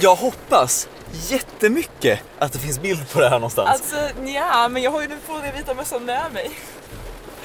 Jag 0.00 0.14
hoppas 0.14 0.88
jättemycket 1.12 2.20
att 2.38 2.52
det 2.52 2.58
finns 2.58 2.78
bild 2.80 3.10
på 3.12 3.20
det 3.20 3.28
här 3.28 3.38
någonstans. 3.38 3.70
Alltså 3.70 3.96
ja, 4.24 4.68
men 4.68 4.82
jag 4.82 4.90
har 4.90 5.00
ju 5.00 5.06
den 5.06 5.20
fåniga 5.26 5.52
vita 5.52 5.74
mössan 5.74 6.04
med 6.04 6.32
mig. 6.32 6.50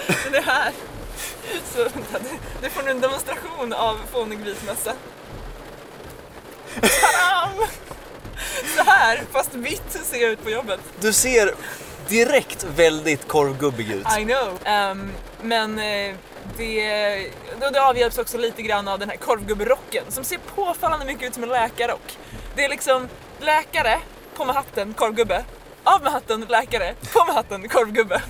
Den 0.24 0.36
är 0.36 0.42
här. 0.42 0.72
Så 1.76 1.84
vänta, 1.84 2.20
du 2.62 2.70
får 2.70 2.84
nu 2.84 2.92
en 2.92 3.02
demonstration 3.02 3.74
av 3.74 4.00
fånig 4.12 4.40
vit 4.40 4.66
mössa. 4.66 4.94
Tadam! 6.82 7.68
Så 8.78 8.84
här, 8.84 9.22
fast 9.32 9.56
vitt 9.56 10.00
ser 10.04 10.22
jag 10.22 10.32
ut 10.32 10.44
på 10.44 10.50
jobbet. 10.50 10.80
Du 11.00 11.14
ser 11.14 11.54
direkt 12.08 12.66
väldigt 12.76 13.28
korvgubbig 13.28 13.92
ut. 13.92 14.08
I 14.20 14.24
know. 14.24 14.60
Ehm, 14.64 15.12
men 15.42 15.80
eh, 15.80 16.16
det, 16.58 17.32
det 17.72 17.82
avhjälps 17.82 18.18
också 18.18 18.38
lite 18.38 18.62
grann 18.62 18.88
av 18.88 19.00
den 19.00 19.10
här 19.10 19.18
korvgubberocken 19.18 20.04
som 20.10 20.24
ser 20.24 20.38
påfallande 20.56 21.06
mycket 21.06 21.28
ut 21.28 21.34
som 21.34 21.44
en 21.44 21.50
läkarrock. 21.50 22.18
Det 22.56 22.66
är 22.66 22.70
liksom 22.70 23.08
läkare, 23.40 24.00
på 24.36 24.46
med 24.46 24.56
hatten, 24.56 24.94
korvgubbe. 24.94 25.44
Av 25.84 26.04
med 26.04 26.12
hatten, 26.12 26.46
läkare, 26.50 26.94
på 27.14 27.26
med 27.26 27.36
hatten, 27.36 27.70
korvgubbe. 27.70 28.22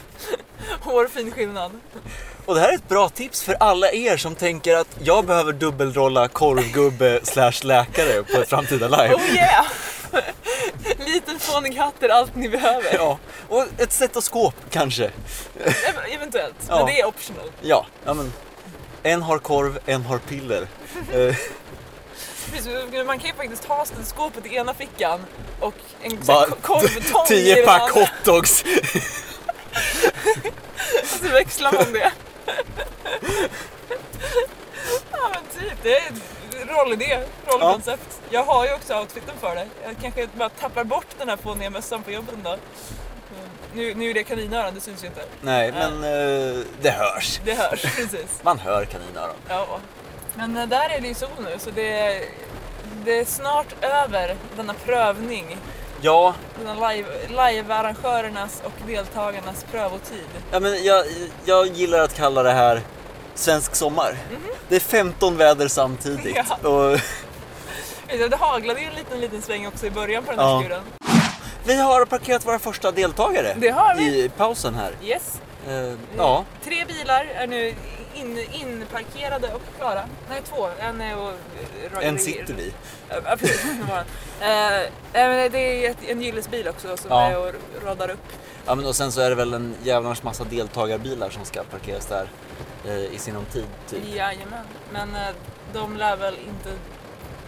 Hårfin 0.80 1.30
skillnad. 1.32 1.80
Och 2.46 2.54
det 2.54 2.60
här 2.60 2.68
är 2.68 2.74
ett 2.74 2.88
bra 2.88 3.08
tips 3.08 3.42
för 3.42 3.54
alla 3.60 3.92
er 3.92 4.16
som 4.16 4.34
tänker 4.34 4.76
att 4.76 4.88
jag 5.02 5.26
behöver 5.26 5.52
dubbelrolla 5.52 6.28
korvgubbe 6.28 7.20
slash 7.22 7.52
läkare 7.62 8.22
på 8.22 8.38
ett 8.40 8.48
framtida 8.48 8.88
live. 8.88 9.14
Oh 9.14 9.34
yeah! 9.34 9.66
Liten 10.98 11.38
fånig 11.38 11.74
hatt 11.76 12.02
är 12.02 12.08
allt 12.08 12.36
ni 12.36 12.48
behöver. 12.48 12.94
Ja, 12.94 13.18
och 13.48 13.64
ett 13.78 13.92
stetoskop 13.92 14.54
kanske. 14.70 15.04
Ev- 15.64 16.14
Eventuellt, 16.14 16.54
Ja. 16.68 16.76
men 16.76 16.86
det 16.86 17.00
är 17.00 17.06
optional. 17.06 17.50
Ja, 17.62 17.86
ja 18.04 18.14
men. 18.14 18.32
En 19.02 19.22
har 19.22 19.38
korv, 19.38 19.78
en 19.86 20.02
har 20.02 20.18
piller. 20.18 20.66
Eh, 21.12 21.34
Precis, 22.52 23.06
man 23.06 23.18
kan 23.18 23.30
ju 23.30 23.36
faktiskt 23.36 23.64
ha 23.64 23.84
stetoskopet 23.84 24.46
i 24.46 24.56
ena 24.56 24.74
fickan 24.74 25.20
och 25.60 25.74
en 26.02 26.16
korvtång 26.62 27.24
i 27.24 27.28
Tio 27.28 27.54
den 27.54 27.64
pack 27.66 27.80
andra. 27.82 28.00
hotdogs. 28.00 28.64
Så 31.04 31.28
växlar 31.28 31.72
man 31.72 31.92
det. 31.92 32.12
Ja 35.12 35.30
men 35.34 35.42
typ, 35.60 35.82
det 35.82 35.96
är 35.96 36.08
en 36.08 36.68
rollidé, 36.68 37.20
rollkoncept. 37.46 38.20
Jag 38.30 38.44
har 38.44 38.66
ju 38.66 38.74
också 38.74 38.98
outfiten 39.00 39.34
för 39.40 39.54
det. 39.54 39.66
Jag 39.84 39.96
kanske 40.02 40.28
bara 40.34 40.48
tappar 40.48 40.84
bort 40.84 41.06
den 41.18 41.28
här 41.28 41.36
fåniga 41.36 41.70
mössan 41.70 42.02
på 42.02 42.10
jobbet. 42.10 42.34
Mm. 42.34 42.58
Nu, 43.74 43.94
nu 43.94 44.10
är 44.10 44.14
det 44.14 44.24
kaninöron, 44.24 44.74
det 44.74 44.80
syns 44.80 45.04
ju 45.04 45.06
inte. 45.06 45.24
Nej, 45.40 45.72
men 45.72 45.92
eh, 45.92 46.60
det 46.80 46.90
hörs. 46.90 47.40
Det 47.44 47.54
hörs, 47.54 47.82
precis. 47.82 48.40
Man 48.42 48.58
hör 48.58 48.84
kaninöron. 48.84 49.36
Ja. 49.48 49.80
Men 50.34 50.56
eh, 50.56 50.66
där 50.66 50.88
är 50.88 51.00
det 51.00 51.08
ju 51.08 51.14
sol 51.14 51.28
nu 51.38 51.58
så 51.58 51.70
det 51.70 51.98
är, 51.98 52.24
det 53.04 53.18
är 53.18 53.24
snart 53.24 53.84
över 53.84 54.36
denna 54.56 54.74
prövning. 54.74 55.56
Ja, 56.00 56.34
Denna 56.58 56.88
live, 56.90 57.08
live-arrangörernas 57.28 58.62
och 58.64 58.72
deltagarnas 58.86 59.64
prövotid. 59.72 60.26
ja 60.52 60.60
men 60.60 60.84
jag, 60.84 61.04
jag 61.44 61.66
gillar 61.66 61.98
att 61.98 62.14
kalla 62.14 62.42
det 62.42 62.52
här 62.52 62.80
svensk 63.34 63.74
sommar. 63.74 64.16
Det 64.68 64.76
är 64.76 64.80
15 64.80 65.36
väder 65.36 65.68
samtidigt. 65.68 66.36
Ja. 66.62 66.68
Och 66.68 66.98
Det 68.30 68.36
haglade 68.36 68.80
ju 68.80 68.86
en 68.86 68.94
liten, 68.94 69.20
liten 69.20 69.42
sväng 69.42 69.66
också 69.66 69.86
i 69.86 69.90
början 69.90 70.24
på 70.24 70.30
den 70.30 70.40
här 70.40 70.46
Ja. 70.46 70.60
skuren. 70.62 70.82
vi 71.64 71.76
har 71.76 72.04
parkerat 72.04 72.46
våra 72.46 72.58
första 72.58 72.90
deltagare 72.92 73.54
Det 73.58 73.68
har 73.70 73.94
vi. 73.94 74.24
i 74.24 74.28
pausen 74.28 74.74
här. 74.74 74.92
Yes. 75.04 75.40
Eh, 75.68 75.92
ja, 76.16 76.44
Tre 76.64 76.84
bilar 76.84 77.24
är 77.34 77.46
nu 77.46 77.74
in, 78.14 78.38
inparkerade 78.52 79.52
och 79.54 79.60
klara. 79.78 80.02
Nej, 80.30 80.42
två. 80.48 80.68
En 80.80 81.00
är 81.00 81.18
och... 81.18 81.32
en 82.02 82.18
sitter 82.18 82.54
vi. 82.54 82.72
Ja. 83.08 83.36
Eh, 84.40 85.50
det 85.52 85.86
är 85.86 85.94
en 86.08 86.22
gillesbil 86.22 86.68
också 86.68 86.96
som 86.96 87.10
Ja. 87.10 87.26
är 87.30 87.38
och 87.38 87.54
radar 87.84 88.10
upp. 88.10 88.32
Ja, 88.66 88.74
men 88.74 88.86
och 88.86 88.96
sen 88.96 89.12
så 89.12 89.20
är 89.20 89.28
det 89.28 89.34
väl 89.36 89.54
en 89.54 89.74
jävlans 89.82 90.22
massa 90.22 90.44
deltagarbilar 90.44 91.30
som 91.30 91.44
ska 91.44 91.62
parkeras 91.62 92.06
där 92.06 92.28
eh, 92.86 93.14
i 93.14 93.18
sinom 93.18 93.44
tid. 93.44 93.66
Typ. 93.88 93.98
Jajamän. 94.14 94.64
Men 94.92 95.14
eh, 95.14 95.28
de 95.72 95.96
lär 95.96 96.16
väl 96.16 96.34
inte 96.34 96.78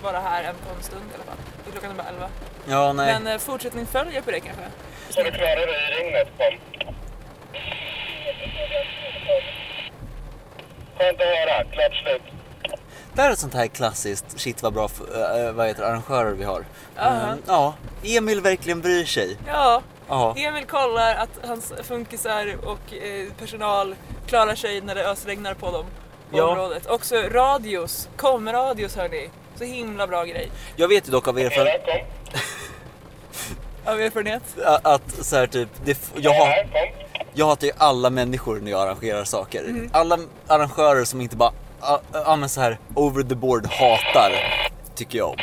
vara 0.02 0.20
här 0.20 0.44
än 0.44 0.54
på 0.54 0.74
en 0.76 0.82
stund 0.82 1.02
i 1.12 1.14
alla 1.14 1.24
fall. 1.24 1.36
Det 1.64 1.70
är 1.70 1.72
Klockan 1.72 1.90
är 1.90 1.94
bara 1.94 2.08
11. 2.08 2.28
Ja, 2.68 2.92
nej. 2.92 3.12
Men 3.12 3.26
eh, 3.32 3.38
fortsättning 3.38 3.86
följer 3.86 4.22
på 4.22 4.30
det 4.30 4.40
kanske. 4.40 4.64
Så 5.10 5.22
du 5.22 5.30
klarar 5.30 5.56
dig 5.56 5.88
i 5.90 6.02
regnet, 6.02 6.28
kom. 6.38 6.94
Skönt 10.98 11.20
att 11.20 11.26
höra. 11.26 11.64
Klart 11.64 11.94
slut. 12.02 12.22
Är 13.18 13.30
ett 13.30 13.38
sånt 13.38 13.54
här 13.54 13.66
klassiskt, 13.66 14.24
shit 14.40 14.62
vad 14.62 14.72
bra 14.72 14.84
äh, 15.44 15.52
vad 15.52 15.66
heter 15.66 15.82
arrangörer 15.82 16.32
vi 16.32 16.44
har. 16.44 16.64
Aha. 16.98 17.26
Mm, 17.26 17.38
ja, 17.46 17.74
Emil 18.02 18.40
verkligen 18.40 18.80
bryr 18.80 19.04
sig. 19.04 19.36
Ja, 19.46 19.82
Ja. 20.08 20.34
Emil 20.36 20.64
kollar 20.64 21.14
att 21.14 21.46
hans 21.48 21.72
funkisar 21.82 22.56
och 22.64 22.94
eh, 22.94 23.32
personal 23.38 23.94
klarar 24.26 24.54
sig 24.54 24.80
när 24.80 24.94
det 24.94 25.08
ösregnar 25.10 25.54
på 25.54 25.70
dem 25.70 25.84
på 26.30 26.38
Ja. 26.38 26.44
området. 26.44 26.86
Också 26.86 27.16
radios, 27.16 28.08
kom-radios 28.16 28.96
hörni. 28.96 29.30
Så 29.58 29.64
himla 29.64 30.06
bra 30.06 30.24
grej. 30.24 30.50
Jag 30.76 30.88
vet 30.88 31.08
ju 31.08 31.12
dock 31.12 31.28
av 31.28 31.38
erfarenhet. 31.38 31.82
Av 33.84 34.00
erfarenhet. 34.00 34.42
att 34.82 35.24
så 35.24 35.36
här, 35.36 35.46
typ, 35.46 35.68
det, 35.84 35.98
jag, 36.16 36.30
har, 36.34 36.54
jag 37.34 37.46
hatar 37.46 37.66
ju 37.66 37.72
alla 37.76 38.10
människor 38.10 38.60
när 38.60 38.70
jag 38.70 38.80
arrangerar 38.82 39.24
saker. 39.24 39.64
Mm. 39.64 39.90
Alla 39.92 40.18
arrangörer 40.46 41.04
som 41.04 41.20
inte 41.20 41.36
bara, 41.36 41.52
ja 42.12 42.36
men 42.36 42.48
så 42.48 42.60
här 42.60 42.78
over 42.94 43.22
the 43.22 43.34
board 43.34 43.66
hatar, 43.66 44.32
tycker 44.94 45.18
jag 45.18 45.28
om. 45.28 45.36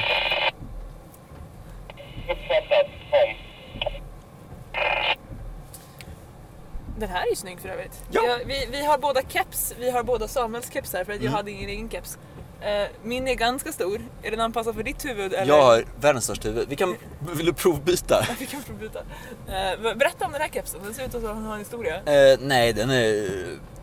Den 6.98 7.10
här 7.10 7.26
är 7.26 7.30
ju 7.30 7.36
snygg 7.36 7.60
för 7.60 7.69
övrigt. 7.69 8.04
Ja. 8.12 8.21
Jag, 8.28 8.45
vi, 8.45 8.67
vi 8.71 8.86
har 8.86 8.98
båda 8.98 9.21
keps, 9.30 9.74
vi 9.80 9.91
har 9.91 10.04
båda 10.04 10.28
Samuels 10.28 10.71
keps 10.74 10.93
här 10.93 11.04
för 11.04 11.12
att 11.13 11.17
jag 11.17 11.26
Mm. 11.26 11.34
hade 11.34 11.52
ingen 11.52 11.69
egen 11.69 11.89
keps. 11.89 12.17
Eh, 12.62 12.88
min 13.04 13.28
är 13.28 13.34
ganska 13.36 13.71
stor. 13.71 14.02
Är 14.24 14.32
den 14.32 14.39
anpassad 14.39 14.76
för 14.76 14.84
ditt 14.84 15.06
huvud? 15.06 15.34
Eller? 15.34 15.54
Jag 15.54 15.62
har 15.62 15.86
världens 16.00 16.24
största 16.24 16.48
huvud. 16.48 16.69
Vi 16.69 16.76
kan, 16.76 16.95
vill 17.36 17.45
du 17.45 17.54
provbyta? 17.54 18.26
Vi 18.39 18.45
kan 18.45 18.63
provbyta. 18.63 19.00
Eh, 19.48 19.95
berätta 19.95 20.26
om 20.26 20.32
den 20.32 20.41
här 20.41 20.50
kepsen, 20.54 20.80
den 20.84 20.93
ser 20.93 21.06
ut 21.06 21.15
att 21.15 21.24
har 21.24 21.54
en 21.54 21.60
historia. 21.60 21.95
Eh, 21.95 22.39
nej, 22.41 22.74
den 22.74 22.89
är 22.89 23.30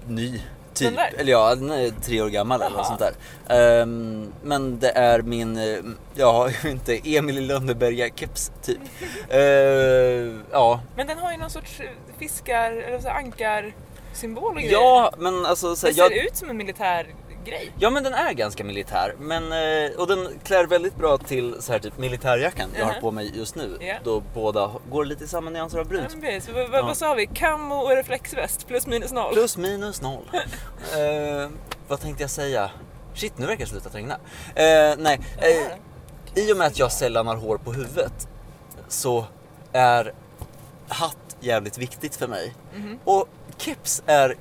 ny. 0.06 0.40
Typ. 0.74 0.98
Eller 1.18 1.32
ja, 1.32 1.54
den 1.54 1.70
är 1.70 1.90
tre 1.90 2.22
år 2.22 2.28
gammal 2.28 2.62
eller 2.62 2.76
något 2.76 2.86
sånt 2.86 3.00
där. 3.00 3.12
Ehm, 3.48 4.32
men 4.42 4.78
det 4.78 4.90
är 4.90 5.22
min, 5.22 5.58
jag 6.14 6.32
har 6.32 6.52
ju 6.64 6.70
inte 6.70 7.00
Emil 7.16 7.38
i 7.38 7.40
Lönneberga 7.40 8.08
keps 8.16 8.52
typ. 8.62 8.78
Eh, 9.28 9.40
ja. 10.52 10.80
Men 10.96 11.06
den 11.06 11.18
har 11.18 11.32
ju 11.32 11.38
någon 11.38 11.50
sorts 11.50 11.80
fiskar, 12.18 12.72
eller 12.72 12.98
så 12.98 13.08
ankar 13.08 13.72
symbol 14.14 14.44
och 14.54 14.60
grejer. 14.60 14.72
ja, 14.72 15.12
men 15.18 15.46
alltså 15.46 15.76
så 15.76 15.86
Det 15.86 15.94
ser 15.94 16.02
jag, 16.02 16.12
ut 16.12 16.36
som 16.36 16.50
en 16.50 16.56
militär 16.56 17.06
grej. 17.44 17.72
Ja 17.78 17.90
men 17.90 18.02
den 18.04 18.14
är 18.14 18.32
ganska 18.32 18.64
militär, 18.64 19.14
men, 19.18 19.52
eh, 19.52 19.90
och 19.98 20.06
den 20.06 20.28
klär 20.44 20.66
väldigt 20.66 20.96
bra 20.96 21.18
till 21.18 21.56
så 21.60 21.72
här 21.72 21.78
typ 21.78 21.98
militärjackan 21.98 22.68
jag 22.78 22.84
har 22.84 22.92
Mhm. 22.92 23.00
på 23.00 23.10
mig 23.10 23.32
just 23.38 23.54
nu. 23.54 23.76
Ja. 23.80 23.94
Då 24.04 24.22
båda 24.34 24.70
går 24.90 25.04
lite 25.04 25.24
i 25.24 25.28
samma 25.28 25.50
nyanser 25.50 25.78
av 25.78 25.86
brunt. 25.88 26.16
Vad, 26.54 26.70
vad, 26.70 26.80
Ja. 26.80 26.82
vad 26.86 26.96
sa 26.96 27.14
vi? 27.14 27.26
Camo 27.26 27.74
och 27.74 27.90
reflexväst 27.90 28.66
plus 28.66 28.86
minus 28.86 29.12
noll. 29.12 29.32
Plus 29.34 29.56
minus 29.56 30.02
noll. 30.02 30.30
eh, 30.34 31.50
vad 31.88 32.00
tänkte 32.00 32.22
jag 32.22 32.30
säga? 32.30 32.70
Shit, 33.14 33.38
nu 33.38 33.46
verkar 33.46 33.64
det 33.64 33.70
sluta 33.70 33.88
regna. 33.88 34.14
Eh, 34.54 34.94
nej, 34.98 35.20
eh, 35.38 36.42
i 36.42 36.52
och 36.52 36.56
med 36.56 36.66
att 36.66 36.78
jag 36.78 36.92
sällan 36.92 37.26
har 37.26 37.36
hår 37.36 37.58
på 37.58 37.72
huvudet 37.72 38.28
så 38.88 39.24
är 39.72 40.12
hatt 40.88 41.16
jävligt 41.40 41.78
viktigt 41.78 42.16
för 42.16 42.26
mig. 42.28 42.54
Mhm. 42.74 42.98
Och 43.04 43.28
keps 43.58 44.02
är 44.06 44.36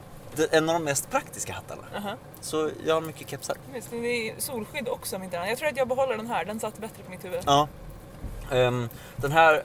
en 0.51 0.69
av 0.69 0.73
de 0.73 0.83
mest 0.83 1.09
praktiska 1.11 1.53
hattarna. 1.53 1.81
Aha. 1.97 2.15
Så 2.41 2.69
jag 2.85 2.93
har 2.93 3.01
mycket 3.01 3.29
kepsar. 3.29 3.57
Visst, 3.73 3.91
Det 3.91 4.29
är 4.29 4.33
solskydd 4.37 4.89
också 4.89 5.15
om 5.15 5.23
inte 5.23 5.37
annat. 5.37 5.49
Jag 5.49 5.57
tror 5.57 5.69
att 5.69 5.77
jag 5.77 5.87
behåller 5.87 6.17
den 6.17 6.27
här, 6.27 6.45
den 6.45 6.59
satt 6.59 6.77
bättre 6.77 7.03
på 7.03 7.11
mitt 7.11 7.25
huvud. 7.25 7.39
Ja. 7.45 7.67
Ehm, 8.51 8.89
den 9.15 9.31
här 9.31 9.63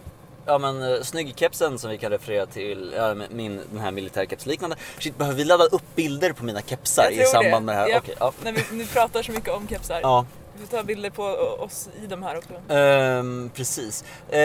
Ja 0.48 0.58
men 0.58 0.82
uh, 0.82 1.02
snyggkepsen 1.02 1.78
som 1.78 1.90
vi 1.90 1.98
kan 1.98 2.10
referera 2.10 2.46
till, 2.46 2.94
ja, 2.96 3.14
min, 3.30 3.60
den 3.70 3.80
här 3.80 3.90
militärkepsliknande. 3.90 4.76
Shit, 4.98 5.18
behöver 5.18 5.38
vi 5.38 5.44
ladda 5.44 5.64
upp 5.64 5.94
bilder 5.94 6.32
på 6.32 6.44
mina 6.44 6.62
kepsar 6.62 7.10
i 7.10 7.24
samband 7.24 7.66
med 7.66 7.74
det 7.74 7.80
här? 7.80 7.88
Japp. 7.88 8.02
Okej, 8.02 8.14
ja. 8.20 8.32
När 8.42 8.52
vi 8.52 8.62
nu 8.70 8.86
pratar 8.86 9.22
så 9.22 9.32
mycket 9.32 9.50
om 9.50 9.68
kepsar. 9.68 10.00
ja. 10.02 10.26
Vi 10.58 10.66
får 10.66 10.76
ta 10.76 10.82
bilder 10.82 11.10
på 11.10 11.24
oss 11.58 11.88
i 12.02 12.06
de 12.06 12.22
här 12.22 12.38
också. 12.38 12.72
Ehm, 12.74 13.50
precis. 13.54 14.04
Uh, 14.32 14.38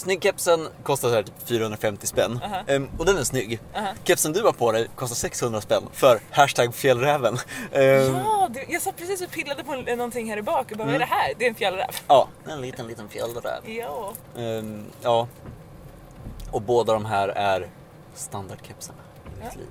Snyggkepsen 0.00 0.68
kostar 0.82 1.08
så 1.08 1.14
här 1.14 1.22
typ 1.22 1.34
450 1.48 2.06
spänn. 2.06 2.40
Aha. 2.44 2.56
Ehm, 2.66 2.88
och 2.98 3.04
den 3.04 3.16
är 3.18 3.24
snygg. 3.24 3.60
Aha. 3.76 3.88
Kepsen 4.04 4.32
du 4.32 4.42
har 4.42 4.52
på 4.52 4.72
dig 4.72 4.88
kostar 4.96 5.16
600 5.16 5.60
spänn 5.60 5.82
för 5.92 6.20
hashtag 6.30 6.74
fjällräven. 6.74 7.38
Ehm, 7.72 8.14
Ja, 8.16 8.48
det, 8.50 8.64
jag 8.68 8.82
satt 8.82 8.96
precis 8.96 9.20
och 9.22 9.30
pillade 9.30 9.64
på 9.64 9.74
någonting 9.76 10.30
här 10.30 10.36
i 10.36 10.42
bak 10.42 10.70
och 10.72 10.76
bara, 10.78 10.82
Mm. 10.88 10.92
vad 10.92 10.94
är 10.94 10.98
det 10.98 11.14
här? 11.14 11.32
Det 11.38 11.44
är 11.44 11.48
en 11.48 11.54
fjällräv. 11.54 11.90
ja, 12.08 12.28
en 12.48 12.60
liten, 12.60 12.86
liten 12.86 13.08
fjällräv. 13.08 13.60
Ja. 13.64 14.12
Ehm, 14.38 14.84
ja. 15.02 15.28
Och 16.50 16.62
båda 16.62 16.92
de 16.92 17.04
här 17.04 17.28
är 17.28 17.68
standardkepsarna 18.14 18.98
i 19.26 19.28
mitt 19.44 19.52
Ja. 19.54 19.58
liv. 19.58 19.68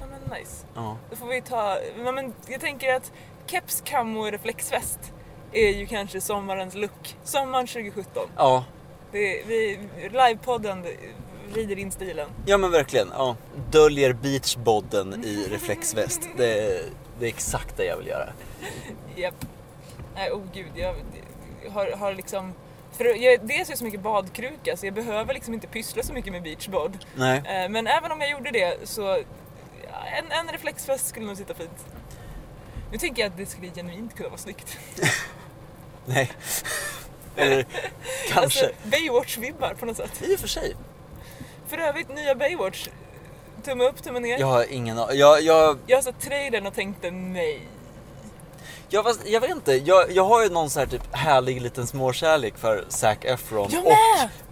ja, 0.00 0.06
men 0.06 0.38
nice. 0.38 0.66
Ja. 0.74 0.96
Då 1.10 1.16
får 1.16 1.26
vi 1.26 1.42
ta, 1.42 1.78
men 2.04 2.32
jag 2.48 2.60
tänker 2.60 2.94
att 2.94 3.12
keps, 3.46 3.80
camo 3.84 4.20
och 4.20 4.30
reflexväst 4.32 4.98
är 5.52 5.68
ju 5.70 5.86
kanske 5.86 6.20
sommarens 6.20 6.74
look. 6.74 7.16
Sommaren 7.24 7.66
2017. 7.66 8.28
Ja, 8.36 8.64
Det, 9.16 9.42
vi, 9.46 9.78
livepodden 10.12 10.84
rider 11.54 11.78
in 11.78 11.90
stilen. 11.90 12.28
ja 12.46 12.58
men 12.58 12.70
verkligen. 12.70 13.08
Ja. 13.14 13.36
Döljer 13.70 14.12
beachbodden 14.12 15.24
i 15.24 15.46
reflexväst. 15.50 16.20
Det, 16.36 16.82
det 17.18 17.24
är 17.26 17.28
exakt 17.28 17.76
det 17.76 17.84
jag 17.84 17.96
vill 17.96 18.06
göra. 18.06 18.28
Japp. 19.16 19.34
Nej, 20.14 20.30
oh 20.32 20.42
gud. 20.54 20.70
Jag, 20.74 20.94
har, 21.70 21.90
har 21.96 22.14
liksom... 22.14 22.52
För 22.92 23.04
jag, 23.04 23.40
dels 23.46 23.68
är 23.68 23.72
jag 23.72 23.78
så 23.78 23.84
mycket 23.84 24.00
badkruka 24.00 24.76
så 24.76 24.86
jag 24.86 24.94
behöver 24.94 25.34
liksom 25.34 25.54
inte 25.54 25.66
pyssla 25.66 26.02
så 26.02 26.12
mycket 26.12 26.32
med 26.32 26.42
beachbod. 26.42 26.98
Nej. 27.14 27.38
Eh, 27.38 27.68
Men 27.68 27.86
även 27.86 28.12
om 28.12 28.20
jag 28.20 28.30
gjorde 28.30 28.50
det 28.50 28.88
så... 28.88 29.12
En, 30.18 30.30
en 30.30 30.48
reflexväst 30.52 31.06
skulle 31.06 31.26
nog 31.26 31.36
sitta 31.36 31.54
fint. 31.54 31.86
Nu 32.92 32.98
tänker 32.98 33.22
jag 33.22 33.30
att 33.30 33.36
det 33.36 33.46
skulle 33.46 33.70
genuint 33.70 34.14
kunna 34.16 34.28
vara 34.28 34.38
snyggt. 34.38 34.78
Nej. 36.06 36.30
Eller 37.36 37.66
kanske. 38.28 38.40
Alltså, 38.40 38.66
Baywatch-vibbar 38.84 39.74
på 39.74 39.86
något 39.86 39.96
sätt. 39.96 40.22
I 40.22 40.34
och 40.36 40.40
för 40.40 40.48
sig. 40.48 40.76
För 41.68 41.78
övrigt, 41.78 42.08
nya 42.14 42.34
Baywatch. 42.34 42.88
Tumme 43.64 43.84
upp, 43.84 44.02
tumme 44.02 44.20
ner. 44.20 44.38
Jag 44.38 44.46
har 44.46 44.72
ingen 44.72 44.98
a- 44.98 45.08
jag, 45.12 45.42
jag, 45.42 45.78
Jag 45.86 46.04
såg 46.04 46.18
trailern 46.20 46.66
och 46.66 46.74
tänkte 46.74 47.10
nej. 47.10 47.60
jag, 48.88 49.04
fast, 49.04 49.20
jag 49.26 49.40
vet 49.40 49.50
inte, 49.50 49.72
jag, 49.74 50.10
jag 50.12 50.24
har 50.24 50.42
ju 50.42 50.48
någon 50.48 50.70
så 50.70 50.78
här 50.80 50.86
typ 50.86 51.02
härlig 51.14 51.62
liten 51.62 51.86
småkärlek 51.86 52.58
för 52.58 52.84
Zac 52.88 53.18
Efron 53.22 53.68
Jag 53.72 53.84
och... 53.86 53.92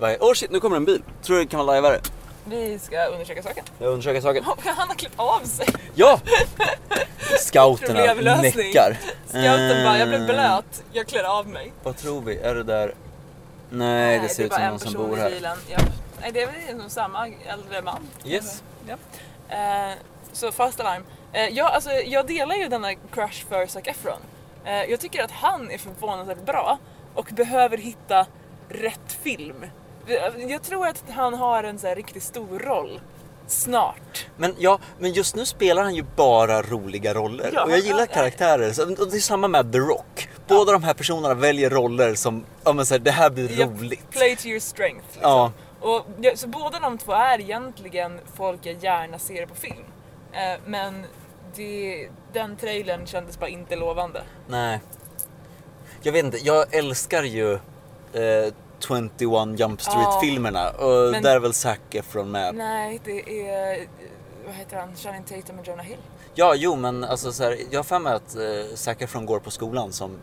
med! 0.00 0.18
Åh 0.20 0.30
oh 0.30 0.34
shit, 0.34 0.50
nu 0.50 0.60
kommer 0.60 0.76
en 0.76 0.84
bil. 0.84 1.02
Tror 1.22 1.36
du 1.36 1.44
det 1.44 1.50
kan 1.50 1.58
vara 1.58 1.66
lajvare? 1.66 2.00
Vi 2.44 2.78
ska 2.78 3.04
undersöka 3.04 3.42
saken. 3.42 3.64
Jag 3.78 3.88
undersöker 3.88 4.20
saken. 4.20 4.44
Han 4.64 4.88
har 4.88 4.94
klippt 4.94 5.14
av 5.18 5.40
sig. 5.44 5.66
Ja! 5.94 6.20
Scouterna 7.40 8.06
Problemlösning. 8.06 8.66
näckar. 8.66 8.98
Scouten 9.26 9.84
bara, 9.84 9.98
jag 9.98 10.08
blev 10.08 10.20
Eh, 10.20 10.26
blöt, 10.26 10.82
jag 10.92 11.06
klär 11.06 11.24
av 11.38 11.48
mig. 11.48 11.72
Vad 11.82 11.96
tror 11.96 12.20
vi? 12.20 12.36
Är 12.38 12.54
det 12.54 12.62
där? 12.62 12.94
Nej, 13.70 14.18
det 14.18 14.28
ser 14.28 14.44
ut 14.44 14.52
som 14.52 14.62
någon 14.62 14.78
som 14.78 14.92
bor 14.92 15.16
här. 15.16 15.30
bilen. 15.30 15.56
Ja. 15.70 15.78
Nej, 16.20 16.30
det 16.32 16.42
är 16.42 16.46
väl 16.46 16.76
nog 16.76 16.90
samma 16.90 17.26
äldre 17.26 17.82
man. 17.82 18.08
Yes. 18.24 18.62
Ja. 18.88 18.96
Eh, 19.56 19.94
så 20.32 20.52
fast 20.52 20.80
alarm. 20.80 21.04
Eh, 21.32 21.48
jag, 21.48 21.66
alltså, 21.66 21.90
jag 21.90 22.26
delar 22.26 22.54
ju 22.54 22.68
denna 22.68 22.94
crush 22.94 23.46
för 23.48 23.66
Zac 23.66 23.82
Efron. 23.86 24.18
Eh, 24.64 24.72
jag 24.84 25.00
tycker 25.00 25.24
att 25.24 25.30
han 25.30 25.70
är 25.70 25.78
förvånansvärt 25.78 26.46
bra 26.46 26.78
och 27.14 27.28
behöver 27.32 27.76
hitta 27.78 28.26
rätt 28.68 29.12
film. 29.22 29.64
Jag 30.48 30.62
tror 30.62 30.86
att 30.86 31.04
han 31.10 31.34
har 31.34 31.64
en 31.64 31.78
så 31.78 31.86
här 31.86 31.96
riktigt 31.96 32.22
stor 32.22 32.58
roll 32.58 33.00
snart. 33.46 34.26
Men 34.36 34.54
ja, 34.58 34.78
men 34.98 35.12
just 35.12 35.36
nu 35.36 35.46
spelar 35.46 35.82
han 35.82 35.94
ju 35.94 36.04
bara 36.16 36.62
roliga 36.62 37.14
roller. 37.14 37.50
Ja, 37.54 37.64
och 37.64 37.70
jag 37.70 37.78
gillar 37.78 37.98
ja, 37.98 38.06
ja. 38.08 38.14
karaktärer. 38.14 38.72
Så, 38.72 38.82
och 38.82 39.10
det 39.10 39.16
är 39.16 39.20
samma 39.20 39.48
med 39.48 39.72
The 39.72 39.78
Rock. 39.78 40.28
Båda 40.48 40.72
de 40.72 40.82
här 40.82 40.94
personerna 40.94 41.34
väljer 41.34 41.70
roller 41.70 42.14
som, 42.14 42.44
ja 42.64 42.72
men 42.72 42.86
så 42.86 42.94
här, 42.94 42.98
det 42.98 43.10
här 43.10 43.30
blir 43.30 43.58
Japp, 43.58 43.70
roligt. 43.70 44.10
Play 44.10 44.36
to 44.36 44.46
your 44.46 44.60
strength. 44.60 45.06
Liksom. 45.12 45.30
Ja. 45.30 45.52
Och, 45.80 46.06
ja, 46.20 46.32
så 46.36 46.48
båda 46.48 46.78
de 46.78 46.98
två 46.98 47.12
är 47.12 47.40
egentligen 47.40 48.20
folk 48.34 48.60
jag 48.62 48.84
gärna 48.84 49.18
ser 49.18 49.46
på 49.46 49.54
film. 49.54 49.84
Eh, 50.32 50.60
men 50.66 51.06
det, 51.54 52.08
den 52.32 52.56
trailern 52.56 53.06
kändes 53.06 53.38
bara 53.38 53.48
inte 53.48 53.76
lovande. 53.76 54.22
Nej. 54.48 54.80
Jag 56.02 56.12
vet 56.12 56.24
inte, 56.24 56.38
jag 56.38 56.74
älskar 56.74 57.22
ju 57.22 57.54
eh, 58.12 58.52
21 58.88 59.10
Jump 59.60 59.80
Street-filmerna. 59.82 60.70
Och 60.70 61.10
Men- 61.12 61.22
där 61.22 61.36
är 61.36 61.40
väl 61.40 61.54
Zac 61.54 61.78
Efron 61.90 62.30
med. 62.30 62.54
Nej, 62.54 63.00
det 63.04 63.48
är... 63.50 63.78
eh, 63.80 63.88
Vad 64.46 64.54
heter 64.54 64.76
han? 64.76 64.96
Channing 64.96 65.24
Tatum 65.24 65.58
och 65.58 65.68
Jonah 65.68 65.84
Hill. 65.84 65.98
Ja, 66.34 66.54
jo 66.56 66.76
men 66.76 67.04
alltså 67.04 67.32
så 67.32 67.42
här, 67.42 67.58
jag 67.70 67.78
har 67.78 67.84
för 67.84 67.98
mig 67.98 68.12
att 68.14 68.36
eh, 68.36 68.74
Zac 68.74 68.96
Efron 68.98 69.26
går 69.26 69.40
på 69.40 69.50
skolan 69.50 69.92
som... 69.92 70.18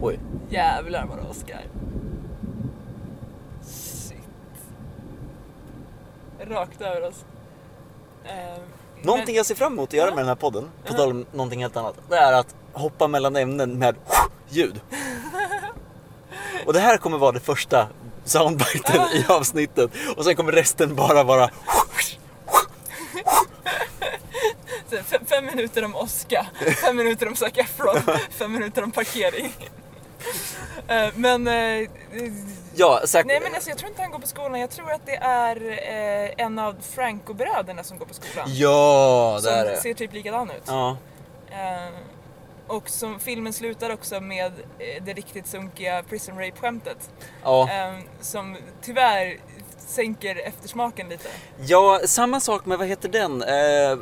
Oj. 0.00 0.18
Jävlar 0.50 1.06
vad 1.06 1.18
det 1.18 1.28
Oscar. 1.30 1.60
Shit. 3.66 4.18
Rakt 6.40 6.80
över 6.80 7.08
oss. 7.08 7.24
Eh, 8.24 8.62
Någonting 9.02 9.26
men- 9.26 9.34
jag 9.34 9.46
ser 9.46 9.54
fram 9.54 9.72
emot 9.72 9.88
att 9.88 9.92
göra 9.94 10.10
med 10.10 10.18
den 10.18 10.28
här 10.28 10.34
podden, 10.34 10.70
på 10.86 10.92
tal 10.94 11.10
om 11.10 11.26
någonting 11.32 11.60
helt 11.62 11.76
annat, 11.76 11.94
det 12.08 12.16
är 12.16 12.32
att 12.32 12.54
hoppa 12.72 13.08
mellan 13.08 13.36
ämnen 13.36 13.78
med 13.78 13.94
ljud. 14.48 14.80
Och 16.66 16.72
det 16.72 16.80
här 16.80 16.96
kommer 16.96 17.18
vara 17.18 17.32
det 17.32 17.40
första 17.40 17.88
soundbiten 18.24 19.00
i 19.14 19.24
avsnittet 19.28 19.90
och 20.16 20.24
sen 20.24 20.36
kommer 20.36 20.52
resten 20.52 20.94
bara 20.94 21.22
vara 21.22 21.50
Fem, 25.28 25.46
minuter 25.46 25.84
om 25.84 25.94
Oscar, 25.96 26.46
fem 26.86 26.96
minuter 26.96 27.28
om 27.28 27.36
Zac 27.36 27.52
Efron, 27.54 27.96
fem 28.30 28.52
minuter 28.52 28.82
om 28.84 28.90
parkering. 28.90 29.52
Eh, 30.88 31.08
men... 31.14 31.48
eh, 31.48 31.88
Ja, 32.74 33.00
Zac... 33.04 33.24
nej 33.26 33.40
men 33.42 33.54
alltså, 33.54 33.70
jag 33.70 33.78
tror 33.78 33.90
inte 33.90 34.02
han 34.02 34.10
går 34.10 34.18
på 34.18 34.26
skolan, 34.26 34.60
jag 34.60 34.70
tror 34.70 34.92
att 34.92 35.06
det 35.06 35.16
är 35.16 35.56
eh, 35.70 36.44
en 36.46 36.58
av 36.58 36.76
Franco-bröderna 36.94 37.82
som 37.84 37.98
går 37.98 38.06
på 38.06 38.14
skolan. 38.14 38.46
Ja, 38.54 39.32
det 39.36 39.42
som 39.42 39.54
är 39.54 39.64
det. 39.64 39.76
ser 39.76 39.94
typ 39.94 40.12
likadan 40.12 40.50
ut. 40.50 40.62
Ja. 40.66 40.96
Eh, 41.50 41.94
och 42.66 42.88
som 42.88 43.18
filmen 43.20 43.52
slutar 43.52 43.90
också 43.92 44.20
med 44.20 44.52
eh, 44.78 45.02
det 45.04 45.12
riktigt 45.12 45.46
sunkiga 45.46 46.02
prison 46.02 46.38
rape-skämtet. 46.38 47.10
Ja. 47.44 47.68
Eh, 47.70 47.94
som 48.20 48.56
tyvärr 48.82 49.36
sänker 49.78 50.36
eftersmaken 50.46 51.08
lite. 51.08 51.28
ja, 51.66 52.00
samma 52.04 52.40
sak 52.40 52.66
med, 52.66 52.78
vad 52.78 52.88
heter 52.88 53.08
den? 53.08 53.42
Eh, 53.42 53.98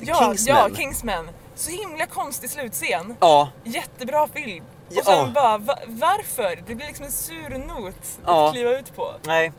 Ja, 0.00 0.24
Kingsman. 0.24 0.56
ja, 0.70 0.76
Kingsman. 0.76 1.30
Så 1.54 1.70
himla 1.70 2.06
konstig 2.06 2.50
slutscen. 2.50 3.16
Ja, 3.20 3.48
Jättebra 3.64 4.28
film. 4.28 4.64
Ja. 4.88 5.00
Och 5.00 5.06
sen 5.06 5.32
bara, 5.32 5.58
va- 5.58 5.78
varför? 5.86 6.62
Det 6.66 6.74
blir 6.74 6.86
liksom 6.86 7.04
en 7.06 7.12
sur 7.12 7.58
not 7.58 7.94
Ja. 8.26 8.46
att 8.48 8.54
kliva 8.54 8.70
ut 8.78 8.96
på. 8.96 9.14
nej. 9.22 9.52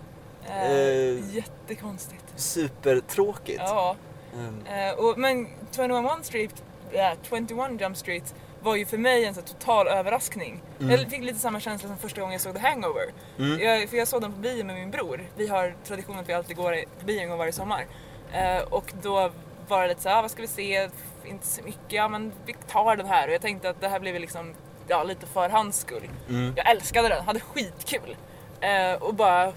Eh, 0.49 0.71
Eh. 0.71 1.35
Jättekonstigt. 1.35 2.23
Supertråkigt. 2.35 3.61
Ja. 3.65 3.95
Ehm, 4.33 4.65
Eh, 4.75 4.93
och, 4.93 5.17
men 5.17 5.47
21 5.75 6.25
Street, 6.25 6.63
äh, 6.95 7.17
21 7.29 7.81
Jump 7.81 7.97
Street 7.97 8.35
var 8.65 8.75
ju 8.75 8.85
för 8.85 8.97
mig 8.97 9.25
en 9.25 9.33
så 9.33 9.41
total 9.41 9.87
överraskning. 9.87 10.61
Mm. 10.79 10.91
Jag 10.91 11.09
fick 11.09 11.23
lite 11.23 11.39
samma 11.39 11.59
känsla 11.59 11.89
som 11.89 11.97
första 11.97 12.21
gången 12.21 12.33
jag 12.33 12.41
såg 12.41 12.53
The 12.53 12.59
Hangover. 12.59 13.05
Mm. 13.39 13.59
Jag, 13.59 13.89
för 13.89 13.97
jag 13.97 14.07
såg 14.07 14.21
den 14.21 14.33
på 14.33 14.39
bio 14.39 14.65
med 14.65 14.75
min 14.75 14.91
bror. 14.91 15.23
Vi 15.37 15.47
har 15.47 15.75
traditionen 15.87 16.19
att 16.19 16.29
vi 16.29 16.33
alltid 16.33 16.55
går 16.55 16.83
på 16.99 17.05
bio 17.05 17.21
en 17.21 17.29
gång 17.29 17.37
varje 17.37 17.51
sommar. 17.51 17.85
Eh, 18.33 18.61
och 18.69 18.93
då 19.01 19.31
var 19.67 19.81
det 19.81 19.87
lite 19.87 20.01
så 20.01 20.09
här, 20.09 20.17
ah, 20.17 20.21
vad 20.21 20.31
ska 20.31 20.41
vi 20.41 20.47
se? 20.47 20.89
Inte 21.25 21.47
så 21.47 21.63
mycket, 21.63 21.91
ja 21.91 22.07
men 22.07 22.31
vi 22.45 22.53
tar 22.53 22.95
den 22.95 23.05
här. 23.05 23.27
Och 23.27 23.33
jag 23.33 23.41
tänkte 23.41 23.69
att 23.69 23.81
det 23.81 23.87
här 23.87 23.99
väl 23.99 24.21
liksom, 24.21 24.53
ja 24.87 25.03
lite 25.03 25.25
för 25.25 25.49
hans 25.49 25.79
skull. 25.79 26.09
Mm. 26.29 26.53
Jag 26.55 26.69
älskade 26.69 27.09
den, 27.09 27.25
hade 27.25 27.39
skitkul. 27.39 28.17
Eh, 28.61 28.93
och 28.93 29.13
bara, 29.13 29.45
ha, 29.45 29.53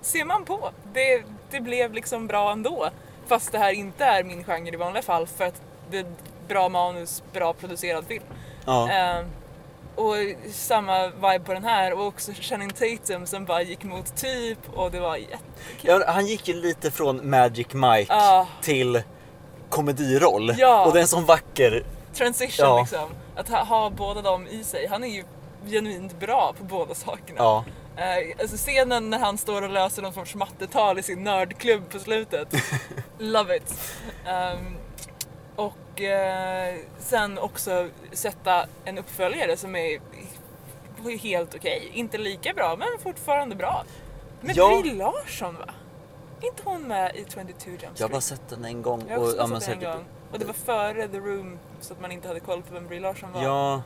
ser 0.00 0.24
man 0.24 0.44
på. 0.44 0.70
Det, 0.92 1.22
det 1.50 1.60
blev 1.60 1.92
liksom 1.92 2.26
bra 2.26 2.52
ändå. 2.52 2.90
Fast 3.26 3.52
det 3.52 3.58
här 3.58 3.72
inte 3.72 4.04
är 4.04 4.24
min 4.24 4.44
genre 4.44 4.72
i 4.72 4.76
vanliga 4.76 5.02
fall 5.02 5.26
för 5.26 5.44
att 5.44 5.62
det 5.90 6.06
bra 6.48 6.68
manus, 6.68 7.22
bra 7.32 7.52
producerad 7.52 8.04
film. 8.06 8.24
Ja. 8.66 8.90
Eh, 8.92 9.24
och 9.96 10.14
samma 10.52 11.06
vibe 11.06 11.40
på 11.44 11.52
den 11.54 11.64
här 11.64 11.92
och 11.92 12.06
också 12.06 12.32
Channing 12.40 12.70
Tatum 12.70 13.26
som 13.26 13.44
bara 13.44 13.62
gick 13.62 13.84
mot 13.84 14.16
typ 14.16 14.58
och 14.74 14.90
det 14.90 15.00
var 15.00 15.16
jättekul. 15.16 15.40
Ja, 15.82 16.02
han 16.06 16.26
gick 16.26 16.48
ju 16.48 16.54
lite 16.54 16.90
från 16.90 17.30
Magic 17.30 17.66
Mike 17.72 18.06
Ja. 18.14 18.46
till 18.62 19.02
komediroll. 19.70 20.54
Ja. 20.58 20.84
Och 20.86 20.92
det 20.92 20.98
är 20.98 21.02
en 21.02 21.08
sån 21.08 21.24
vacker... 21.24 21.84
Transition 22.14 22.66
Ja. 22.66 22.80
liksom. 22.80 23.08
Att 23.36 23.48
ha, 23.48 23.62
ha 23.64 23.90
båda 23.90 24.22
dem 24.22 24.46
i 24.48 24.64
sig. 24.64 24.86
Han 24.86 25.04
är 25.04 25.08
ju 25.08 25.24
genuint 25.66 26.20
bra 26.20 26.54
på 26.58 26.64
båda 26.64 26.94
sakerna. 26.94 27.36
Ja. 27.38 27.64
Eh, 27.96 28.40
alltså 28.40 28.56
scenen 28.56 29.10
när 29.10 29.18
han 29.18 29.38
står 29.38 29.62
och 29.62 29.70
löser 29.70 30.02
någon 30.02 30.12
sorts 30.12 30.34
mattetal 30.34 30.98
i 30.98 31.02
sin 31.02 31.24
nördklubb 31.24 31.90
på 31.90 31.98
slutet. 31.98 32.48
Love 33.18 33.56
it. 33.56 33.74
Ehm, 34.26 34.76
och 35.56 35.72
eh, 36.00 36.74
sen 36.98 37.38
också 37.38 37.88
sätta 38.12 38.66
en 38.84 38.98
uppföljare 38.98 39.56
som 39.56 39.76
är 39.76 40.00
helt 41.18 41.54
okej. 41.54 41.90
Inte 41.92 42.18
lika 42.18 42.52
bra 42.54 42.76
men 42.76 42.88
fortfarande 43.02 43.54
bra. 43.54 43.84
Med 44.40 44.56
Ja. 44.56 44.80
Brie 44.82 44.94
Larson 44.94 45.54
va? 45.56 45.74
Inte 46.40 46.62
hon 46.64 46.82
med 46.82 47.16
i 47.16 47.24
22 47.28 47.40
Jump 47.40 47.60
Street? 47.60 48.00
Jag 48.00 48.04
har 48.06 48.10
bara 48.12 48.20
sett 48.20 48.48
den 48.48 48.64
en 48.64 48.82
gång. 48.82 49.04
Jag 49.08 49.18
har 49.18 49.24
också 49.24 49.36
ja, 49.36 49.60
sett 49.60 49.68
men 49.68 49.80
den 49.80 49.88
en 49.90 49.96
gång. 49.96 50.04
Och 50.32 50.38
det 50.38 50.44
var 50.44 50.52
före 50.52 51.08
The 51.08 51.18
Room 51.18 51.58
så 51.80 51.92
att 51.92 52.00
man 52.00 52.12
inte 52.12 52.28
hade 52.28 52.40
koll 52.40 52.62
på 52.62 52.74
vem 52.74 52.86
Brie 52.86 53.00
Larson 53.00 53.32
var. 53.32 53.42
Ja, 53.42 53.82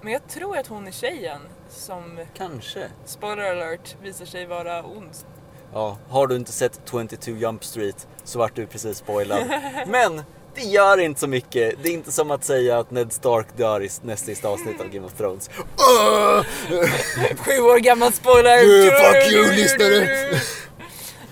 Men 0.00 0.12
jag 0.12 0.28
tror 0.28 0.58
att 0.58 0.66
hon 0.66 0.86
är 0.86 0.90
tjejen 0.92 1.40
som, 1.68 2.20
kanske. 2.34 2.88
spoiler 3.04 3.50
alert, 3.50 3.96
visar 4.02 4.24
sig 4.26 4.46
vara 4.46 4.82
ond. 4.82 5.10
Ja, 5.72 5.98
har 6.08 6.26
du 6.26 6.36
inte 6.36 6.52
sett 6.52 6.80
22 6.90 7.30
Jump 7.30 7.64
Street 7.64 8.08
så 8.24 8.38
vart 8.38 8.54
du 8.54 8.66
precis 8.66 8.98
spoilad. 8.98 9.42
Men 9.86 10.22
det 10.54 10.60
gör 10.62 10.98
inte 11.00 11.20
så 11.20 11.26
mycket. 11.26 11.74
Det 11.82 11.88
är 11.88 11.92
inte 11.92 12.12
som 12.12 12.30
att 12.30 12.44
säga 12.44 12.78
att 12.78 12.90
Ned 12.90 13.12
Stark 13.12 13.46
dör 13.56 13.82
i 13.82 13.90
nästa 14.02 14.26
sista 14.26 14.48
avsnitt 14.48 14.80
av 14.80 14.88
Game 14.88 15.06
of 15.06 15.12
Thrones. 15.12 15.50
Sju 17.38 17.58
år 17.60 17.78
gammal 17.78 18.12
spoiler! 18.12 18.64
Yeah, 18.64 19.12
fuck 19.12 19.32
you, 19.32 19.52
lyssnare. 19.52 20.08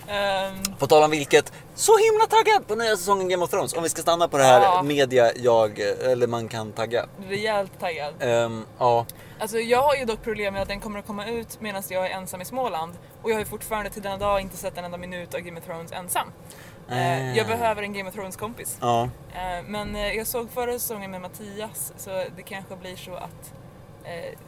Ehm, 0.08 0.54
På 0.78 0.86
tal 0.86 1.02
om 1.02 1.10
vilket, 1.10 1.52
så 1.74 1.98
himla 1.98 2.26
taggad 2.26 2.66
på 2.68 2.74
nya 2.74 2.96
säsongen 2.96 3.28
Game 3.28 3.44
of 3.44 3.50
Thrones. 3.50 3.74
Om 3.74 3.82
vi 3.82 3.88
ska 3.88 4.02
stanna 4.02 4.28
på 4.28 4.38
det 4.38 4.44
här 4.44 4.62
Ja. 4.62 4.82
media 4.82 5.30
jag, 5.36 5.78
eller 5.80 6.26
man 6.26 6.48
kan 6.48 6.72
tagga. 6.72 7.06
rejält 7.28 7.72
taggad. 7.80 8.14
Ehm, 8.20 8.64
ja, 8.78 9.06
Alltså 9.40 9.58
jag 9.58 9.82
har 9.82 9.94
ju 9.96 10.04
dock 10.04 10.22
problem 10.22 10.54
med 10.54 10.62
att 10.62 10.68
den 10.68 10.80
kommer 10.80 10.98
att 10.98 11.06
komma 11.06 11.26
ut 11.28 11.60
medan 11.60 11.82
jag 11.88 12.06
är 12.06 12.10
ensam 12.10 12.40
i 12.40 12.44
Småland. 12.44 12.92
Och 13.22 13.30
jag 13.30 13.34
har 13.34 13.40
ju 13.40 13.46
fortfarande 13.46 13.90
till 13.90 14.02
denna 14.02 14.16
dag 14.16 14.40
inte 14.40 14.56
sett 14.56 14.78
en 14.78 14.84
enda 14.84 14.98
minut 14.98 15.34
av 15.34 15.40
Game 15.40 15.60
of 15.60 15.66
Thrones 15.66 15.92
ensam. 15.92 16.26
Eh, 16.90 17.36
jag 17.36 17.46
behöver 17.46 17.82
en 17.82 17.92
Game 17.92 18.08
of 18.08 18.14
Thrones 18.14 18.36
kompis. 18.36 18.78
ja. 18.80 19.02
Eh, 19.34 19.64
men 19.66 19.96
eh, 19.96 20.12
jag 20.12 20.26
såg 20.26 20.50
förra 20.50 20.72
säsongen 20.72 21.10
med 21.10 21.20
Mattias 21.20 21.92
så 21.96 22.10
det 22.36 22.42
kanske 22.42 22.76
blir 22.76 22.96
så 22.96 23.14
att 23.14 23.52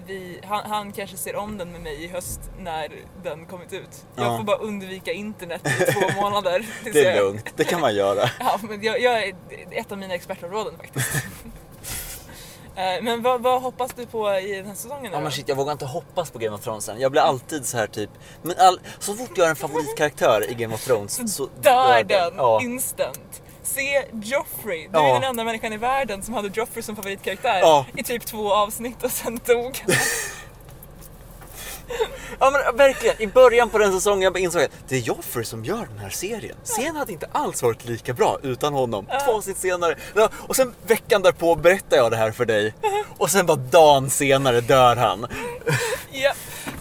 vi, 0.06 0.40
han, 0.44 0.70
han 0.70 0.92
kanske 0.92 1.16
ser 1.16 1.36
om 1.36 1.58
den 1.58 1.72
med 1.72 1.80
mig 1.80 2.04
i 2.04 2.08
höst 2.08 2.40
när 2.58 2.88
den 3.22 3.46
kommit 3.46 3.72
ut. 3.72 4.06
Jag 4.16 4.26
Ja. 4.26 4.36
får 4.36 4.44
bara 4.44 4.56
undvika 4.56 5.12
internet 5.12 5.66
i 5.80 5.92
två 5.92 6.00
månader. 6.22 6.66
Det 6.84 6.98
är 7.06 7.10
jag- 7.16 7.24
lugnt, 7.24 7.52
det 7.56 7.64
kan 7.64 7.80
man 7.80 7.94
göra. 7.94 8.30
Ja, 8.40 8.58
men 8.62 8.82
jag, 8.82 9.00
jag 9.00 9.22
är 9.28 9.34
ett 9.70 9.92
av 9.92 9.98
mina 9.98 10.14
expertområden 10.14 10.76
faktiskt. 10.78 11.24
Eh, 12.76 13.02
men 13.02 13.22
vad, 13.22 13.42
vad 13.42 13.62
hoppas 13.62 13.92
du 13.94 14.06
på 14.06 14.34
i 14.38 14.56
den 14.56 14.66
här 14.66 14.74
säsongen 14.74 15.04
Ja 15.04 15.10
nu 15.10 15.16
men 15.16 15.24
då? 15.24 15.30
shit, 15.30 15.48
jag 15.48 15.56
vågar 15.56 15.72
inte 15.72 15.86
hoppas 15.86 16.30
på 16.30 16.38
Game 16.38 16.56
of 16.56 16.62
Thrones 16.64 16.88
än. 16.88 17.00
Jag 17.00 17.12
blir 17.12 17.22
alltid 17.22 17.66
så 17.66 17.76
här 17.76 17.86
typ, 17.86 18.10
men 18.42 18.54
all, 18.58 18.80
så 18.98 19.14
fort 19.14 19.30
jag 19.36 19.44
har 19.44 19.50
en 19.50 19.56
favoritkaraktär 19.56 20.50
i 20.50 20.54
Game 20.54 20.74
of 20.74 20.84
Thrones 20.84 21.34
så 21.36 21.46
Dör 21.60 22.02
den 22.04 22.32
Ja. 22.36 22.60
instant. 22.62 23.42
Se 23.62 24.04
Joffrey, 24.12 24.82
du 24.82 24.88
Ja. 24.98 25.08
är 25.08 25.12
den 25.14 25.24
enda 25.24 25.44
människan 25.44 25.72
i 25.72 25.76
världen 25.76 26.22
som 26.22 26.34
hade 26.34 26.48
Joffrey 26.54 26.82
som 26.82 26.96
favoritkaraktär 26.96 27.58
Ja. 27.60 27.86
i 27.96 28.02
typ 28.02 28.26
två 28.26 28.52
avsnitt 28.54 29.02
och 29.04 29.10
sen 29.10 29.40
dog 29.46 29.80
han. 29.86 29.94
Ja 32.38 32.50
men 32.50 32.76
verkligen, 32.76 33.22
i 33.22 33.26
början 33.26 33.70
på 33.70 33.78
den 33.78 33.92
säsongen 33.92 34.22
jag 34.22 34.38
insåg 34.38 34.62
att 34.62 34.70
det 34.88 34.96
är 34.96 35.00
Joffrey 35.00 35.44
som 35.44 35.64
gör 35.64 35.86
den 35.90 35.98
här 35.98 36.10
serien. 36.10 36.56
Serien 36.62 36.96
hade 36.96 37.12
inte 37.12 37.28
alls 37.32 37.62
varit 37.62 37.84
lika 37.84 38.12
bra 38.12 38.38
utan 38.42 38.72
honom. 38.72 39.06
Två 39.24 39.32
avsnitt 39.32 39.58
senare, 39.58 39.96
och 40.30 40.56
sen 40.56 40.74
veckan 40.86 41.22
därpå 41.22 41.54
berättar 41.54 41.96
jag 41.96 42.10
det 42.10 42.16
här 42.16 42.30
för 42.30 42.44
dig. 42.44 42.74
Och 43.18 43.30
sen 43.30 43.46
bara 43.46 43.56
dagen 43.56 44.10
senare 44.10 44.60
dör 44.60 44.96
han. 44.96 45.26
ja. 46.12 46.32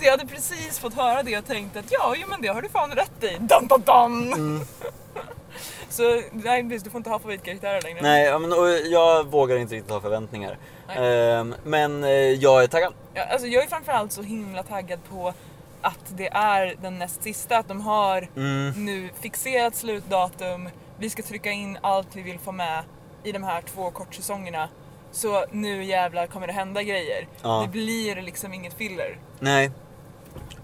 Jag 0.04 0.12
hade 0.12 0.26
precis 0.26 0.80
fått 0.80 0.94
höra 0.94 1.24
det 1.24 1.38
och 1.38 1.46
tänkt 1.46 1.78
att 1.78 1.86
ja, 1.92 2.14
jo, 2.18 2.28
men 2.30 2.42
det 2.42 2.48
har 2.48 2.62
du 2.62 2.70
fan 2.70 2.92
rätt 2.92 3.24
i. 3.24 3.38
Dun, 3.40 3.68
dun, 3.68 3.82
dun. 3.86 4.34
Mm. 4.34 4.62
Så 5.90 6.22
nej, 6.32 6.64
du 6.64 6.90
får 6.90 6.98
inte 6.98 7.10
ha 7.10 7.20
favoritkaraktärer 7.20 7.82
längre. 7.82 8.02
Nej, 8.02 8.40
men, 8.40 8.54
och 8.54 8.70
jag 8.70 9.24
vågar 9.28 9.56
inte 9.58 9.76
riktigt 9.76 9.92
ha 9.92 10.02
förväntningar. 10.02 10.58
Ehm, 10.96 11.56
men 11.64 12.04
eh, 12.04 12.10
jag 12.12 12.64
är 12.64 12.68
taggad. 12.68 12.94
Ja, 13.14 13.24
alltså 13.24 13.48
jag 13.48 13.64
är 13.64 13.68
framförallt 13.68 14.12
så 14.12 14.22
himla 14.22 14.64
taggad 14.64 15.00
på 15.10 15.34
att 15.82 16.00
det 16.10 16.28
är 16.28 16.76
den 16.82 17.00
näst 17.00 17.24
sista, 17.24 17.58
att 17.58 17.68
de 17.68 17.82
har 17.82 18.28
Mm. 18.36 18.86
nu 18.86 19.10
fixerat 19.22 19.76
slutdatum, 19.76 20.70
vi 21.00 21.10
ska 21.10 21.24
trycka 21.24 21.52
in 21.52 21.78
allt 21.82 22.08
vi 22.16 22.22
vill 22.22 22.40
få 22.40 22.52
med 22.52 22.84
i 23.24 23.32
de 23.32 23.44
här 23.44 23.62
två 23.62 23.92
kortsäsongerna. 23.92 24.70
Så 25.12 25.46
nu 25.52 25.84
jävlar 25.84 26.28
kommer 26.28 26.48
det 26.48 26.54
hända 26.54 26.84
grejer. 26.84 27.28
Ja. 27.42 27.62
Det 27.62 27.68
blir 27.72 28.22
liksom 28.22 28.54
inget 28.54 28.74
filler. 28.74 29.18
Nej. 29.40 29.72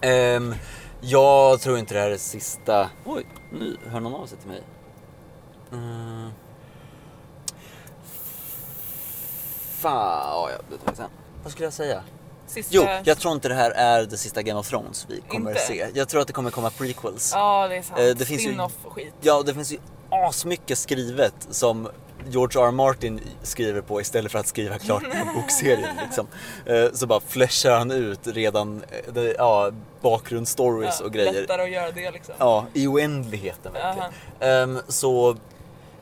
Ehm, 0.02 0.56
jag 1.02 1.62
tror 1.62 1.78
inte 1.78 1.94
det 1.94 2.00
här 2.00 2.10
är 2.12 2.18
sista... 2.18 2.90
Oj, 3.06 3.26
nu 3.52 3.78
hör 3.86 4.00
någon 4.00 4.14
av 4.22 4.26
sig 4.28 4.38
till 4.38 4.48
mig. 4.48 4.62
Mm. 5.72 6.30
Fan, 9.80 10.50
ja, 10.52 10.58
det 10.70 10.78
tar 10.78 10.86
jag 10.86 10.98
sen. 10.98 11.10
Vad 11.44 11.52
skulle 11.52 11.66
jag 11.66 11.74
säga? 11.74 12.04
Sista... 12.48 12.76
Jo, 12.76 12.86
jag 13.04 13.18
tror 13.18 13.34
inte 13.34 13.48
det 13.48 13.56
här 13.56 13.72
är 13.72 14.06
det 14.06 14.18
sista 14.18 14.42
Game 14.42 14.60
of 14.60 14.70
Thrones 14.70 15.06
vi 15.10 15.22
kommer 15.28 15.52
Inte? 15.52 15.62
se. 15.62 15.88
Jag 15.94 16.10
tror 16.10 16.22
att 16.22 16.28
det 16.28 16.34
kommer 16.34 16.52
komma 16.52 16.70
prequels. 16.70 17.32
Ja, 17.36 17.68
det 17.68 17.76
är 17.78 17.82
sant. 17.82 18.00
Eh, 18.00 18.06
det 18.06 18.26
finns 18.26 18.42
ju- 18.42 18.58
skit. 18.90 19.14
Ja, 19.22 19.44
det 19.46 19.54
finns 19.54 19.72
ju 19.72 19.78
asmycket 20.10 20.78
skrivet 20.78 21.48
som 21.50 21.90
George 22.28 22.62
R. 22.62 22.68
R. 22.68 22.72
Martin 22.72 23.20
skriver 23.44 23.82
på 23.82 24.02
istället 24.02 24.32
för 24.32 24.40
att 24.40 24.48
skriva 24.48 24.78
klart 24.78 25.04
på 25.04 25.34
bokserien. 25.42 25.96
Liksom. 26.06 26.28
Eh, 26.66 26.86
Så 26.94 27.08
bara 27.08 27.20
flashar 27.20 27.78
han 27.78 27.92
ut 27.92 28.20
redan 28.28 28.84
eh, 29.16 29.24
ja, 29.38 29.72
bakgrundsstories 30.02 30.96
Ja, 31.00 31.06
och 31.06 31.14
grejer. 31.14 31.34
Lättare 31.34 31.62
att 31.62 31.72
göra 31.72 31.92
det 31.92 32.12
liksom. 32.12 32.36
Ja, 32.38 32.66
i 32.74 32.88
oändligheten 32.88 33.74
verkligen. 33.74 34.12
Ehm, 34.40 34.80
så 34.88 35.38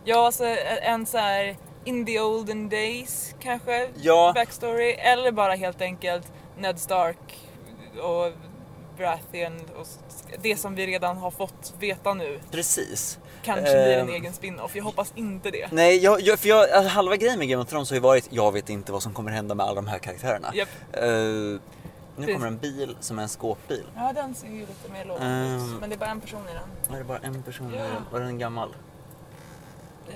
Ja, 0.04 0.26
alltså 0.26 0.46
en 0.82 1.06
så 1.06 1.18
här 1.18 1.58
in 1.86 2.06
the 2.06 2.20
olden 2.22 2.70
days 2.70 3.34
kanske, 3.40 3.90
Ja. 4.02 4.32
backstory. 4.36 4.92
Eller 4.92 5.32
bara 5.32 5.54
helt 5.56 5.82
enkelt 5.82 6.28
Ned 6.58 6.80
Stark 6.80 7.38
och 8.02 8.32
Baratheon 8.98 9.60
och 9.80 9.88
det 10.42 10.58
som 10.58 10.76
vi 10.76 10.88
redan 10.88 11.18
har 11.18 11.32
fått 11.32 11.74
veta 11.80 12.14
nu. 12.14 12.40
precis. 12.52 13.20
Kanske 13.44 13.64
blir 13.64 13.98
en 13.98 14.08
Ehm. 14.10 14.14
egen 14.16 14.34
spin-off. 14.34 14.76
Jag 14.76 14.84
hoppas 14.84 15.12
inte 15.16 15.52
det. 15.52 15.68
Nej, 15.72 15.98
jag, 16.04 16.22
jag, 16.22 16.40
för 16.40 16.50
jag, 16.50 16.70
alltså, 16.72 16.90
halva 16.90 17.16
grejen 17.16 17.40
med 17.40 17.48
Game 17.50 17.64
of 17.64 17.70
Thrones 17.70 17.90
har 17.90 17.96
ju 17.96 18.02
varit 18.02 18.28
jag 18.32 18.52
vet 18.52 18.70
inte 18.70 18.92
vad 18.92 19.04
som 19.04 19.14
kommer 19.14 19.32
hända 19.32 19.56
med 19.56 19.66
alla 19.66 19.76
de 19.76 19.88
här 19.88 20.00
karaktärerna. 20.00 20.52
Japp. 20.56 20.70
Eh, 20.92 21.04
nu 22.20 22.34
kommer 22.34 22.48
en 22.48 22.58
bil 22.58 22.98
som 23.00 23.20
är 23.20 23.24
en 23.24 23.30
skåpbil. 23.30 23.84
Ja, 23.96 24.12
den 24.16 24.36
ser 24.36 24.48
ju 24.48 24.60
lite 24.60 24.92
mer 24.94 25.06
lovande 25.06 25.56
ut. 25.66 25.80
Men 25.80 25.90
det 25.90 25.96
är 25.96 26.00
bara 26.00 26.10
en 26.10 26.22
person 26.22 26.42
i 26.50 26.54
den. 26.54 26.96
Är 26.96 27.00
det 27.00 27.06
bara 27.06 27.18
en 27.18 27.44
person 27.44 27.74
i 27.74 27.78
den? 27.78 27.88
Var 28.12 28.20
den 28.20 28.38
gammal? 28.40 28.70
Eh, 30.10 30.16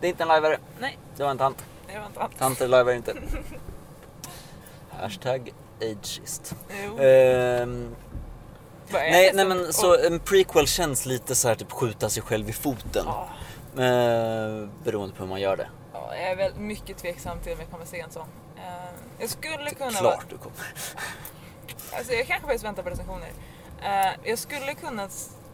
Det 0.00 0.06
är 0.06 0.08
inte 0.10 0.22
en 0.22 0.28
lajvare. 0.28 0.58
nej, 0.80 0.98
Det 1.16 1.22
var 1.22 1.30
en 1.30 1.38
tant. 1.38 1.64
det 1.92 1.98
var 1.98 2.06
inte 2.06 2.20
allt. 2.20 2.38
Tanter 2.38 2.68
lajvar 2.68 2.92
inte. 2.92 3.14
Hashtag 4.90 5.52
ageist. 5.80 6.54
Jo. 6.86 6.98
Är 6.98 7.88
nej, 8.92 9.26
det 9.30 9.36
nej 9.36 9.44
men 9.44 9.72
så 9.72 9.96
en 10.06 10.20
prequel 10.20 10.66
känns 10.66 11.06
lite 11.06 11.34
så 11.34 11.48
här 11.48 11.54
typ 11.54 11.72
skjuta 11.72 12.08
sig 12.10 12.22
själv 12.22 12.48
i 12.48 12.52
foten. 12.52 13.04
Ja, 13.06 13.28
Eh, 13.78 14.68
beroende 14.84 15.14
på 15.14 15.22
hur 15.22 15.26
man 15.26 15.40
gör 15.40 15.56
det. 15.56 15.68
ja, 15.92 16.14
jag 16.14 16.30
är 16.30 16.36
väl 16.36 16.54
mycket 16.54 16.96
tveksam 16.98 17.38
till 17.40 17.52
om 17.52 17.58
jag 17.60 17.70
kommer 17.70 17.84
se 17.84 18.00
en 18.00 18.10
sån. 18.10 18.26
Eh, 18.56 18.62
jag 19.18 19.30
skulle 19.30 19.70
kunna 19.70 19.90
vara... 20.02 20.14
Klart 20.14 20.26
du 20.30 20.38
kommer. 20.38 20.56
Alltså 21.96 22.12
jag 22.12 22.26
kanske 22.26 22.46
faktiskt 22.46 22.64
väntar 22.64 22.82
på 22.82 22.90
recensioner. 22.90 23.28
Eh, 23.84 24.12
jag 24.24 24.38
skulle 24.38 24.74
kunna 24.74 25.08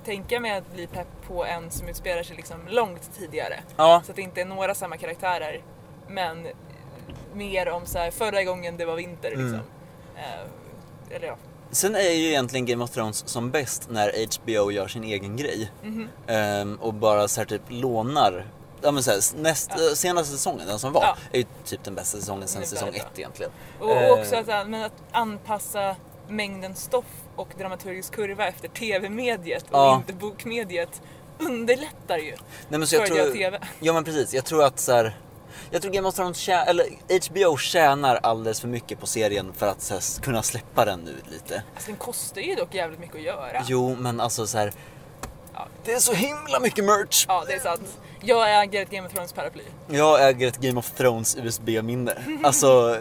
tänka 0.04 0.40
mig 0.40 0.56
att 0.56 0.72
bli 0.72 0.86
pepp 0.86 1.06
på 1.28 1.44
en 1.44 1.70
som 1.70 1.88
utspelar 1.88 2.22
sig 2.22 2.36
liksom 2.36 2.60
långt 2.68 3.10
tidigare. 3.18 3.60
Ja, 3.76 4.02
Så 4.04 4.12
att 4.12 4.16
det 4.16 4.22
inte 4.22 4.40
är 4.40 4.44
några 4.44 4.74
samma 4.74 4.96
karaktärer. 4.96 5.62
Men 6.08 6.48
mer 7.34 7.68
om 7.68 7.86
så 7.86 7.98
här, 7.98 8.10
förra 8.10 8.44
gången 8.44 8.76
det 8.76 8.84
var 8.84 8.96
vinter 8.96 9.28
liksom. 9.28 9.48
Mm. 9.54 10.48
Eller 11.10 11.26
ja. 11.26 11.36
Sen 11.72 11.94
är 11.94 12.10
ju 12.10 12.26
egentligen 12.28 12.66
Game 12.66 12.84
of 12.84 12.90
Thrones 12.90 13.28
som 13.28 13.50
bäst 13.50 13.88
när 13.90 14.12
HBO 14.38 14.70
gör 14.70 14.88
sin 14.88 15.04
egen 15.04 15.36
grej. 15.36 15.70
Mhm. 15.82 16.08
Ehm, 16.26 16.78
och 16.80 16.94
bara 16.94 17.28
så 17.28 17.40
här 17.40 17.46
typ 17.46 17.62
lånar 17.68 18.46
Ja 18.84 18.90
men 18.90 19.02
såhär, 19.02 19.20
näst, 19.42 19.70
Ja. 19.76 19.84
eh, 19.88 19.94
senaste 19.94 20.32
säsongen, 20.32 20.66
den 20.66 20.78
som 20.78 20.92
var, 20.92 21.02
Ja. 21.02 21.16
är 21.32 21.38
ju 21.38 21.44
typ 21.64 21.84
den 21.84 21.94
bästa 21.94 22.18
säsongen 22.18 22.48
sen 22.48 22.66
säsong 22.66 22.88
ett 22.88 23.18
egentligen. 23.18 23.52
Och, 23.80 23.90
Eh. 23.90 24.12
och 24.12 24.18
också 24.18 24.36
att, 24.36 24.48
äh, 24.48 24.64
men 24.66 24.82
att 24.84 24.92
anpassa 25.12 25.96
mängden 26.28 26.74
stoff 26.74 27.04
och 27.36 27.48
dramaturgisk 27.58 28.12
kurva 28.14 28.46
efter 28.48 28.68
tv-mediet 28.68 29.64
och 29.64 29.78
Ja. 29.78 29.96
inte 29.96 30.12
bokmediet 30.12 31.02
underlättar 31.38 32.18
ju 32.18 32.36
Nej 32.68 32.78
men 32.78 32.86
så 32.86 32.96
jag 32.96 33.06
tror, 33.06 33.32
tv. 33.32 33.58
ja 33.80 33.92
men 33.92 34.04
precis, 34.04 34.34
jag 34.34 34.44
tror 34.44 34.64
att 34.64 34.80
så 34.80 34.92
här, 34.92 35.16
jag 35.70 35.82
tror 35.82 35.92
Game 35.92 36.08
of 36.08 36.14
Thrones, 36.14 36.36
tjä, 36.36 36.62
eller 36.62 36.86
HBO 37.30 37.56
tjänar 37.56 38.18
alldeles 38.22 38.60
för 38.60 38.68
mycket 38.68 39.00
på 39.00 39.06
serien 39.06 39.52
för 39.56 39.66
att 39.66 39.88
här, 39.90 40.20
kunna 40.22 40.42
släppa 40.42 40.84
den 40.84 41.00
nu 41.00 41.14
lite. 41.32 41.62
Alltså 41.74 41.90
den 41.90 41.96
kostar 41.96 42.40
ju 42.40 42.54
dock 42.54 42.74
jävligt 42.74 43.00
mycket 43.00 43.16
att 43.16 43.22
göra. 43.22 43.64
Jo 43.66 43.96
men 43.98 44.20
alltså 44.20 44.46
så 44.46 44.58
här, 44.58 44.72
Ja. 45.54 45.66
det 45.84 45.92
är 45.92 45.98
så 45.98 46.12
himla 46.12 46.60
mycket 46.60 46.84
merch. 46.84 47.24
Ja, 47.28 47.44
det 47.46 47.52
är 47.54 47.60
sant. 47.60 47.98
Jag 48.20 48.62
äger 48.62 48.82
ett 48.82 48.90
Game 48.90 49.06
of 49.08 49.12
Thrones 49.14 49.32
paraply. 49.32 49.62
Jag 49.88 50.28
äger 50.28 50.48
ett 50.48 50.58
Game 50.58 50.78
of 50.78 50.90
Thrones 50.90 51.36
USB-minne. 51.36 52.14
Alltså, 52.42 52.98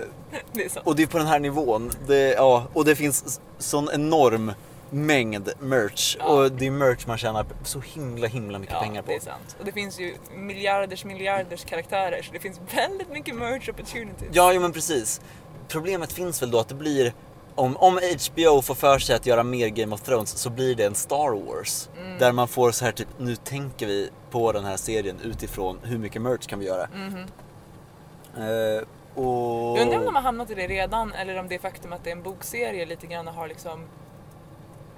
Det 0.53 0.65
är 0.65 0.69
sant. 0.69 0.87
och 0.87 0.95
det 0.95 1.03
är 1.03 1.07
på 1.07 1.17
den 1.17 1.27
här 1.27 1.39
nivån. 1.39 1.91
Det, 2.07 2.33
ja, 2.33 2.67
och 2.73 2.85
det 2.85 2.95
finns 2.95 3.39
sån 3.59 3.89
enorm 3.93 4.53
mängd 4.91 5.49
merch. 5.59 6.15
Ja. 6.19 6.25
Och 6.25 6.51
det 6.51 6.67
är 6.67 6.71
merch 6.71 7.07
man 7.07 7.17
tjänar 7.17 7.45
så 7.63 7.79
himla 7.79 8.27
himla 8.27 8.59
mycket 8.59 8.75
Ja, 8.75 8.81
pengar 8.81 9.01
på. 9.01 9.07
det 9.07 9.15
är 9.15 9.19
sant. 9.19 9.55
Och 9.59 9.65
det 9.65 9.71
finns 9.71 9.99
ju 9.99 10.15
miljarders 10.35 11.05
miljarders 11.05 11.65
karaktärer 11.65 12.21
så 12.21 12.33
det 12.33 12.39
finns 12.39 12.59
väldigt 12.75 13.09
mycket 13.09 13.35
merch 13.35 13.69
opportunities. 13.69 14.29
Ja, 14.31 14.53
jo, 14.53 14.61
men 14.61 14.71
precis. 14.73 15.21
Problemet 15.67 16.11
finns 16.11 16.41
väl 16.41 16.51
då 16.51 16.59
att 16.59 16.67
det 16.69 16.75
blir 16.75 17.13
om, 17.55 17.77
om 17.77 17.93
HBO 17.93 18.61
får 18.61 18.75
för 18.75 18.99
sig 18.99 19.15
att 19.15 19.25
göra 19.25 19.43
mer 19.43 19.67
Game 19.67 19.95
of 19.95 20.01
Thrones 20.01 20.29
så 20.29 20.49
blir 20.49 20.75
det 20.75 20.85
en 20.85 20.95
Star 20.95 21.45
Wars. 21.45 21.89
Mm. 21.97 22.17
Där 22.19 22.31
man 22.31 22.47
får 22.47 22.71
så 22.71 22.85
här 22.85 22.91
typ, 22.91 23.07
nu 23.17 23.35
tänker 23.35 23.87
vi 23.87 24.09
på 24.31 24.51
den 24.51 24.65
här 24.65 24.77
serien 24.77 25.19
utifrån 25.23 25.79
hur 25.83 25.97
mycket 25.97 26.21
merch 26.21 26.47
kan 26.47 26.59
vi 26.59 26.65
göra. 26.65 26.87
Mhm. 26.93 27.25
Eh, 28.37 28.83
och... 29.15 29.77
Jag 29.77 29.81
undrar 29.81 29.97
om 29.99 30.05
de 30.05 30.15
har 30.15 30.21
hamnat 30.21 30.51
i 30.51 30.55
det 30.55 30.67
redan 30.67 31.13
eller 31.13 31.39
om 31.39 31.47
det 31.47 31.59
faktum 31.59 31.93
att 31.93 32.03
det 32.03 32.09
är 32.09 32.15
en 32.15 32.23
bokserie 32.23 32.85
lite 32.85 33.07
grann 33.07 33.27
har 33.27 33.47
liksom 33.47 33.85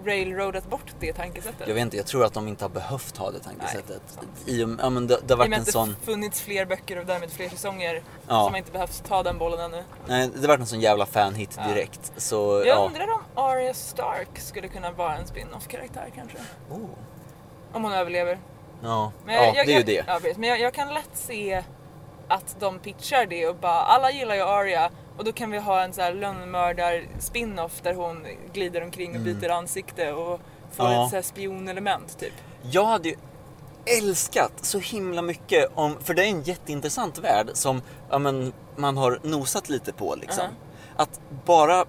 railroadat 0.06 0.70
bort 0.70 0.94
det 1.00 1.14
tankesättet. 1.14 1.68
Jag 1.68 1.74
vet 1.74 1.82
inte, 1.82 1.98
jag 1.98 2.06
tror 2.06 2.26
att 2.26 2.34
de 2.34 2.48
inte 2.48 2.64
har 2.64 2.70
behövt 2.70 3.18
ha 3.18 3.32
det 3.32 3.40
tankesättet. 3.40 4.02
sant. 4.08 4.28
I, 4.46 4.62
ja, 4.80 4.90
men 4.90 5.08
det, 5.08 5.18
det 5.28 5.34
har 5.34 5.34
I 5.34 5.34
och 5.34 5.38
varit 5.38 5.50
med 5.50 5.56
en 5.58 5.62
att 5.62 5.66
det 5.66 5.72
sån, 5.72 5.96
funnits 6.04 6.42
fler 6.42 6.66
böcker 6.66 7.00
och 7.00 7.06
därmed 7.06 7.32
fler 7.32 7.50
säsonger 7.50 8.04
Ja. 8.28 8.46
som 8.46 8.56
inte 8.56 8.72
behövt 8.72 9.04
ta 9.08 9.24
den 9.24 9.38
bollen 9.38 9.60
ännu. 9.60 9.84
nej, 10.08 10.30
det 10.34 10.40
har 10.42 10.48
varit 10.48 10.60
en 10.60 10.66
sån 10.68 10.82
jävla 10.82 11.06
fanhit 11.06 11.56
Ja. 11.58 11.68
direkt. 11.68 12.12
Så 12.18 12.36
Jag 12.66 12.68
ja. 12.78 12.86
undrar 12.86 13.08
om 13.12 13.22
Arya 13.36 13.74
Stark 13.74 14.40
skulle 14.40 14.68
kunna 14.68 14.92
vara 14.92 15.18
en 15.18 15.28
spin-off 15.28 15.68
karaktär 15.68 16.12
kanske. 16.16 16.38
Oh. 16.72 16.80
Om 17.74 17.84
hon 17.84 17.94
överlever. 17.94 18.40
Ja, 18.84 19.12
Men 19.26 19.36
ja 19.36 19.42
jag, 19.46 19.56
jag, 19.56 19.68
det 19.68 19.72
är 19.72 19.74
ju 19.74 19.80
jag, 19.80 19.86
det. 19.86 20.04
Ja, 20.08 20.20
precis. 20.20 20.38
Men 20.38 20.50
jag, 20.50 20.60
jag 20.60 20.74
kan 20.74 20.94
lätt 20.94 21.10
se 21.14 21.64
att 22.28 22.56
de 22.60 22.80
pitchar 22.80 23.26
det 23.26 23.48
och 23.48 23.56
bara 23.56 23.82
alla 23.82 24.12
gillar 24.12 24.36
ju 24.36 24.42
Arya 24.42 24.90
och 25.18 25.24
då 25.24 25.32
kan 25.32 25.52
vi 25.52 25.58
ha 25.58 25.82
en 25.84 25.94
så 25.94 26.02
här 26.02 26.14
lönnmördar 26.14 27.04
spin-off 27.20 27.82
där 27.84 27.94
hon 27.94 28.26
glider 28.54 28.84
omkring 28.84 29.10
och 29.10 29.16
Mm. 29.16 29.40
byter 29.40 29.50
ansikte 29.50 30.12
och 30.12 30.40
får 30.72 30.86
Ja. 30.92 31.04
ett 31.04 31.10
så 31.10 31.16
här 31.16 31.24
spionelement 31.24 32.20
typ. 32.20 32.34
Jag 32.72 32.86
hade 32.86 33.10
ju 33.10 33.16
älskat 34.00 34.52
så 34.62 34.80
himla 34.80 35.22
mycket 35.22 35.70
om, 35.76 35.98
för 36.04 36.14
det 36.14 36.24
är 36.26 36.28
en 36.28 36.42
jätteintressant 36.44 37.18
värld 37.18 37.50
som 37.54 37.82
ja, 38.10 38.18
men, 38.20 38.54
man 38.76 38.98
har 38.98 39.20
nosat 39.24 39.70
lite 39.70 39.94
på 39.94 40.16
liksom. 40.22 40.46
Mhm. 40.46 40.56
Att 40.96 41.20
bara 41.46 41.86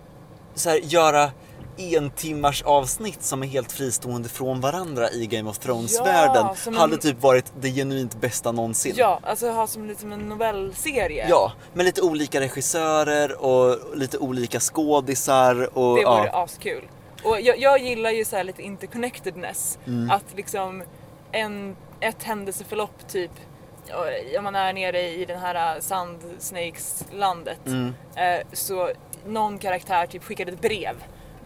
så 0.54 0.70
här, 0.70 0.76
göra 0.76 1.30
en 1.76 2.10
timmars 2.10 2.62
avsnitt 2.62 3.22
som 3.22 3.42
är 3.42 3.46
helt 3.46 3.72
fristående 3.72 4.28
från 4.28 4.60
varandra 4.60 5.10
i 5.10 5.26
Game 5.26 5.50
of 5.50 5.58
Thrones-världen 5.58 6.46
Ja, 6.46 6.56
en- 6.66 6.74
hade 6.74 6.96
typ 6.96 7.22
varit 7.22 7.52
det 7.60 7.70
genuint 7.70 8.20
bästa 8.20 8.52
någonsin. 8.52 8.94
Ja, 8.96 9.20
alltså 9.22 9.50
ha 9.50 9.66
som 9.66 9.86
lite 9.86 10.00
som 10.00 10.12
en 10.12 10.28
novellserie. 10.28 11.26
Ja, 11.28 11.52
med 11.72 11.84
lite 11.84 12.02
olika 12.02 12.40
regissörer 12.40 13.44
och 13.44 13.96
lite 13.96 14.18
olika 14.18 14.60
skådisar 14.60 15.54
och 15.78 15.96
Det 15.96 16.04
vore 16.04 16.26
ja. 16.26 16.42
askul. 16.44 16.84
Och 17.24 17.40
jag, 17.40 17.58
jag 17.58 17.78
gillar 17.82 18.10
ju 18.10 18.24
så 18.24 18.36
här 18.36 18.44
lite 18.44 18.62
interconnectedness. 18.62 19.78
Mm. 19.86 20.10
Att 20.10 20.24
liksom 20.36 20.82
en, 21.32 21.76
ett 22.00 22.22
händelseförlopp 22.22 23.08
typ 23.08 23.30
om 24.38 24.44
man 24.44 24.54
är 24.54 24.72
nere 24.72 25.00
i 25.10 25.24
den 25.24 25.38
här 25.40 25.80
Sandsnakes-landet 25.80 27.66
Mm. 27.66 27.94
eh, 28.16 28.46
så 28.52 28.90
någon 29.26 29.58
karaktär 29.58 30.06
typ 30.06 30.24
skickade 30.24 30.52
ett 30.52 30.60
brev 30.60 30.96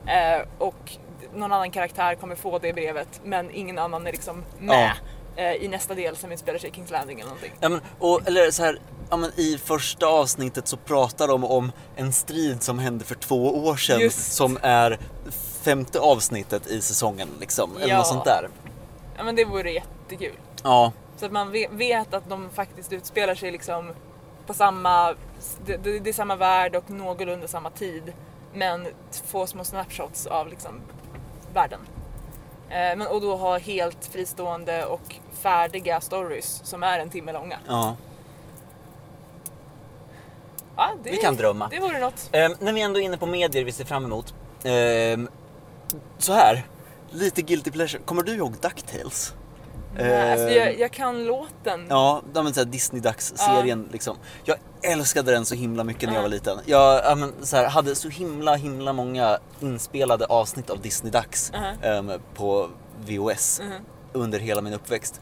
eh, 0.09 0.47
och 0.59 0.92
någon 1.35 1.53
annan 1.53 1.71
karaktär 1.71 2.14
kommer 2.14 2.35
få 2.35 2.59
det 2.59 2.73
brevet 2.73 3.21
men 3.25 3.51
ingen 3.51 3.79
annan 3.79 4.07
är 4.07 4.12
liksom 4.12 4.44
med 4.59 4.92
eh, 5.37 5.53
i 5.53 5.68
nästa 5.68 5.94
del 5.94 6.16
som 6.16 6.33
utspelar 6.33 6.59
sig 6.59 6.71
i 6.71 6.73
Kings 6.73 6.90
Landing 6.90 7.21
eller 7.21 7.29
någonting. 7.29 7.53
Ja, 7.61 7.68
men, 7.68 7.81
och, 7.99 8.29
eller 8.29 8.51
så 8.51 8.62
här, 8.64 8.81
ja, 9.11 9.16
men 9.16 9.31
I 9.37 9.59
första 9.59 10.07
avsnittet 10.07 10.68
så 10.68 10.77
pratar 10.77 11.29
de 11.29 11.44
om 11.44 11.73
en 11.97 12.12
strid 12.12 12.62
som 12.62 12.79
hände 12.79 13.05
för 13.05 13.14
två 13.14 13.66
år 13.66 13.77
sedan 13.77 14.01
Just. 14.01 14.33
som 14.33 14.59
är 14.62 14.99
femte 15.62 16.01
avsnittet 16.01 16.66
i 16.66 16.81
säsongen 16.81 17.29
liksom, 17.40 17.77
eller 17.77 17.88
Ja. 17.88 17.97
något 17.99 18.07
sånt 18.07 18.25
där. 18.25 18.49
Ja 19.16 19.25
men 19.25 19.37
det 19.37 19.44
vore 19.44 19.71
jättekul. 19.71 20.35
Ja, 20.62 20.92
Så 21.16 21.27
att 21.27 21.33
man 21.33 21.51
ve- 21.53 21.68
vet 21.71 22.14
att 22.14 22.29
de 22.29 22.51
faktiskt 22.51 22.92
utspelar 22.92 23.35
sig 23.35 23.51
liksom 23.51 23.92
på 24.47 24.55
samma, 24.55 25.14
det, 25.66 25.77
det 25.77 25.99
det 25.99 26.11
är 26.11 26.14
samma 26.14 26.37
värld 26.37 26.77
och 26.77 26.90
någorlunda 26.90 27.49
samma 27.49 27.71
tid. 27.71 28.12
Men 28.55 28.87
få 29.25 29.47
små 29.47 29.65
snapshots 29.65 30.27
av 30.27 30.49
liksom 30.49 30.81
världen. 31.55 31.81
Eh, 32.69 32.77
men, 32.77 33.03
och 33.03 33.21
då 33.21 33.37
ha 33.37 33.59
helt 33.59 34.07
fristående 34.07 34.87
och 34.87 35.17
färdiga 35.33 36.01
stories 36.01 36.61
som 36.65 36.83
är 36.83 36.99
en 36.99 37.11
timme 37.11 37.33
långa. 37.33 37.59
ja. 37.69 37.97
Ja, 40.77 40.91
det, 41.05 41.11
Vi 41.11 41.17
kan 41.17 41.37
drömma. 41.37 41.69
Det 41.69 41.81
vore 41.81 41.99
något. 41.99 42.29
Ehm, 42.33 42.55
när 42.59 42.73
vi 42.73 42.81
ändå 42.81 43.01
är 43.01 43.05
inne 43.05 43.19
på 43.19 43.27
medier 43.27 43.65
vi 43.65 43.73
ser 43.73 43.85
fram 43.85 44.05
emot. 44.05 44.35
Ehm, 44.65 45.29
så 46.19 46.33
här, 46.33 46.67
lite 47.11 47.43
guilty 47.43 47.71
pleasure. 47.71 48.03
Kommer 48.05 48.23
du 48.23 48.35
ihåg 48.35 48.53
DuckTales? 48.61 49.35
Nej, 50.05 50.33
alltså 50.33 50.49
jag, 50.51 50.79
jag 50.79 50.93
kan 50.93 51.25
låten. 51.25 51.87
Ja, 51.89 52.23
är 52.47 52.53
så 52.53 52.61
här 52.61 52.65
Disney-dags-serien 52.65 53.89
liksom. 53.93 54.17
Jag 54.45 54.57
älskade 54.83 55.33
den 55.33 55.45
så 55.45 55.55
himla 55.55 55.85
mycket 55.85 56.03
när 56.09 56.15
jag 56.15 56.19
Ja. 56.21 56.23
var 56.23 56.29
liten. 56.29 56.59
Jag 56.67 57.01
ja, 57.05 57.15
men, 57.15 57.33
så 57.43 57.57
här, 57.57 57.69
hade 57.69 57.95
så 57.95 58.09
himla 58.09 58.55
himla 58.55 58.93
många 58.93 59.39
inspelade 59.61 60.25
avsnitt 60.27 60.71
av 60.71 60.81
Disney-dags 60.81 61.53
Mhm. 61.53 61.83
ehm, 62.11 62.21
på 62.35 62.69
VHS 63.07 63.61
Mhm. 63.61 63.73
under 64.13 64.39
hela 64.39 64.61
min 64.61 64.73
uppväxt. 64.73 65.21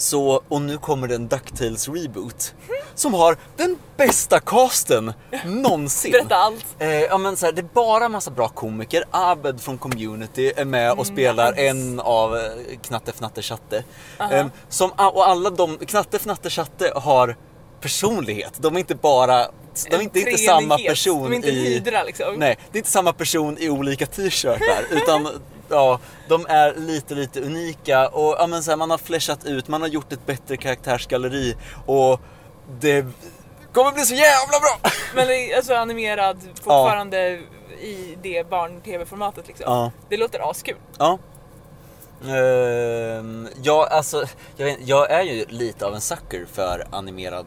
Så, 0.00 0.42
och 0.48 0.62
nu 0.62 0.78
kommer 0.78 1.08
det 1.08 1.14
en 1.14 1.28
DuckTales 1.28 1.88
reboot 1.88 2.54
som 2.94 3.14
har 3.14 3.36
den 3.56 3.78
bästa 3.96 4.40
casten 4.40 5.12
någonsin. 5.44 6.12
Berätta 6.12 6.34
allt. 6.36 6.66
Eh, 6.78 6.88
ja 6.88 7.18
men 7.18 7.36
så 7.36 7.46
här, 7.46 7.52
det 7.52 7.60
är 7.60 7.68
bara 7.74 8.08
massa 8.08 8.30
bra 8.30 8.48
komiker. 8.48 9.04
Abed 9.10 9.60
från 9.60 9.78
Community 9.78 10.52
är 10.56 10.64
med 10.64 10.92
och 10.92 11.06
spelar 11.06 11.50
Nice. 11.50 11.66
en 11.66 12.00
av 12.00 12.36
eh, 12.36 12.42
Knatte 12.82 13.10
Fnatte 13.10 13.42
Chatte. 13.42 13.84
Aha. 14.18 14.32
Ehm, 14.32 14.50
som, 14.68 14.90
och 14.90 15.28
alla 15.28 15.50
de, 15.50 15.78
Knatte 15.78 16.16
Fnatte 16.16 16.50
Chatte 16.50 16.92
har 16.94 17.36
personlighet. 17.80 18.52
De 18.56 18.74
är 18.74 18.78
inte 18.78 18.94
bara, 18.94 19.46
de 19.90 19.96
är 19.96 20.00
inte, 20.00 20.18
inte 20.18 20.38
samma 20.38 20.78
person 20.78 21.22
De 21.22 21.32
är 21.32 21.36
inte 21.36 21.48
i... 21.48 21.74
hydra 21.74 22.02
liksom. 22.02 22.34
Nej, 22.36 22.58
det 22.72 22.76
är 22.76 22.80
inte 22.80 22.90
samma 22.90 23.12
person 23.12 23.58
i 23.58 23.70
olika 23.70 24.06
t-shirtar 24.06 24.84
utan 24.90 25.28
ja, 25.70 26.00
de 26.28 26.46
är 26.48 26.74
lite 26.74 27.14
lite 27.14 27.40
unika 27.40 28.08
och 28.08 28.36
ja, 28.38 28.46
men 28.46 28.62
så 28.62 28.70
här, 28.70 28.76
man 28.76 28.90
har 28.90 28.98
flashat 28.98 29.44
ut, 29.44 29.68
man 29.68 29.80
har 29.80 29.88
gjort 29.88 30.12
ett 30.12 30.26
bättre 30.26 30.56
karaktärsgalleri 30.56 31.56
och 31.86 32.20
det 32.80 33.06
kommer 33.72 33.92
bli 33.92 34.02
så 34.02 34.14
jävla 34.14 34.60
bra! 34.60 34.90
Men 35.14 35.56
alltså 35.56 35.74
animerad 35.74 36.38
fortfarande 36.54 37.40
i 37.80 38.18
det 38.22 38.50
barn-tv-formatet 38.50 39.48
liksom. 39.48 39.64
Ja. 39.66 39.92
Det 40.08 40.16
låter 40.16 40.50
askul. 40.50 40.76
Ja. 40.98 41.18
Ehm, 42.28 43.48
ja, 43.62 43.88
alltså, 43.90 44.24
jag, 44.56 44.66
vet, 44.66 44.78
jag 44.80 45.10
är 45.10 45.22
ju 45.22 45.44
lite 45.48 45.86
av 45.86 45.94
en 45.94 46.00
sucker 46.00 46.46
för 46.52 46.86
animerad 46.90 47.46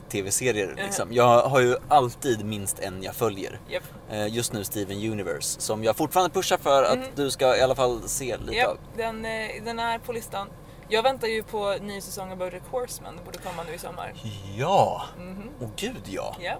tv-serier. 0.00 0.74
Liksom. 0.76 1.08
Jag 1.12 1.42
har 1.48 1.60
ju 1.60 1.76
alltid 1.88 2.44
minst 2.44 2.78
en 2.78 3.02
jag 3.02 3.14
följer. 3.14 3.60
Japp. 3.68 3.82
Eh, 4.10 4.26
just 4.26 4.52
nu 4.52 4.64
Steven 4.64 4.96
Universe, 5.12 5.60
som 5.60 5.84
jag 5.84 5.96
fortfarande 5.96 6.30
pushar 6.34 6.56
för 6.58 6.82
att 6.84 6.98
Mhm. 6.98 7.06
du 7.14 7.30
ska 7.30 7.56
i 7.56 7.60
alla 7.62 7.74
fall 7.74 8.02
se 8.08 8.36
lite 8.36 8.54
Japp, 8.54 8.68
av. 8.70 8.76
den, 8.96 9.24
eh, 9.24 9.48
den 9.64 9.78
är 9.78 9.98
på 9.98 10.12
listan. 10.12 10.48
Jag 10.88 11.02
väntar 11.02 11.28
ju 11.28 11.42
på 11.42 11.76
ny 11.80 12.00
säsong 12.00 12.30
av 12.32 12.36
Bojack 12.38 12.62
Horseman, 12.70 13.16
det 13.16 13.24
borde 13.24 13.38
komma 13.38 13.62
nu 13.68 13.74
i 13.74 13.78
sommar. 13.78 14.12
Ja! 14.56 15.02
Mhm. 15.18 15.50
Åh 15.60 15.68
gud 15.76 16.02
ja! 16.06 16.36
Ja. 16.40 16.54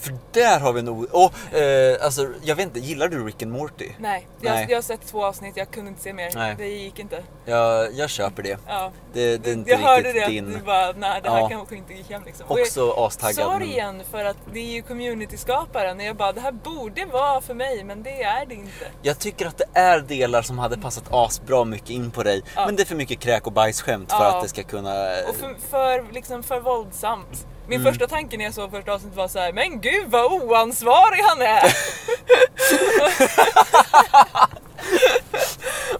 För 0.00 0.14
där 0.32 0.60
har 0.60 0.72
vi 0.72 0.82
nog, 0.82 1.06
och 1.14 1.54
eh, 1.54 2.04
alltså 2.04 2.28
jag 2.42 2.56
vet 2.56 2.64
inte, 2.66 2.78
gillar 2.80 3.08
du 3.08 3.26
Rick 3.26 3.42
and 3.42 3.52
Morty? 3.52 3.90
Nej, 3.98 4.28
jag, 4.40 4.52
Nej. 4.52 4.66
jag 4.68 4.76
har 4.76 4.82
sett 4.82 5.06
två 5.06 5.24
avsnitt, 5.24 5.56
jag 5.56 5.70
kunde 5.70 5.88
inte 5.88 6.02
se 6.02 6.12
mer. 6.12 6.30
Nej. 6.34 6.54
Det 6.58 6.66
gick 6.68 6.98
inte. 6.98 7.22
Jag, 7.44 7.92
jag 7.94 8.10
köper 8.10 8.42
det. 8.42 8.58
Ja. 8.68 8.92
Det, 9.12 9.36
det 9.38 9.50
är 9.50 9.54
inte 9.54 9.70
jag 9.70 9.78
hörde 9.78 10.12
det, 10.12 10.26
din. 10.26 10.48
att 10.48 10.54
du 10.60 10.64
bara, 10.66 10.92
nej 10.92 11.20
det 11.22 11.30
här 11.30 11.38
Ja. 11.40 11.48
kanske 11.48 11.76
inte 11.76 11.94
gick 11.94 12.10
hem 12.10 12.22
liksom. 12.26 12.46
Och 12.48 12.58
jag- 12.58 12.66
Också 12.66 12.90
astaggad. 12.92 13.34
Sorgen 13.46 14.02
för 14.10 14.24
att 14.24 14.36
det 14.52 14.60
är 14.60 14.72
ju 14.72 14.82
community-skaparen 14.82 15.96
och 15.98 16.04
jag 16.04 16.16
bara, 16.16 16.32
det 16.32 16.40
här 16.40 16.52
borde 16.52 17.04
vara 17.06 17.40
för 17.40 17.54
mig 17.54 17.84
men 17.84 18.02
det 18.02 18.22
är 18.22 18.46
det 18.46 18.54
inte. 18.54 18.86
Jag 19.02 19.18
tycker 19.18 19.46
att 19.46 19.58
det 19.58 19.64
är 19.74 20.00
delar 20.00 20.42
som 20.42 20.58
hade 20.58 20.78
passat 20.78 21.04
asbra 21.10 21.64
mycket 21.64 21.90
in 21.90 22.10
på 22.10 22.22
dig. 22.22 22.42
Ja. 22.56 22.66
Men 22.66 22.76
det 22.76 22.82
är 22.82 22.86
för 22.86 22.94
mycket 22.96 23.20
kräk 23.20 23.46
och 23.46 23.52
bajsskämt 23.52 24.12
för 24.12 24.24
att 24.24 24.42
det 24.42 24.48
ska 24.48 24.62
kunna... 24.62 24.90
Och 25.28 25.36
för, 25.36 25.56
för, 25.70 26.12
liksom 26.12 26.42
för 26.42 26.60
våldsamt. 26.60 27.46
Min 27.70 27.80
Mm. 27.80 27.92
första 27.92 28.06
tanke 28.08 28.36
när 28.36 28.44
jag 28.44 28.54
såg 28.54 28.70
första 28.70 28.92
avsnittet 28.92 29.16
var 29.16 29.28
så 29.28 29.38
här: 29.38 29.52
men 29.52 29.80
gud 29.80 30.06
vad 30.10 30.32
oansvarig 30.32 31.20
han 31.22 31.42
är! 31.42 31.62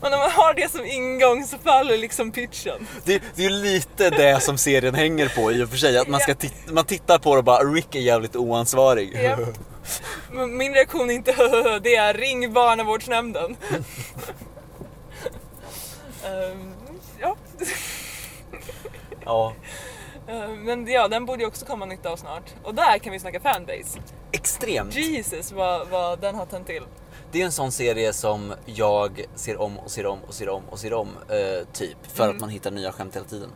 och 0.01 0.11
när 0.11 0.19
man 0.19 0.31
har 0.31 0.55
det 0.55 0.71
som 0.71 0.85
ingång 0.85 1.47
så 1.47 1.59
faller 1.59 1.99
liksom 1.99 2.33
pitchen. 2.33 2.87
Det, 3.05 3.23
det 3.35 3.45
är 3.45 3.51
ju 3.51 3.57
lite 3.57 4.11
det 4.11 4.41
som 4.41 4.59
serien 4.59 4.95
hänger 4.95 5.29
på 5.29 5.53
i 5.53 5.63
och 5.65 5.71
för 5.71 5.77
sig. 5.77 5.99
Att 5.99 6.09
man, 6.09 6.21
ska 6.21 6.35
titta, 6.35 6.73
man 6.73 6.85
tittar 6.85 7.19
på 7.19 7.35
det 7.35 7.39
och 7.39 7.45
bara 7.45 7.65
Rick 7.65 7.95
är 7.95 8.01
jävligt 8.01 8.37
oansvarig. 8.37 9.19
Ja. 9.23 9.37
Men 10.31 10.57
Min 10.57 10.75
reaktion 10.75 11.11
är 11.11 11.15
inte 11.15 11.33
det 11.83 11.97
är 11.97 12.15
ring 12.15 12.53
barnavårdsnämnden. 12.53 13.57
Ehm, 16.25 16.75
ja. 17.21 17.37
Ja. 19.25 19.53
Ehm, 20.31 20.65
Men 20.65 20.87
ja, 20.87 21.09
den 21.09 21.27
borde 21.27 21.43
ju 21.43 21.47
också 21.49 21.67
komma 21.67 21.85
nytt 21.87 22.07
av 22.07 22.17
snart. 22.17 22.55
Och 22.65 22.75
där 22.75 22.99
kan 22.99 23.13
vi 23.13 23.19
snacka 23.21 23.41
fanbase. 23.41 24.01
Extremt. 24.33 24.95
Jesus 24.95 25.53
vad, 25.53 25.89
vad 25.89 26.21
den 26.21 26.35
har 26.35 26.47
tänt 26.47 26.67
till. 26.67 26.83
Det 27.33 27.41
är 27.41 27.45
en 27.45 27.53
sån 27.53 27.73
serie 27.73 28.13
som 28.13 28.55
jag 28.67 29.25
ser 29.35 29.61
om 29.61 29.79
och 29.79 29.91
ser 29.91 30.07
om 30.07 30.19
och 30.25 30.35
ser 30.35 30.49
om 30.49 30.63
och 30.71 30.79
ser 30.79 30.93
om. 30.95 31.09
Eh, 31.29 31.67
typ. 31.73 31.99
För 32.13 32.25
Mm. 32.25 32.37
att 32.37 32.41
man 32.41 32.51
hittar 32.51 32.71
nya 32.71 32.93
skämt 32.93 33.17
hela 33.17 33.25
tiden. 33.27 33.51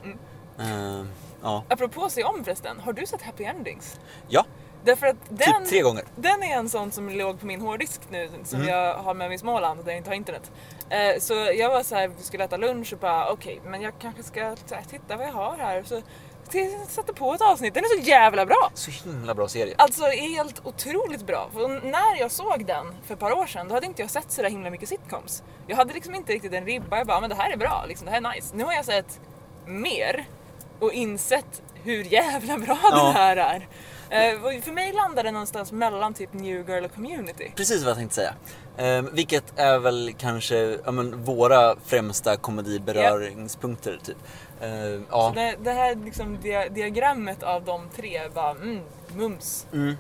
Eh, 0.59 1.05
ja. 1.43 1.65
Apropå 1.69 2.09
se 2.11 2.25
om 2.25 2.45
förresten, 2.45 2.81
har 2.81 2.93
du 2.93 3.07
sett 3.07 3.23
Happy 3.23 3.45
Endings? 3.45 4.01
ja, 4.29 4.45
Därför 4.85 5.07
att 5.07 5.17
den, 5.29 5.39
typ 5.63 5.69
tre 5.71 5.81
gånger. 5.83 6.05
den 6.17 6.43
är 6.43 6.57
en 6.57 6.69
sån 6.69 6.91
som 6.91 7.09
låg 7.11 7.41
på 7.41 7.47
min 7.47 7.61
hårddisk 7.61 8.01
nu 8.11 8.31
som 8.45 8.61
Mm. 8.61 8.71
jag 8.73 8.95
har 8.95 9.15
med 9.15 9.29
mig 9.29 9.35
i 9.35 9.39
Småland 9.39 9.85
där 9.85 9.91
jag 9.93 9.97
inte 9.97 10.11
har 10.11 10.15
internet. 10.15 10.51
Eh, 10.91 11.21
så 11.21 11.35
jag 11.35 11.69
var 11.71 11.83
så 11.83 11.95
här, 11.95 12.09
vi 12.09 12.23
skulle 12.23 12.45
äta 12.45 12.57
lunch 12.57 12.93
och 12.93 12.99
bara 12.99 13.31
okej, 13.33 13.61
men 13.65 13.83
jag 13.83 13.93
kanske 14.01 14.23
ska 14.23 14.57
titta 14.91 15.17
vad 15.17 15.27
jag 15.27 15.33
har 15.33 15.57
här. 15.57 15.83
Så 15.83 16.03
satte 16.89 17.13
på 17.13 17.35
ett 17.35 17.41
avsnitt, 17.43 17.75
den 17.75 17.85
är 17.85 18.01
så 18.03 18.09
jävla 18.09 18.47
bra! 18.47 18.71
Så 18.75 18.91
himla 18.91 19.35
bra 19.35 19.49
serie. 19.49 19.75
Alltså 19.79 20.05
helt 20.05 20.67
otroligt 20.67 21.27
bra. 21.27 21.49
För 21.53 21.69
när 21.69 22.21
jag 22.21 22.31
såg 22.31 22.67
den 22.67 22.87
för 23.07 23.15
ett 23.15 23.21
par 23.21 23.33
år 23.33 23.47
sedan 23.47 23.69
då 23.69 23.75
hade 23.75 23.87
inte 23.87 24.03
jag 24.03 24.11
sett 24.11 24.31
så 24.33 24.43
där 24.43 24.51
himla 24.51 24.71
mycket 24.71 24.89
sitcoms. 24.89 25.43
Jag 25.67 25.77
hade 25.77 25.95
liksom 25.95 26.15
inte 26.15 26.33
riktigt 26.33 26.53
en 26.53 26.65
ribba, 26.65 26.99
jag 26.99 27.07
bara 27.07 27.21
men 27.21 27.31
det 27.31 27.37
här 27.37 27.53
är 27.53 27.57
bra, 27.57 27.85
liksom, 27.89 28.05
det 28.07 28.11
här 28.11 28.19
är 28.31 28.35
nice. 28.35 28.57
Nu 28.57 28.65
har 28.65 28.73
jag 28.73 28.85
sett 28.85 29.21
mer 29.67 30.25
och 30.81 30.93
insett 30.93 31.63
hur 31.75 32.05
jävla 32.05 32.59
bra 32.59 32.79
Ja. 32.83 33.05
den 33.05 33.13
här 33.15 33.37
är. 33.37 33.69
Och 34.45 34.65
för 34.65 34.73
mig 34.73 34.93
landar 34.93 35.25
den 35.25 35.35
någonstans 35.35 35.73
mellan 35.73 36.15
typ 36.15 36.33
New 36.33 36.69
Girl 36.71 36.85
och 36.85 36.95
Community. 36.95 37.53
Precis 37.57 37.83
vad 37.83 37.91
jag 37.91 37.97
tänkte 37.97 38.15
säga. 38.15 38.35
Ehm, 38.77 39.09
vilket 39.13 39.59
är 39.59 39.79
väl 39.79 40.15
kanske 40.19 40.79
ja, 40.85 40.91
men, 40.91 41.25
våra 41.25 41.77
främsta 41.87 42.37
komediberöringspunkter. 42.37 43.99
Typ. 44.05 44.17
Ehm, 44.65 45.07
ja. 45.11 45.29
Så 45.29 45.35
det, 45.35 45.57
det 45.63 45.71
här 45.73 45.95
liksom 45.95 46.41
dia, 46.41 46.69
diagrammet 46.69 47.43
av 47.43 47.65
de 47.65 47.89
tre 47.97 48.29
var 48.29 48.51
mm, 48.51 48.81
mums. 49.17 49.67
Mm. 49.73 49.97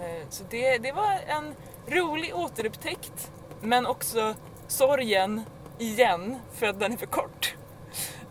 Eh, 0.00 0.26
Så 0.28 0.44
det, 0.50 0.78
det 0.78 0.92
var 0.92 1.18
en 1.26 1.54
rolig 1.86 2.36
återupptäckt 2.36 3.30
men 3.60 3.86
också 3.86 4.34
sorgen 4.68 5.42
igen 5.78 6.38
för 6.52 6.66
att 6.66 6.80
den 6.80 6.92
är 6.92 6.96
för 6.96 7.06
kort. 7.06 7.54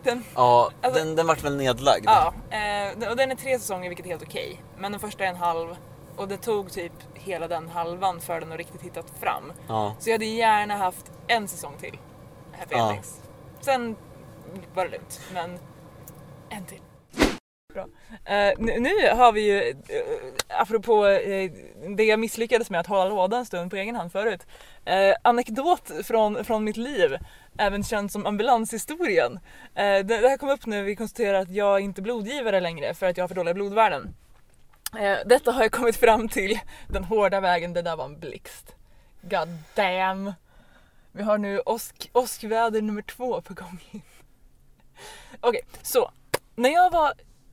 Den, 0.02 0.24
ja, 0.34 0.70
Alltså- 0.82 1.04
den, 1.04 1.16
den 1.16 1.26
vart 1.26 1.44
väl 1.44 1.56
nedlagd. 1.56 2.04
ja, 2.06 2.34
eh, 2.50 3.10
och 3.10 3.16
den 3.16 3.30
är 3.30 3.34
tre 3.36 3.58
säsonger 3.58 3.88
vilket 3.88 4.06
är 4.06 4.10
helt 4.10 4.22
okej. 4.22 4.62
Men 4.78 4.92
den 4.92 5.00
första 5.00 5.24
är 5.24 5.28
en 5.28 5.36
halv 5.36 5.76
och 6.16 6.28
det 6.28 6.36
tog 6.36 6.72
typ 6.72 6.92
hela 7.14 7.48
den 7.48 7.68
halvan 7.68 8.20
för 8.20 8.40
den 8.40 8.52
att 8.52 8.58
riktigt 8.58 8.82
hittat 8.82 9.06
fram. 9.20 9.52
Ja. 9.68 9.94
Så 9.98 10.08
jag 10.10 10.14
hade 10.14 10.24
gärna 10.24 10.76
haft 10.76 11.12
en 11.26 11.48
säsong 11.48 11.74
till. 11.80 11.98
Happy 12.58 12.74
Ja. 12.74 12.86
Endings. 12.88 13.20
Sen 13.60 13.96
var 14.74 14.84
det 14.84 14.90
lugnt, 14.90 15.20
men 15.34 15.58
en 16.50 16.64
till. 16.64 16.80
Bra. 17.74 17.86
Eh, 18.24 18.52
nu, 18.58 18.80
nu 18.80 19.10
har 19.14 19.32
vi 19.32 19.40
ju, 19.40 19.70
uh, 19.70 19.76
apropå 20.48 21.06
eh, 21.06 21.50
det 21.96 22.04
jag 22.04 22.18
misslyckades 22.20 22.70
med 22.70 22.80
att 22.80 22.86
hålla 22.86 23.04
låda 23.04 23.36
en 23.36 23.46
stund 23.46 23.70
på 23.70 23.76
egen 23.76 23.96
hand 23.96 24.12
förut. 24.12 24.46
Uh, 24.88 25.14
anekdot 25.22 25.90
från, 26.04 26.44
från 26.44 26.64
mitt 26.64 26.76
liv, 26.76 27.16
även 27.58 27.84
känd 27.84 28.12
som 28.12 28.26
ambulanshistorien. 28.26 29.40
Eh, 29.74 29.82
det, 29.84 30.02
det 30.02 30.28
här 30.28 30.36
kom 30.36 30.48
upp 30.48 30.66
när 30.66 30.82
vi 30.82 30.96
konstaterar 30.96 31.40
att 31.40 31.50
jag 31.50 31.80
inte 31.80 32.00
är 32.00 32.02
blodgivare 32.02 32.60
längre 32.60 32.94
för 32.94 33.06
att 33.06 33.16
jag 33.16 33.24
har 33.24 33.28
för 33.28 33.34
dåliga 33.34 33.54
blodvärden. 33.54 34.14
Detta 35.26 35.52
har 35.52 35.62
jag 35.62 35.72
kommit 35.72 35.96
fram 35.96 36.28
till 36.28 36.58
den 36.88 37.04
hårda 37.04 37.40
vägen, 37.40 37.72
det 37.72 37.82
där 37.82 37.96
var 37.96 38.04
en 38.04 38.20
blixt. 38.20 38.74
God 39.22 39.48
damn. 39.74 40.32
Vi 41.12 41.22
har 41.22 41.38
nu 41.38 41.60
åsk, 41.60 42.10
åskväder 42.12 42.82
nummer 42.82 43.02
två 43.02 43.40
på 43.40 43.54
gång. 43.54 44.02
Okej, 45.40 45.60
så. 45.82 46.10
När 46.56 46.70
jag 46.70 46.90
var 46.90 47.12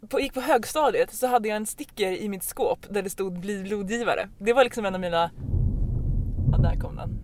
på, 0.09 0.19
gick 0.19 0.33
på 0.33 0.41
högstadiet 0.41 1.13
så 1.13 1.27
hade 1.27 1.47
jag 1.47 1.55
en 1.55 1.65
sticker 1.65 2.11
i 2.11 2.29
mitt 2.29 2.43
skåp 2.43 2.79
där 2.89 3.01
det 3.03 3.09
stod 3.09 3.39
bli 3.39 3.63
blodgivare. 3.63 4.29
Det 4.38 4.53
var 4.53 4.63
liksom 4.63 4.85
en 4.85 4.95
av 4.95 5.01
mina... 5.01 5.31
Ja, 6.51 6.57
där 6.57 6.79
kom 6.79 6.95
den. 6.95 7.19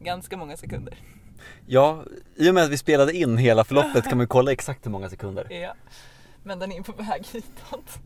Ganska 0.00 0.36
många 0.36 0.56
sekunder. 0.56 0.98
ja, 1.66 2.04
i 2.36 2.50
och 2.50 2.54
med 2.54 2.64
att 2.64 2.70
vi 2.70 2.78
spelade 2.78 3.12
in 3.12 3.38
hela 3.38 3.64
förloppet 3.64 4.04
kan 4.04 4.18
man 4.18 4.26
kolla 4.28 4.52
exakt 4.52 4.86
hur 4.86 4.90
många 4.90 5.08
sekunder. 5.10 5.46
Ja. 5.50 5.74
Men 6.42 6.58
den 6.58 6.72
är 6.72 6.82
på 6.82 6.92
väg 6.92 7.26
hitåt. 7.32 7.98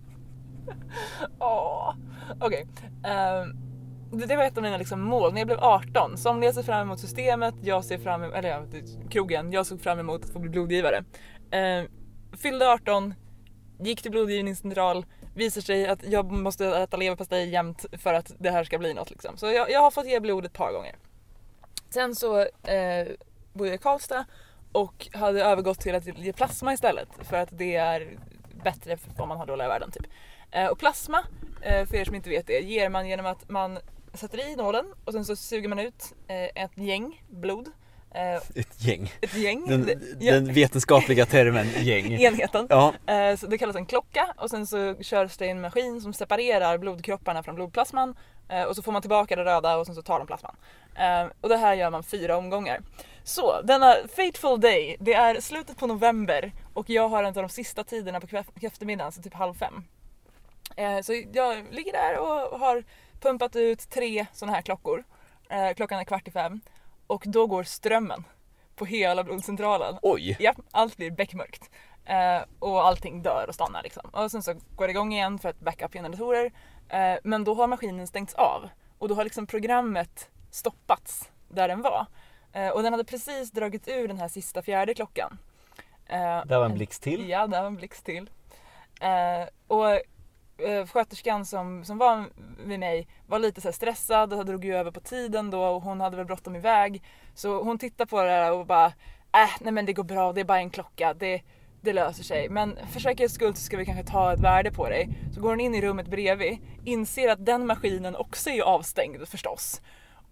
Åh. 1.38 1.94
Okej. 2.40 2.66
ehm, 3.04 3.56
det, 3.56 3.73
det 4.18 4.36
var 4.36 4.44
ett 4.44 4.56
av 4.56 4.62
mina 4.62 4.76
liksom, 4.76 5.00
mål. 5.00 5.32
När 5.32 5.40
jag 5.40 5.46
blev 5.46 5.58
18, 5.60 6.18
somliga 6.18 6.52
ser 6.52 6.62
fram 6.62 6.80
emot 6.80 7.00
systemet, 7.00 7.54
jag 7.62 7.84
ser 7.84 7.98
fram 7.98 8.22
emot, 8.22 8.34
eller 8.34 8.48
ja, 8.48 8.64
krogen, 9.10 9.52
jag 9.52 9.66
såg 9.66 9.80
fram 9.80 9.98
emot 9.98 10.24
att 10.24 10.30
få 10.30 10.38
bli 10.38 10.50
blodgivare. 10.50 11.04
Eh, 11.50 11.84
fyllde 12.36 12.68
18, 12.68 13.14
gick 13.80 14.02
till 14.02 14.10
blodgivningscentral, 14.10 15.06
visar 15.34 15.60
sig 15.60 15.86
att 15.86 16.04
jag 16.04 16.32
måste 16.32 16.66
äta 16.66 16.96
leverpastej 16.96 17.48
jämt 17.48 17.86
för 17.92 18.14
att 18.14 18.32
det 18.38 18.50
här 18.50 18.64
ska 18.64 18.78
bli 18.78 18.94
något 18.94 19.10
liksom. 19.10 19.36
Så 19.36 19.46
jag, 19.46 19.70
jag 19.70 19.80
har 19.80 19.90
fått 19.90 20.06
ge 20.06 20.20
blod 20.20 20.44
ett 20.44 20.52
par 20.52 20.72
gånger. 20.72 20.96
Sen 21.90 22.14
så 22.14 22.40
eh, 22.40 23.06
bodde 23.52 23.70
jag 23.70 23.74
i 23.74 23.78
Karlstad 23.78 24.24
och 24.72 25.08
hade 25.12 25.44
övergått 25.44 25.80
till 25.80 25.94
att 25.94 26.18
ge 26.18 26.32
plasma 26.32 26.72
istället 26.72 27.08
för 27.20 27.36
att 27.36 27.48
det 27.52 27.76
är 27.76 28.18
bättre 28.64 28.98
om 29.18 29.28
man 29.28 29.38
har 29.38 29.46
dåliga 29.46 29.68
värden 29.68 29.90
typ. 29.90 30.06
Eh, 30.50 30.66
och 30.66 30.78
plasma, 30.78 31.24
eh, 31.62 31.86
för 31.86 31.96
er 31.96 32.04
som 32.04 32.14
inte 32.14 32.30
vet 32.30 32.46
det, 32.46 32.60
ger 32.60 32.88
man 32.88 33.08
genom 33.08 33.26
att 33.26 33.48
man 33.48 33.78
sätter 34.18 34.48
i 34.52 34.56
nålen 34.56 34.86
och 35.04 35.12
sen 35.12 35.24
så 35.24 35.36
suger 35.36 35.68
man 35.68 35.78
ut 35.78 36.12
eh, 36.28 36.64
ett 36.64 36.78
gäng 36.78 37.22
blod. 37.28 37.68
Eh, 38.14 38.34
Ett 38.60 38.82
gäng. 38.84 39.12
ett 39.20 39.34
gäng, 39.34 39.66
Den, 39.68 39.90
den 40.20 40.52
vetenskapliga 40.52 41.26
termen 41.26 41.66
gäng. 41.82 42.12
enheten. 42.22 42.66
Ja, 42.70 42.94
Eh, 43.06 43.36
så 43.36 43.46
det 43.46 43.58
kallas 43.58 43.76
en 43.76 43.86
klocka 43.86 44.34
och 44.36 44.50
sen 44.50 44.66
så 44.66 44.94
körs 45.00 45.36
det 45.36 45.46
en 45.48 45.60
maskin 45.60 46.00
som 46.00 46.12
separerar 46.12 46.78
blodkropparna 46.78 47.42
från 47.42 47.54
blodplasman 47.54 48.16
och 48.68 48.76
så 48.76 48.82
får 48.82 48.92
man 48.92 49.02
tillbaka 49.02 49.36
det 49.36 49.44
röda 49.44 49.76
och 49.76 49.86
sen 49.86 49.94
så 49.94 50.02
tar 50.02 50.18
de 50.18 50.26
plasman. 50.26 50.56
Och 51.40 51.48
det 51.48 51.56
här 51.56 51.74
gör 51.74 51.90
man 51.90 52.02
fyra 52.02 52.36
omgångar. 52.36 52.80
Så 53.24 53.62
denna 53.62 53.94
fateful 54.16 54.60
day, 54.60 54.96
det 55.00 55.14
är 55.14 55.40
slutet 55.40 55.76
på 55.76 55.86
november 55.86 56.52
och 56.74 56.90
jag 56.90 57.08
har 57.08 57.18
en 57.24 57.26
av 57.28 57.34
de 57.34 57.48
sista 57.48 57.84
tiderna 57.84 58.20
på 58.20 58.26
eftermiddagen, 58.62 59.12
så 59.12 59.22
typ 59.22 59.34
halv 59.34 59.54
fem. 59.54 59.84
Så 61.02 61.22
jag 61.32 61.64
ligger 61.70 61.92
där 61.92 62.18
och 62.18 62.58
har 62.60 62.84
pumpat 63.24 63.56
ut 63.56 63.90
tre 63.90 64.26
sådana 64.32 64.54
här 64.54 64.62
klockor. 64.62 65.04
Eh, 65.50 65.74
klockan 65.74 66.00
är 66.00 66.04
kvart 66.04 66.28
i 66.28 66.30
fem 66.30 66.60
och 67.06 67.22
då 67.26 67.46
går 67.46 67.62
strömmen 67.62 68.24
på 68.76 68.84
hela 68.84 69.24
blodcentralen. 69.24 69.98
oj. 70.02 70.36
Ja, 70.40 70.54
allt 70.70 70.96
blir 70.96 71.10
beckmörkt. 71.10 71.70
Eh, 72.04 72.42
och 72.58 72.86
allting 72.86 73.22
dör 73.22 73.44
och 73.48 73.54
stannar 73.54 73.82
liksom. 73.82 74.10
Och 74.12 74.30
sen 74.30 74.42
så 74.42 74.54
går 74.76 74.86
det 74.86 74.90
igång 74.90 75.12
igen 75.12 75.38
för 75.38 75.48
att 75.48 75.60
backa 75.60 75.86
upp 75.86 75.92
generatorer. 75.92 76.52
Eh, 76.88 77.16
men 77.24 77.44
då 77.44 77.54
har 77.54 77.66
maskinen 77.66 78.06
stängts 78.06 78.34
av. 78.34 78.68
Och 78.98 79.08
då 79.08 79.14
har 79.14 79.24
liksom 79.24 79.46
programmet 79.46 80.28
stoppats 80.50 81.30
där 81.48 81.68
den 81.68 81.82
var. 81.82 82.06
Eh, 82.52 82.68
och 82.68 82.82
den 82.82 82.92
hade 82.92 83.04
precis 83.04 83.50
dragit 83.50 83.88
ur 83.88 84.08
den 84.08 84.18
här 84.18 84.28
sista 84.28 84.62
fjärde 84.62 84.94
klockan. 84.94 85.38
Eh, 86.06 86.44
Det 86.46 86.58
var 86.58 86.64
en 86.64 86.74
blixt 86.74 87.02
till. 87.02 87.28
Ja, 87.28 87.46
det 87.46 87.58
var 87.60 87.66
en 87.66 87.76
blixt 87.76 88.04
till. 88.04 88.30
Eh, 89.00 89.48
och 89.66 90.00
eh, 90.58 90.86
sköterskan 90.86 91.46
som, 91.46 91.84
som 91.84 91.98
var 91.98 92.24
vid 92.66 92.78
mig 92.78 93.08
var 93.26 93.38
lite 93.38 93.60
så 93.60 93.68
här 93.68 93.72
stressad 93.72 94.32
och 94.32 94.46
drog 94.46 94.64
ju 94.64 94.76
över 94.76 94.90
på 94.90 95.00
tiden 95.00 95.50
då 95.50 95.64
och 95.64 95.82
hon 95.82 96.00
hade 96.00 96.16
väl 96.16 96.26
bråttom 96.26 96.56
iväg. 96.56 97.02
Så 97.34 97.62
hon 97.62 97.78
tittade 97.78 98.10
på 98.10 98.22
det 98.22 98.30
här 98.30 98.52
och 98.52 98.66
bara 98.66 98.86
äh, 98.86 99.50
nej 99.60 99.72
men 99.72 99.86
det 99.86 99.92
går 99.92 100.04
bra, 100.04 100.32
det 100.32 100.40
är 100.40 100.44
bara 100.44 100.58
en 100.58 100.70
klocka. 100.70 101.14
Det, 101.14 101.42
det 101.80 101.92
löser 101.92 102.24
sig. 102.24 102.48
Men 102.48 102.78
för 102.92 103.00
säkerhets 103.00 103.34
skull 103.34 103.54
så 103.54 103.62
ska 103.62 103.76
vi 103.76 103.86
kanske 103.86 104.04
ta 104.04 104.32
ett 104.32 104.40
värde 104.40 104.72
på 104.72 104.88
dig. 104.88 105.08
Så 105.34 105.40
går 105.40 105.50
hon 105.50 105.60
in 105.60 105.74
i 105.74 105.80
rummet 105.80 106.06
bredvid, 106.06 106.58
inser 106.84 107.28
att 107.28 107.46
den 107.46 107.66
maskinen 107.66 108.16
också 108.16 108.50
är 108.50 108.62
avstängd 108.62 109.28
förstås. 109.28 109.82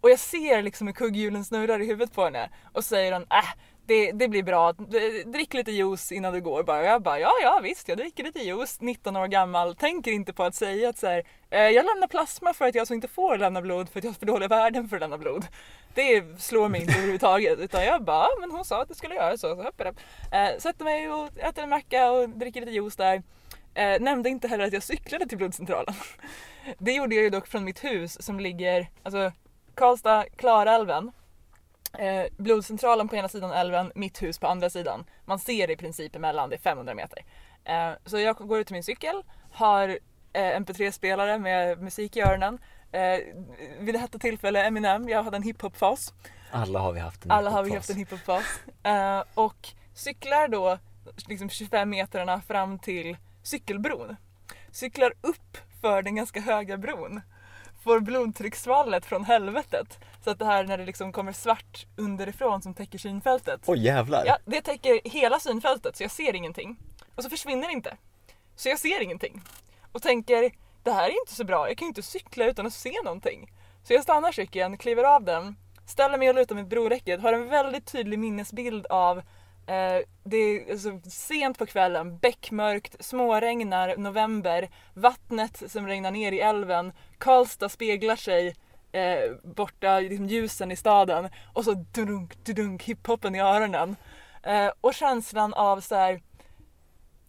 Och 0.01 0.11
jag 0.11 0.19
ser 0.19 0.63
liksom 0.63 0.87
hur 0.87 0.95
kugghjulen 0.95 1.45
snurrar 1.45 1.81
i 1.81 1.87
huvudet 1.87 2.15
på 2.15 2.25
henne 2.25 2.51
och 2.73 2.85
säger 2.85 3.13
hon 3.13 3.23
äh, 3.23 3.53
det, 3.93 4.13
det 4.13 4.29
blir 4.29 4.43
bra, 4.43 4.73
drick 5.25 5.55
lite 5.55 5.73
juice 5.73 6.13
innan 6.13 6.33
du 6.33 6.41
går 6.41 6.63
bara. 6.63 6.83
Jag 6.83 7.03
bara 7.03 7.19
ja, 7.19 7.31
ja 7.43 7.61
visst, 7.63 7.89
jag 7.89 7.99
dricker 7.99 8.25
lite 8.25 8.39
juice, 8.39 8.81
19 8.81 9.17
år 9.17 9.27
gammal, 9.27 9.75
tänker 9.75 10.13
inte 10.13 10.33
på 10.33 10.45
att 10.45 10.55
säga 10.55 10.89
att 10.89 10.99
så 10.99 11.07
här, 11.07 11.23
eh, 11.51 11.61
jag 11.61 11.87
lämnar 11.87 12.07
plasma 12.07 12.55
för 12.55 12.65
att 12.65 12.75
jag 12.75 12.87
så 12.87 12.95
inte 12.95 13.09
får 13.09 13.39
lämna 13.39 13.63
blod 13.63 13.89
för 13.89 13.99
att 13.99 14.05
jag 14.05 14.11
har 14.11 14.19
för 14.19 14.27
dåliga 14.27 14.49
värden 14.49 14.89
för 14.89 14.97
att 14.97 15.01
lämna 15.01 15.19
blod. 15.19 15.47
Det 15.95 16.41
slår 16.41 16.69
mig 16.69 16.81
inte 16.81 16.93
överhuvudtaget 16.93 17.59
utan 17.59 17.85
jag 17.85 18.05
bara, 18.05 18.29
men 18.41 18.51
hon 18.51 18.65
sa 18.65 18.83
att 18.83 18.89
det 18.89 18.95
skulle 18.95 19.15
göra 19.15 19.39
så, 19.39 19.57
så 19.57 19.63
hoppar 19.63 19.85
jag. 19.85 19.95
Eh, 20.53 20.59
sätter 20.59 20.85
mig 20.85 21.13
och 21.13 21.39
äter 21.39 21.65
en 21.65 21.71
macka 21.71 22.11
och 22.11 22.29
dricker 22.29 22.61
lite 22.61 22.73
juice 22.73 22.97
där. 22.97 23.23
Eh, 23.75 24.01
nämnde 24.01 24.29
inte 24.29 24.49
heller 24.49 24.67
att 24.67 24.73
jag 24.73 24.83
cyklade 24.83 25.27
till 25.27 25.39
blodcentralen. 25.39 25.95
Det 26.79 26.93
gjorde 26.93 27.15
jag 27.15 27.25
ju 27.25 27.31
dock 27.31 27.47
från 27.47 27.65
mitt 27.65 27.85
hus 27.85 28.23
som 28.23 28.41
ligger, 28.41 28.87
alltså 29.03 29.33
Karlstad, 29.75 30.25
Klarälven. 30.37 31.13
Eh, 31.99 32.25
blodcentralen 32.37 33.09
på 33.09 33.17
ena 33.17 33.29
sidan 33.29 33.53
älven, 33.53 33.93
mitt 33.95 34.23
hus 34.23 34.39
på 34.39 34.47
andra 34.47 34.71
sidan. 34.71 35.05
Man 35.25 35.39
ser 35.39 35.71
i 35.71 35.77
princip 35.77 36.17
emellan, 36.17 36.51
det 36.51 36.57
är 36.57 36.61
500 36.61 36.95
meter. 36.95 37.25
Eh, 37.65 37.91
så 38.07 38.19
jag 38.19 38.37
går 38.37 38.59
ut 38.59 38.67
till 38.67 38.75
min 38.75 38.85
cykel, 38.85 39.23
har 39.53 39.89
eh, 40.33 40.61
MP3-spelare 40.61 41.39
med 41.39 41.83
musik 41.83 42.17
i 42.17 42.21
öronen. 42.21 42.59
Eh, 42.93 43.19
vid 43.81 43.95
detta 43.95 44.19
tillfälle 44.19 44.65
Eminem, 44.65 45.09
jag 45.09 45.23
hade 45.23 45.37
en 45.37 45.43
hiphop-fas. 45.43 46.15
Alla 46.51 46.79
har 46.79 46.93
vi 46.93 47.01
haft 47.01 47.25
en 47.25 47.31
Alla 47.31 47.51
har 47.51 47.65
vi 47.65 47.75
haft 47.75 47.91
en 47.91 47.97
hiphop-fas. 47.97 48.61
Eh, 48.83 49.23
och 49.35 49.69
cyklar 49.95 50.49
då 50.49 50.79
liksom 51.29 51.51
25 51.51 51.91
metrarna 51.91 52.41
fram 52.41 52.79
till 52.79 53.17
cykelbron. 53.43 54.17
Cyklar 54.71 55.13
upp 55.21 55.59
för 55.81 56.03
den 56.03 56.15
ganska 56.15 56.41
höga 56.41 56.77
bron 56.77 57.21
får 57.83 58.01
blodtrycksfallet 58.01 59.07
från 59.07 59.25
helvetet. 59.25 59.99
Så 60.25 60.31
att 60.31 60.39
det 60.39 60.45
här 60.45 60.65
när 60.65 60.79
det 60.79 60.85
liksom 60.85 61.13
kommer 61.13 61.33
svart 61.33 61.87
underifrån 61.97 62.63
som 62.63 62.75
täcker 62.75 62.99
synfältet. 62.99 63.61
Oj 63.67 63.85
jävlar! 63.85 64.25
Ja, 64.27 64.39
det 64.45 64.61
täcker 64.61 65.01
hela 65.05 65.41
synfältet 65.41 65.97
så 65.97 66.03
jag 66.03 66.11
ser 66.11 66.35
ingenting. 66.35 66.77
Och 67.15 67.23
så 67.23 67.31
försvinner 67.31 67.67
det 67.67 67.73
inte. 67.73 67.97
Så 68.57 68.69
jag 68.69 68.79
ser 68.79 69.03
ingenting. 69.03 69.43
Och 69.93 70.03
tänker, 70.03 70.51
det 70.83 70.91
här 70.91 71.05
är 71.05 71.21
inte 71.21 71.35
så 71.35 71.45
bra, 71.45 71.69
jag 71.69 71.79
kan 71.79 71.87
ju 71.87 71.91
inte 71.91 72.03
cykla 72.03 72.45
utan 72.45 72.67
att 72.67 72.73
se 72.73 72.93
någonting. 73.05 73.53
Så 73.85 73.93
jag 73.93 74.03
stannar 74.03 74.33
cykeln, 74.33 74.79
kliver 74.79 75.05
av 75.05 75.25
den, 75.25 75.57
ställer 75.87 76.19
mig 76.19 76.29
och 76.29 76.35
lutar 76.35 76.55
mot 76.55 76.69
broräcket, 76.69 77.21
har 77.21 77.33
en 77.33 77.49
väldigt 77.49 77.87
tydlig 77.87 78.19
minnesbild 78.19 78.87
av 78.87 79.23
Eh, 79.67 80.03
det 80.25 80.37
är 80.37 80.71
alltså 80.71 81.01
sent 81.11 81.59
på 81.59 81.67
kvällen, 81.67 82.19
bäckmörkt, 82.19 83.05
småregnar, 83.05 83.97
november, 83.97 84.71
vattnet 84.95 85.63
som 85.71 85.87
regnar 85.87 86.11
ner 86.11 86.33
i 86.33 86.41
älven, 86.41 86.93
Karlstad 87.19 87.69
speglar 87.69 88.17
sig 88.17 88.57
eh, 88.93 89.33
borta, 89.43 90.01
liksom 90.01 90.27
ljusen 90.27 90.73
i 90.73 90.77
staden 90.77 91.29
och 91.53 91.65
så 91.65 91.75
dunk, 91.75 92.45
dunk, 92.45 92.83
hiphopen 92.83 93.35
i 93.35 93.41
öronen. 93.41 93.97
Eh, 94.43 94.71
och 94.81 94.95
känslan 94.95 95.55
av 95.55 95.81
så 95.81 95.95
här, 95.95 96.23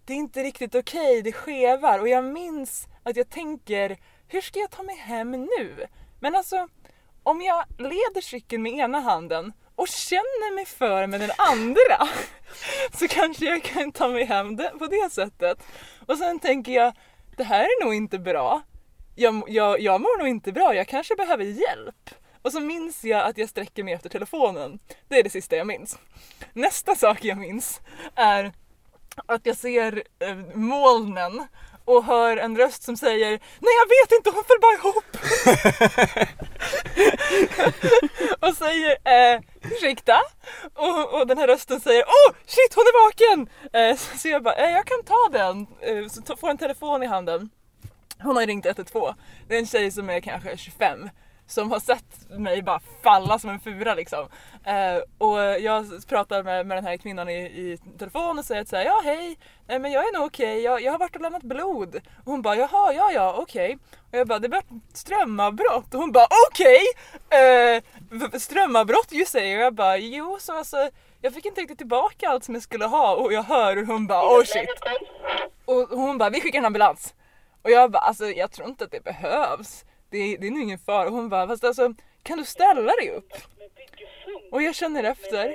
det 0.05 0.13
är 0.13 0.17
inte 0.17 0.43
riktigt 0.43 0.75
okej, 0.75 1.19
okay, 1.19 1.21
det 1.21 1.31
skevar 1.31 1.99
och 1.99 2.07
jag 2.07 2.23
minns 2.23 2.88
att 3.03 3.15
jag 3.15 3.29
tänker, 3.29 3.97
hur 4.27 4.41
ska 4.41 4.59
jag 4.59 4.71
ta 4.71 4.84
mig 4.84 4.95
hem 4.95 5.31
nu? 5.31 5.88
Men 6.19 6.36
alltså, 6.36 6.67
om 7.23 7.41
jag 7.41 7.65
leder 7.77 8.21
cykeln 8.21 8.63
med 8.63 8.71
ena 8.71 8.99
handen 8.99 9.53
och 9.84 9.89
känner 9.89 10.55
mig 10.55 10.65
för 10.65 11.07
med 11.07 11.19
den 11.19 11.31
andra 11.38 12.07
så 12.93 13.07
kanske 13.07 13.45
jag 13.45 13.63
kan 13.63 13.91
ta 13.91 14.07
mig 14.07 14.25
hem 14.25 14.57
på 14.57 14.88
det 14.88 15.09
sättet. 15.11 15.63
Och 16.07 16.17
sen 16.17 16.39
tänker 16.39 16.71
jag, 16.71 16.93
det 17.38 17.43
här 17.43 17.63
är 17.63 17.86
nog 17.86 17.93
inte 17.93 18.19
bra. 18.19 18.61
Jag, 19.15 19.43
jag, 19.47 19.79
jag 19.79 20.01
mår 20.01 20.17
nog 20.17 20.27
inte 20.27 20.51
bra, 20.51 20.75
jag 20.75 20.88
kanske 20.88 21.15
behöver 21.15 21.43
hjälp. 21.43 22.09
Och 22.41 22.51
så 22.51 22.59
minns 22.59 23.03
jag 23.03 23.25
att 23.25 23.38
jag 23.38 23.49
sträcker 23.49 23.84
mig 23.84 23.93
efter 23.93 24.09
telefonen. 24.09 24.79
Det 25.07 25.19
är 25.19 25.23
det 25.23 25.29
sista 25.29 25.55
jag 25.55 25.67
minns. 25.67 25.99
Nästa 26.53 26.95
sak 26.95 27.23
jag 27.23 27.38
minns 27.38 27.81
är 28.15 28.53
att 29.25 29.45
jag 29.45 29.57
ser 29.57 30.03
eh, 30.19 30.36
molnen 30.53 31.47
och 31.86 32.03
hör 32.03 32.38
en 32.38 32.57
röst 32.57 32.84
som 32.84 32.97
säger 32.97 33.29
Nej 33.59 33.73
jag 33.81 33.88
vet 33.88 34.11
inte, 34.17 34.29
hon 34.29 34.43
föll 34.43 34.59
bara 34.61 34.73
ihop. 34.73 35.17
och 38.43 38.57
säger 38.57 38.91
eh, 39.03 39.41
ursäkta? 39.61 40.21
Och, 40.73 41.13
och 41.13 41.27
den 41.27 41.38
här 41.38 41.47
rösten 41.47 41.79
säger 41.79 42.03
oh 42.03 42.34
shit 42.45 42.73
hon 42.75 42.84
är 42.84 43.05
vaken! 43.05 43.47
Eh, 43.73 43.97
så, 43.97 44.17
så 44.17 44.27
jag 44.27 44.43
bara 44.43 44.55
eh, 44.55 44.71
jag 44.71 44.86
kan 44.86 45.03
ta 45.03 45.29
den. 45.31 45.67
Eh, 45.81 46.07
så 46.07 46.36
får 46.36 46.49
en 46.49 46.57
telefon 46.57 47.03
i 47.03 47.05
handen. 47.05 47.49
Hon 48.23 48.36
har 48.36 48.45
ringt 48.45 48.65
112. 48.65 49.13
Det 49.47 49.55
är 49.55 49.59
en 49.59 49.67
tjej 49.67 49.91
som 49.91 50.09
är 50.09 50.19
kanske 50.19 50.57
25 50.57 51.09
som 51.47 51.71
har 51.71 51.79
sett 51.79 52.29
mig 52.29 52.61
bara 52.61 52.79
falla 53.03 53.39
som 53.39 53.49
en 53.49 53.59
fura 53.59 53.95
liksom. 53.95 54.27
Eh, 54.65 55.27
och 55.27 55.39
jag 55.39 56.07
pratar 56.07 56.43
med, 56.43 56.67
med 56.67 56.77
den 56.77 56.85
här 56.85 56.97
kvinnan 56.97 57.29
i, 57.29 57.39
i 57.43 57.77
telefon 57.99 58.39
och 58.39 58.45
säger 58.45 58.61
att 58.61 58.69
så 58.69 58.75
här, 58.75 58.85
ja 58.85 59.01
hej, 59.03 59.37
eh, 59.67 59.79
men 59.79 59.91
jag 59.91 60.07
är 60.07 60.13
nog 60.13 60.25
okej, 60.25 60.53
okay. 60.53 60.61
jag, 60.61 60.81
jag 60.81 60.91
har 60.91 60.99
varit 60.99 61.15
och 61.15 61.21
lämnat 61.21 61.43
blod. 61.43 61.95
Och 61.95 62.31
hon 62.31 62.41
bara, 62.41 62.55
jaha, 62.55 62.93
ja 62.93 63.11
ja, 63.11 63.35
okej. 63.37 63.65
Okay. 63.65 63.77
Och 64.11 64.17
jag 64.17 64.27
bara, 64.27 64.39
det 64.39 64.47
var 64.47 64.63
strömavbrott. 64.93 65.93
Och 65.93 65.99
hon 65.99 66.11
bara, 66.11 66.27
okej! 66.49 66.79
Okay. 67.27 67.75
Eh, 68.25 68.39
strömavbrott 68.39 69.13
you 69.13 69.25
say. 69.25 69.55
Och 69.55 69.61
jag 69.61 69.73
bara, 69.73 69.97
jo 69.97 70.37
så 70.39 70.57
alltså, 70.57 70.89
jag 71.21 71.33
fick 71.33 71.45
inte 71.45 71.61
riktigt 71.61 71.77
tillbaka 71.77 72.29
allt 72.29 72.43
som 72.43 72.53
jag 72.53 72.63
skulle 72.63 72.85
ha 72.85 73.15
och 73.15 73.33
jag 73.33 73.43
hör 73.43 73.75
hur 73.75 73.85
hon 73.85 74.07
bara, 74.07 74.37
oh 74.37 74.43
shit. 74.43 74.69
Och 75.65 75.97
hon 75.99 76.17
bara, 76.17 76.29
vi 76.29 76.41
skickar 76.41 76.59
en 76.59 76.65
ambulans. 76.65 77.13
Och 77.61 77.71
jag 77.71 77.91
bara, 77.91 77.99
alltså 77.99 78.25
jag 78.25 78.51
tror 78.51 78.67
inte 78.67 78.83
att 78.83 78.91
det 78.91 79.03
behövs 79.03 79.85
det, 80.14 80.38
det 80.38 80.47
är 80.47 80.51
nog 80.51 80.61
ingen 80.61 80.80
fara. 80.80 81.07
Och 81.07 81.14
hon 81.14 81.30
bara, 81.30 81.47
fast 81.47 81.64
alltså 81.64 81.93
kan 82.24 82.38
du 82.38 82.45
ställa 82.45 82.91
dig 82.95 83.09
upp? 83.09 83.34
Och 84.51 84.61
jag 84.61 84.76
känner 84.76 85.03
efter 85.03 85.53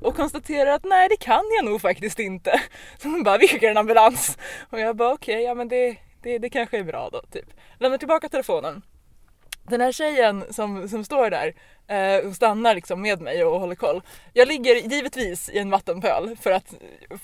och 0.00 0.16
konstaterar 0.16 0.70
att 0.70 0.84
nej 0.84 1.08
det 1.08 1.16
kan 1.16 1.44
jag 1.56 1.64
nog 1.64 1.80
faktiskt 1.80 2.18
inte. 2.18 2.60
Så 2.98 3.08
hon 3.08 3.22
bara, 3.22 3.38
vi 3.38 3.48
skickar 3.48 3.70
en 3.70 3.76
ambulans. 3.76 4.38
Och 4.70 4.80
jag 4.80 4.96
bara 4.96 5.12
okej, 5.12 5.34
okay, 5.34 5.44
ja 5.44 5.54
men 5.54 5.68
det, 5.68 5.96
det, 6.22 6.38
det 6.38 6.50
kanske 6.50 6.78
är 6.78 6.84
bra 6.84 7.10
då 7.12 7.22
typ. 7.22 7.46
Lämnar 7.78 7.98
tillbaka 7.98 8.28
telefonen 8.28 8.82
den 9.70 9.80
här 9.80 9.92
tjejen 9.92 10.44
som, 10.50 10.88
som 10.88 11.04
står 11.04 11.30
där 11.30 11.54
eh, 11.88 12.26
och 12.26 12.36
stannar 12.36 12.74
liksom 12.74 13.02
med 13.02 13.20
mig 13.20 13.44
och 13.44 13.60
håller 13.60 13.74
koll. 13.74 14.02
Jag 14.32 14.48
ligger 14.48 14.74
givetvis 14.74 15.48
i 15.48 15.58
en 15.58 15.70
vattenpöl 15.70 16.36
för 16.40 16.50
att 16.50 16.74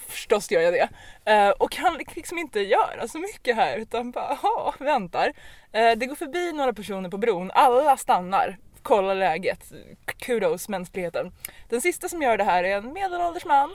förstås 0.09 0.51
gör 0.51 0.61
jag 0.61 0.75
det. 0.75 0.89
Eh, 1.33 1.51
och 1.51 1.71
kan 1.71 1.99
liksom 2.15 2.39
inte 2.39 2.61
göra 2.61 3.09
så 3.09 3.19
mycket 3.19 3.57
här 3.57 3.77
utan 3.77 4.11
bara 4.11 4.29
aha, 4.29 4.75
väntar. 4.79 5.33
Eh, 5.73 5.93
det 5.97 6.07
går 6.07 6.17
förbi 6.17 6.53
några 6.53 6.73
personer 6.73 7.11
på 7.11 7.19
bron, 7.19 7.51
alla 7.55 7.97
stannar 7.97 8.57
kollar 8.87 9.15
läget. 9.15 9.73
Kudos 10.19 10.69
mänskligheten. 10.69 11.33
Den 11.69 11.81
sista 11.81 12.09
som 12.09 12.23
gör 12.23 12.37
det 12.37 12.45
här 12.45 12.65
är 12.65 12.77
en 12.77 12.93
medelålders 12.93 13.45
man 13.45 13.71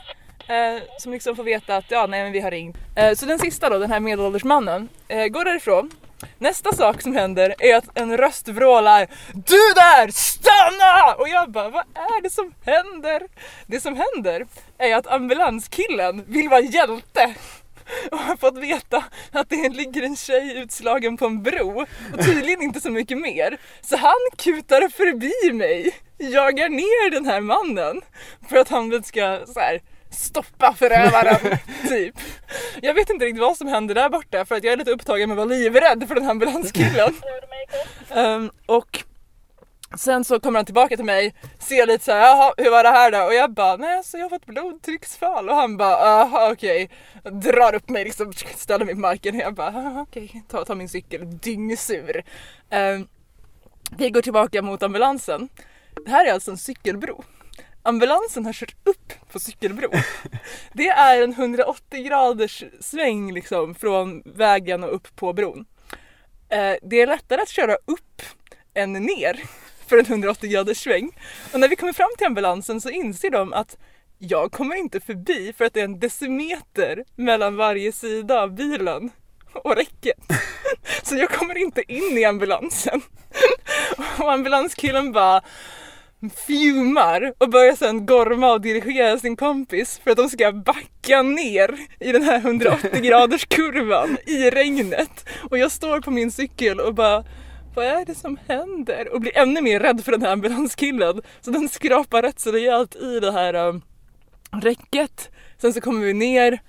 eh, 0.47 0.83
som 0.97 1.11
liksom 1.11 1.35
får 1.35 1.43
veta 1.43 1.77
att 1.77 1.91
ja, 1.91 2.07
nej 2.07 2.23
men 2.23 2.31
vi 2.31 2.39
har 2.39 2.51
ringt. 2.51 2.77
Eh, 2.95 3.13
så 3.13 3.25
den 3.25 3.39
sista 3.39 3.69
då, 3.69 3.77
den 3.77 3.91
här 3.91 3.99
medelålders 3.99 4.43
mannen, 4.43 4.89
eh, 5.07 5.27
går 5.27 5.45
därifrån 5.45 5.91
Nästa 6.37 6.75
sak 6.75 7.01
som 7.01 7.15
händer 7.15 7.55
är 7.59 7.75
att 7.75 7.97
en 7.97 8.17
röst 8.17 8.47
vrålar 8.47 9.07
Du 9.33 9.73
där! 9.75 10.11
Stanna! 10.11 11.15
Och 11.17 11.29
jag 11.29 11.51
bara, 11.51 11.69
vad 11.69 11.85
är 11.95 12.21
det 12.21 12.29
som 12.29 12.53
händer? 12.65 13.21
Det 13.67 13.79
som 13.79 13.95
händer 13.95 14.45
är 14.77 14.95
att 14.95 15.07
ambulanskillen 15.07 16.23
vill 16.27 16.49
vara 16.49 16.61
hjälte 16.61 17.35
och 18.11 18.17
har 18.17 18.35
fått 18.35 18.57
veta 18.57 19.03
att 19.31 19.49
det 19.49 19.69
ligger 19.69 20.03
en 20.03 20.15
tjej 20.15 20.57
utslagen 20.57 21.17
på 21.17 21.25
en 21.25 21.43
bro 21.43 21.81
och 22.13 22.25
tydligen 22.25 22.61
inte 22.61 22.81
så 22.81 22.89
mycket 22.89 23.17
mer. 23.17 23.57
Så 23.81 23.97
han 23.97 24.19
kutar 24.37 24.89
förbi 24.89 25.53
mig, 25.53 25.95
jagar 26.17 26.69
ner 26.69 27.11
den 27.11 27.25
här 27.25 27.41
mannen 27.41 28.01
för 28.49 28.57
att 28.57 28.69
han 28.69 29.03
ska 29.03 29.39
så 29.47 29.59
här, 29.59 29.81
stoppa 30.11 30.73
förövaren, 30.73 31.57
typ. 31.87 32.15
Jag 32.81 32.93
vet 32.93 33.09
inte 33.09 33.25
riktigt 33.25 33.41
vad 33.41 33.57
som 33.57 33.67
händer 33.67 33.95
där 33.95 34.09
borta 34.09 34.45
för 34.45 34.55
att 34.55 34.63
jag 34.63 34.73
är 34.73 34.77
lite 34.77 34.91
upptagen 34.91 35.29
med 35.29 35.39
att 35.39 35.47
vara 35.47 35.57
livrädd 35.57 36.07
för 36.07 36.15
den 36.15 36.23
här 36.23 36.31
ambulanskillen. 36.31 37.13
um, 38.15 38.51
och 38.65 39.03
sen 39.97 40.23
så 40.23 40.39
kommer 40.39 40.59
han 40.59 40.65
tillbaka 40.65 40.95
till 40.95 41.05
mig, 41.05 41.35
ser 41.59 41.87
lite 41.87 42.05
såhär, 42.05 42.19
jaha 42.19 42.53
hur 42.57 42.71
var 42.71 42.83
det 42.83 42.89
här 42.89 43.11
då? 43.11 43.23
Och 43.25 43.33
jag 43.33 43.53
bara, 43.53 43.77
nej 43.77 44.03
så 44.03 44.17
jag 44.17 44.25
har 44.25 44.29
fått 44.29 44.45
blodtrycksfall 44.45 45.49
och 45.49 45.55
han 45.55 45.77
bara, 45.77 45.91
jaha 45.91 46.51
okej. 46.51 46.89
Okay. 47.23 47.39
Drar 47.39 47.75
upp 47.75 47.89
mig 47.89 48.03
liksom, 48.03 48.33
ställer 48.55 48.85
mig 48.85 48.93
på 48.93 48.99
marken 49.01 49.35
och 49.35 49.41
jag 49.41 49.53
bara, 49.53 50.01
okej, 50.01 50.25
okay. 50.25 50.41
tar 50.47 50.65
ta 50.65 50.75
min 50.75 50.89
cykel, 50.89 51.39
dyngsur. 51.39 52.23
Um, 52.71 53.07
vi 53.97 54.09
går 54.09 54.21
tillbaka 54.21 54.61
mot 54.61 54.83
ambulansen. 54.83 55.49
Det 56.05 56.11
här 56.11 56.25
är 56.25 56.33
alltså 56.33 56.51
en 56.51 56.57
cykelbro 56.57 57.23
ambulansen 57.83 58.45
har 58.45 58.53
kört 58.53 58.75
upp 58.83 59.13
på 59.31 59.39
cykelbron. 59.39 59.91
Det 60.73 60.87
är 60.87 61.23
en 61.23 61.31
180 61.31 62.03
graders 62.03 62.63
sväng 62.79 63.33
liksom 63.33 63.75
från 63.75 64.21
vägen 64.25 64.83
och 64.83 64.95
upp 64.95 65.15
på 65.15 65.33
bron. 65.33 65.65
Eh, 66.49 66.75
det 66.81 67.01
är 67.01 67.07
lättare 67.07 67.41
att 67.41 67.49
köra 67.49 67.75
upp 67.85 68.21
än 68.73 68.93
ner 68.93 69.43
för 69.87 69.97
en 69.97 70.05
180 70.05 70.49
graders 70.49 70.77
sväng. 70.77 71.11
Och 71.53 71.59
när 71.59 71.67
vi 71.67 71.75
kommer 71.75 71.93
fram 71.93 72.09
till 72.17 72.27
ambulansen 72.27 72.81
så 72.81 72.89
inser 72.89 73.29
de 73.29 73.53
att 73.53 73.77
jag 74.17 74.51
kommer 74.51 74.75
inte 74.75 74.99
förbi 74.99 75.53
för 75.57 75.65
att 75.65 75.73
det 75.73 75.79
är 75.79 75.85
en 75.85 75.99
decimeter 75.99 77.03
mellan 77.15 77.55
varje 77.55 77.91
sida 77.91 78.41
av 78.41 78.55
bilen 78.55 79.09
och 79.53 79.75
räcket. 79.75 80.17
Så 81.03 81.15
jag 81.15 81.29
kommer 81.29 81.57
inte 81.57 81.93
in 81.93 82.17
i 82.17 82.25
ambulansen. 82.25 83.01
Och 84.19 84.31
ambulanskillen 84.31 85.11
bara 85.11 85.41
fumar 86.29 87.33
och 87.37 87.49
börjar 87.49 87.75
sen 87.75 88.05
gorma 88.05 88.51
och 88.51 88.61
dirigera 88.61 89.19
sin 89.19 89.35
kompis 89.35 90.01
för 90.03 90.11
att 90.11 90.17
de 90.17 90.29
ska 90.29 90.51
backa 90.51 91.21
ner 91.21 91.77
i 91.99 92.11
den 92.11 92.23
här 92.23 92.37
180 92.37 93.01
graders 93.01 93.45
kurvan 93.45 94.17
i 94.25 94.49
regnet. 94.49 95.29
Och 95.49 95.57
jag 95.57 95.71
står 95.71 96.01
på 96.01 96.11
min 96.11 96.31
cykel 96.31 96.79
och 96.79 96.93
bara 96.93 97.23
vad 97.75 97.85
är 97.85 98.05
det 98.05 98.15
som 98.15 98.37
händer? 98.47 99.13
Och 99.13 99.21
blir 99.21 99.37
ännu 99.37 99.61
mer 99.61 99.79
rädd 99.79 100.03
för 100.05 100.11
den 100.11 100.21
här 100.21 100.31
ambulanskillen. 100.31 101.21
Så 101.41 101.51
den 101.51 101.69
skrapar 101.69 102.21
rätt 102.21 102.39
så 102.39 102.51
rejält 102.51 102.95
i 102.95 103.19
det 103.19 103.31
här 103.31 103.53
um, 103.53 103.81
räcket. 104.51 105.29
Sen 105.57 105.73
så 105.73 105.81
kommer 105.81 106.05
vi 106.05 106.13
ner, 106.13 106.59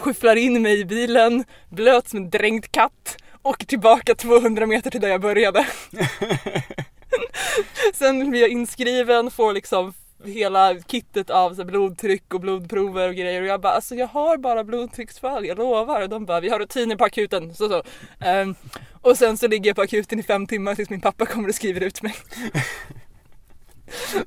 skyfflar 0.00 0.36
in 0.36 0.62
mig 0.62 0.80
i 0.80 0.84
bilen, 0.84 1.44
blöt 1.68 2.08
som 2.08 2.16
en 2.18 2.30
dränkt 2.30 2.72
katt, 2.72 3.16
åker 3.42 3.66
tillbaka 3.66 4.14
200 4.14 4.66
meter 4.66 4.90
till 4.90 5.00
där 5.00 5.08
jag 5.08 5.20
började. 5.20 5.66
Sen 7.94 8.30
blir 8.30 8.40
jag 8.40 8.50
inskriven, 8.50 9.30
får 9.30 9.52
liksom 9.52 9.92
hela 10.24 10.74
kittet 10.80 11.30
av 11.30 11.54
så 11.54 11.64
blodtryck 11.64 12.34
och 12.34 12.40
blodprover 12.40 13.08
och 13.08 13.14
grejer 13.14 13.42
och 13.42 13.48
jag 13.48 13.60
bara 13.60 13.72
alltså 13.72 13.94
jag 13.94 14.06
har 14.06 14.36
bara 14.36 14.64
blodtrycksfall, 14.64 15.46
jag 15.46 15.58
lovar. 15.58 16.02
Och 16.02 16.08
de 16.08 16.26
bara 16.26 16.40
vi 16.40 16.48
har 16.48 16.58
rutiner 16.58 16.96
på 16.96 17.04
akuten. 17.04 17.54
Så, 17.54 17.68
så. 17.68 17.82
Ehm, 18.20 18.54
och 19.00 19.18
sen 19.18 19.36
så 19.38 19.48
ligger 19.48 19.70
jag 19.70 19.76
på 19.76 19.82
akuten 19.82 20.18
i 20.18 20.22
fem 20.22 20.46
timmar 20.46 20.74
tills 20.74 20.90
min 20.90 21.00
pappa 21.00 21.26
kommer 21.26 21.48
och 21.48 21.54
skriver 21.54 21.80
ut 21.80 22.02
mig. 22.02 22.14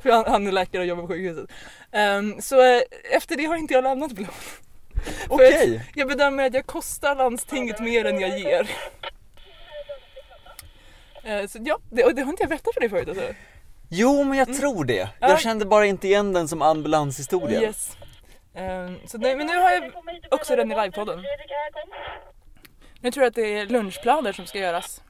För 0.01 0.09
han, 0.09 0.23
han 0.27 0.47
är 0.47 0.51
läkare 0.51 0.81
och 0.81 0.87
jobbar 0.87 1.01
på 1.01 1.07
sjukhuset. 1.07 1.49
Ehm, 1.91 2.41
så 2.41 2.61
eh, 2.61 2.81
efter 3.11 3.35
det 3.35 3.45
har 3.45 3.55
inte 3.55 3.73
jag 3.73 3.83
lämnat 3.83 4.11
blod. 4.11 4.27
Okej. 5.27 5.77
att 5.77 5.97
Jag 5.97 6.07
bedömer 6.07 6.45
att 6.45 6.53
jag 6.53 6.65
kostar 6.65 7.15
landstinget 7.15 7.79
mer 7.79 8.05
än 8.05 8.19
jag 8.19 8.39
ger. 8.39 8.69
Eh, 11.23 11.47
så 11.47 11.59
ja, 11.61 11.79
det, 11.91 12.03
och 12.03 12.15
det 12.15 12.21
har 12.21 12.29
inte 12.29 12.43
jag 12.43 12.49
berättat 12.49 12.73
för 12.73 12.81
dig 12.81 12.89
förut 12.89 13.07
alltså. 13.09 13.33
Jo 13.89 14.23
men 14.23 14.37
jag 14.37 14.53
tror 14.53 14.85
det. 14.85 14.99
Mm. 14.99 15.13
Ja. 15.19 15.29
Jag 15.29 15.39
kände 15.41 15.65
bara 15.65 15.85
inte 15.85 16.07
igen 16.07 16.33
den 16.33 16.47
som 16.47 16.61
ambulanshistorien. 16.61 17.63
Yes. 17.63 17.97
Ehm, 18.53 18.97
så 19.05 19.17
nej, 19.17 19.35
men 19.35 19.47
nu 19.47 19.57
har 19.57 19.71
jag 19.71 19.91
också 20.31 20.55
den 20.55 20.71
i 20.71 20.75
livepodden. 20.75 21.23
Nu 23.01 23.11
tror 23.11 23.23
jag 23.23 23.29
att 23.29 23.35
det 23.35 23.57
är 23.59 23.65
lunchplaner 23.65 24.33
som 24.33 24.45
ska 24.45 24.59
göras. 24.59 25.01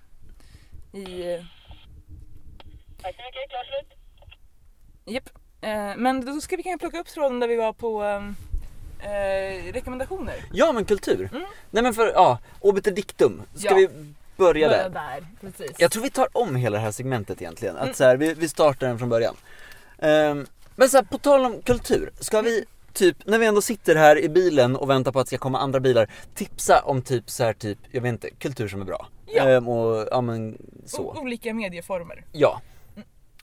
I... 0.93 1.38
Tack 3.01 3.16
så 3.16 3.22
mycket, 3.22 3.49
klart 3.49 3.66
slut. 3.68 3.97
Japp. 5.05 5.30
Eh, 5.61 5.95
men 5.97 6.26
då 6.26 6.41
ska 6.41 6.55
vi 6.55 6.64
kanske 6.64 6.80
plocka 6.80 6.99
upp 6.99 7.07
tråden 7.07 7.39
där 7.39 7.47
vi 7.47 7.55
var 7.55 7.74
på 7.74 8.03
eh, 9.03 9.74
rekommendationer. 9.74 10.36
Ja 10.53 10.72
men 10.72 10.86
kultur. 10.86 11.30
Mm. 11.32 11.43
Nej 11.72 11.84
men 11.84 11.93
för, 11.93 12.07
ja, 12.07 12.39
obiter 12.59 12.91
dictum. 12.91 13.41
Ska 13.55 13.70
Ja. 13.70 13.76
vi 13.76 13.89
börja 14.38 14.69
där? 14.69 14.89
där, 14.89 15.27
precis. 15.41 15.71
Jag 15.79 15.91
tror 15.91 16.03
vi 16.03 16.09
tar 16.09 16.27
om 16.31 16.55
hela 16.55 16.77
det 16.77 16.84
här 16.84 16.91
segmentet 16.91 17.41
egentligen. 17.41 17.75
Att 17.77 17.84
Mm. 17.84 17.93
så 17.95 18.03
här, 18.03 18.17
vi, 18.17 18.34
vi 18.34 18.49
startar 18.49 18.88
den 18.88 18.99
från 18.99 19.09
början. 19.09 19.36
Ehm, 19.99 20.45
men 20.75 20.89
så 20.89 20.97
här, 20.97 21.03
på 21.03 21.17
tal 21.17 21.45
om 21.45 21.61
kultur, 21.61 22.11
ska 22.19 22.41
vi 22.41 22.65
typ, 22.93 23.17
när 23.25 23.39
vi 23.39 23.45
ändå 23.45 23.61
sitter 23.61 23.95
här 23.95 24.17
i 24.19 24.29
bilen 24.29 24.75
och 24.75 24.89
väntar 24.89 25.11
på 25.11 25.19
att 25.19 25.25
det 25.25 25.29
ska 25.29 25.38
komma 25.38 25.59
andra 25.59 25.79
bilar, 25.79 26.09
tipsa 26.36 26.81
om 26.86 27.01
typ 27.01 27.29
så 27.29 27.43
här 27.43 27.53
typ, 27.53 27.77
jag 27.91 28.01
vet 28.01 28.09
inte, 28.09 28.29
kultur 28.29 28.67
som 28.67 28.81
är 28.81 28.86
bra. 28.86 29.07
Ja. 29.25 29.43
Ehm, 29.49 29.67
och 29.67 30.07
ja 30.11 30.21
men 30.21 30.53
O- 30.53 30.57
så. 30.86 31.15
olika 31.21 31.53
medieformer. 31.53 32.25
Ja. 32.31 32.61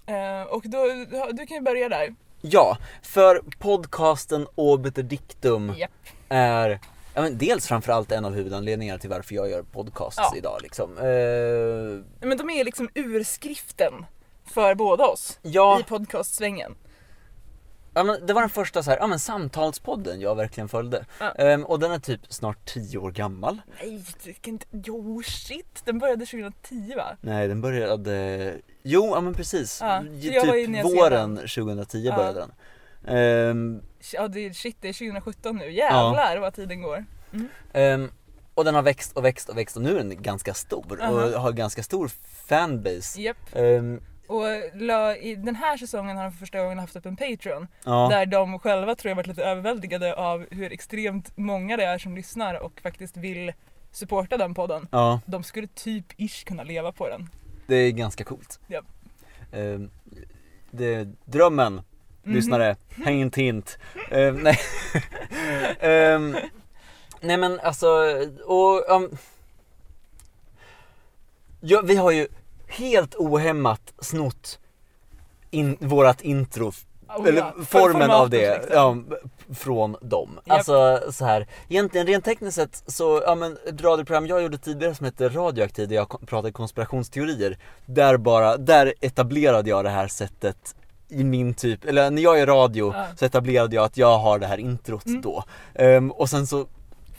Eh, 0.06 0.42
och 0.52 0.62
då, 0.66 0.84
du 1.32 1.46
kan 1.46 1.56
ju 1.56 1.60
börja 1.60 1.88
där. 1.88 2.14
Ja, 2.42 2.78
för 3.02 3.40
podcasten 3.58 4.46
Obiter 4.54 5.02
Dictum 5.02 5.74
Japp. 5.78 5.90
är 6.28 6.80
ja, 7.24 7.30
men 7.30 7.38
dels 7.38 7.66
framförallt 7.66 8.12
en 8.12 8.24
av 8.24 8.34
huvudanledningarna 8.34 8.98
till 8.98 9.10
varför 9.10 9.34
jag 9.34 9.50
gör 9.50 9.62
podcasts 9.62 10.18
Ja. 10.22 10.32
idag 10.36 10.58
liksom. 10.62 10.90
Ehm, 10.98 12.04
Men 12.28 12.38
de 12.38 12.50
är 12.50 12.64
liksom 12.64 12.88
urskriften 12.94 13.92
för 14.44 14.74
båda 14.74 15.04
oss 15.06 15.38
ja, 15.42 15.80
i 15.80 15.82
podcastsvängen. 15.82 16.74
ja 17.94 18.04
men 18.04 18.26
det 18.26 18.32
var 18.32 18.40
den 18.40 18.50
första 18.50 18.82
så 18.82 18.90
här, 18.90 18.98
ja 18.98 19.06
men 19.06 19.18
samtalspodden 19.18 20.20
jag 20.20 20.34
verkligen 20.34 20.68
följde. 20.68 21.04
Ja. 21.20 21.30
Ehm, 21.32 21.64
och 21.64 21.78
den 21.80 21.92
är 21.92 21.98
typ 21.98 22.20
snart 22.28 22.64
10 22.66 22.98
år 22.98 23.10
gammal. 23.10 23.60
Nej, 23.82 24.04
kan 24.40 24.52
inte... 24.52 24.66
Jo, 24.70 25.22
shit! 25.26 25.82
Den 25.84 25.98
började 25.98 26.26
2010 26.26 26.92
va? 26.96 27.16
Nej 27.20 27.48
den 27.48 27.60
började, 27.60 28.54
jo 28.82 29.06
ja 29.14 29.20
men 29.20 29.34
precis. 29.34 29.78
Ja, 29.82 30.02
typ 30.22 30.84
våren 30.84 31.36
2010 31.36 31.98
Ja. 31.98 32.16
började 32.16 32.40
den. 32.40 32.52
Ehm, 33.06 33.82
Ja, 34.12 34.28
det 34.28 34.56
shit, 34.56 34.76
det 34.80 34.88
är 34.88 34.92
2017 34.92 35.56
nu. 35.56 35.70
Jävlar 35.70 36.38
vad 36.38 36.54
tiden 36.54 36.82
går. 36.82 37.04
ehm, 37.72 38.10
och 38.54 38.64
den 38.64 38.74
har 38.74 38.82
växt 38.82 39.16
och 39.16 39.24
växt 39.24 39.48
och 39.48 39.56
växt 39.58 39.76
och 39.76 39.82
nu 39.82 39.90
är 39.90 39.94
den 40.04 40.22
ganska 40.22 40.54
stor 40.54 40.98
Aha. 41.02 41.12
och 41.12 41.40
har 41.42 41.52
ganska 41.52 41.82
stor 41.82 42.08
fanbase. 42.46 43.20
Japp. 43.20 43.36
Ehm, 43.52 44.00
Och 44.26 44.44
la, 44.74 45.16
i 45.16 45.34
den 45.34 45.54
här 45.56 45.76
säsongen 45.76 46.16
har 46.16 46.24
de 46.24 46.30
för 46.32 46.38
första 46.38 46.62
gången 46.62 46.78
haft 46.78 46.96
upp 46.96 47.06
en 47.06 47.16
Patreon. 47.16 47.66
ja. 47.84 48.08
Där 48.10 48.26
de 48.26 48.58
själva 48.58 48.94
tror 48.94 49.08
jag 49.10 49.16
varit 49.16 49.26
lite 49.26 49.44
överväldigade 49.44 50.14
av 50.14 50.46
hur 50.50 50.72
extremt 50.72 51.36
många 51.36 51.76
det 51.76 51.84
är 51.84 51.98
som 51.98 52.14
lyssnar 52.16 52.54
och 52.54 52.80
faktiskt 52.82 53.16
vill 53.16 53.52
supporta 53.92 54.36
den 54.36 54.54
podden. 54.54 54.88
ja, 54.90 55.20
De 55.26 55.42
skulle 55.42 55.66
typ 55.66 56.04
ish 56.16 56.44
kunna 56.44 56.62
leva 56.62 56.92
på 56.92 57.08
den. 57.08 57.28
det 57.66 57.74
är 57.76 57.90
ganska 57.90 58.24
coolt. 58.24 58.60
Japp. 58.68 58.84
Ehm, 59.52 59.90
det 60.70 61.08
drömmen, 61.24 61.80
Mhm. 62.22 62.34
lyssnare, 62.34 62.76
häng 63.04 63.20
inte 63.20 63.42
hint. 63.42 63.78
Ehm, 64.10 64.34
nej. 64.34 64.58
Ehm, 65.80 66.36
nej 67.20 67.36
men 67.36 67.60
alltså, 67.60 67.86
och 68.44 68.90
um, 68.90 69.16
ja, 71.60 71.80
vi 71.84 71.96
har 71.96 72.10
ju 72.10 72.28
helt 72.68 73.14
ohämmat 73.14 73.94
snott 73.98 74.58
in, 75.50 75.76
vårat 75.80 76.20
intro 76.20 76.72
Oh, 77.16 77.28
eller 77.28 77.38
ja. 77.38 77.54
Formen 77.64 78.10
av 78.10 78.30
det 78.30 78.58
liksom. 78.58 79.06
ja, 79.10 79.16
från 79.54 79.96
dem. 80.00 80.40
Japp. 80.44 80.56
Alltså 80.56 81.00
så 81.12 81.24
här, 81.24 81.46
egentligen 81.68 82.06
rent 82.06 82.24
tekniskt 82.24 82.54
sett 82.56 82.82
så, 82.86 83.22
ja 83.26 83.34
men 83.34 83.58
ett 83.66 83.82
radioprogram 83.82 84.26
jag 84.26 84.42
gjorde 84.42 84.58
tidigare 84.58 84.94
som 84.94 85.04
hette 85.04 85.28
Radioaktiv 85.28 85.88
där 85.88 85.96
jag 85.96 86.26
pratade 86.26 86.52
konspirationsteorier, 86.52 87.58
där 87.86 88.16
bara, 88.16 88.56
där 88.56 88.94
etablerade 89.00 89.70
jag 89.70 89.84
det 89.84 89.90
här 89.90 90.08
sättet 90.08 90.74
i 91.10 91.24
min 91.24 91.54
typ, 91.54 91.84
eller 91.84 92.10
när 92.10 92.22
jag 92.22 92.38
gör 92.38 92.46
radio 92.46 92.92
Ja. 92.96 93.06
så 93.16 93.24
etablerade 93.24 93.76
jag 93.76 93.84
att 93.84 93.96
jag 93.96 94.18
har 94.18 94.38
det 94.38 94.46
här 94.46 94.58
introt 94.58 95.06
Mm. 95.06 95.20
då. 95.22 95.44
Ehm, 95.74 96.10
och 96.10 96.28
sen 96.30 96.46
så 96.46 96.66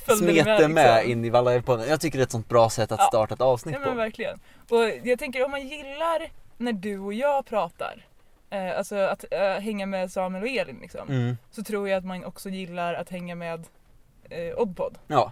Följde 0.06 0.32
smet 0.34 0.46
med, 0.46 0.60
det 0.62 0.68
med 0.68 0.96
liksom. 0.96 1.12
in 1.12 1.26
i 1.26 1.30
Vallajpodden. 1.30 1.90
Jag 1.90 2.02
tycker 2.02 2.18
det 2.18 2.22
är 2.22 2.26
ett 2.26 2.32
sånt 2.32 2.50
bra 2.50 2.70
sätt 2.70 2.92
att 2.92 3.00
Ja. 3.00 3.06
starta 3.08 3.34
ett 3.34 3.42
avsnitt 3.42 3.76
Ja 3.84 3.90
på. 3.90 3.96
verkligen. 3.96 4.40
Och 4.70 4.92
jag 5.04 5.20
tänker 5.20 5.46
om 5.46 5.52
man 5.52 5.68
gillar 5.68 6.30
när 6.58 6.74
du 6.74 7.00
och 7.00 7.14
jag 7.14 7.46
pratar, 7.46 8.06
eh, 8.50 8.78
alltså 8.78 8.96
att 8.96 9.26
eh, 9.32 9.40
hänga 9.64 9.86
med 9.86 10.12
Samuel 10.12 10.44
och 10.44 10.50
Elin 10.50 10.78
liksom, 10.82 11.10
Mm. 11.10 11.38
så 11.52 11.64
tror 11.64 11.90
jag 11.90 11.98
att 11.98 12.06
man 12.06 12.26
också 12.26 12.50
gillar 12.50 12.94
att 12.94 13.10
hänga 13.10 13.36
med 13.36 13.66
eh, 14.30 14.58
Oddpod. 14.60 14.98
Ja, 15.08 15.32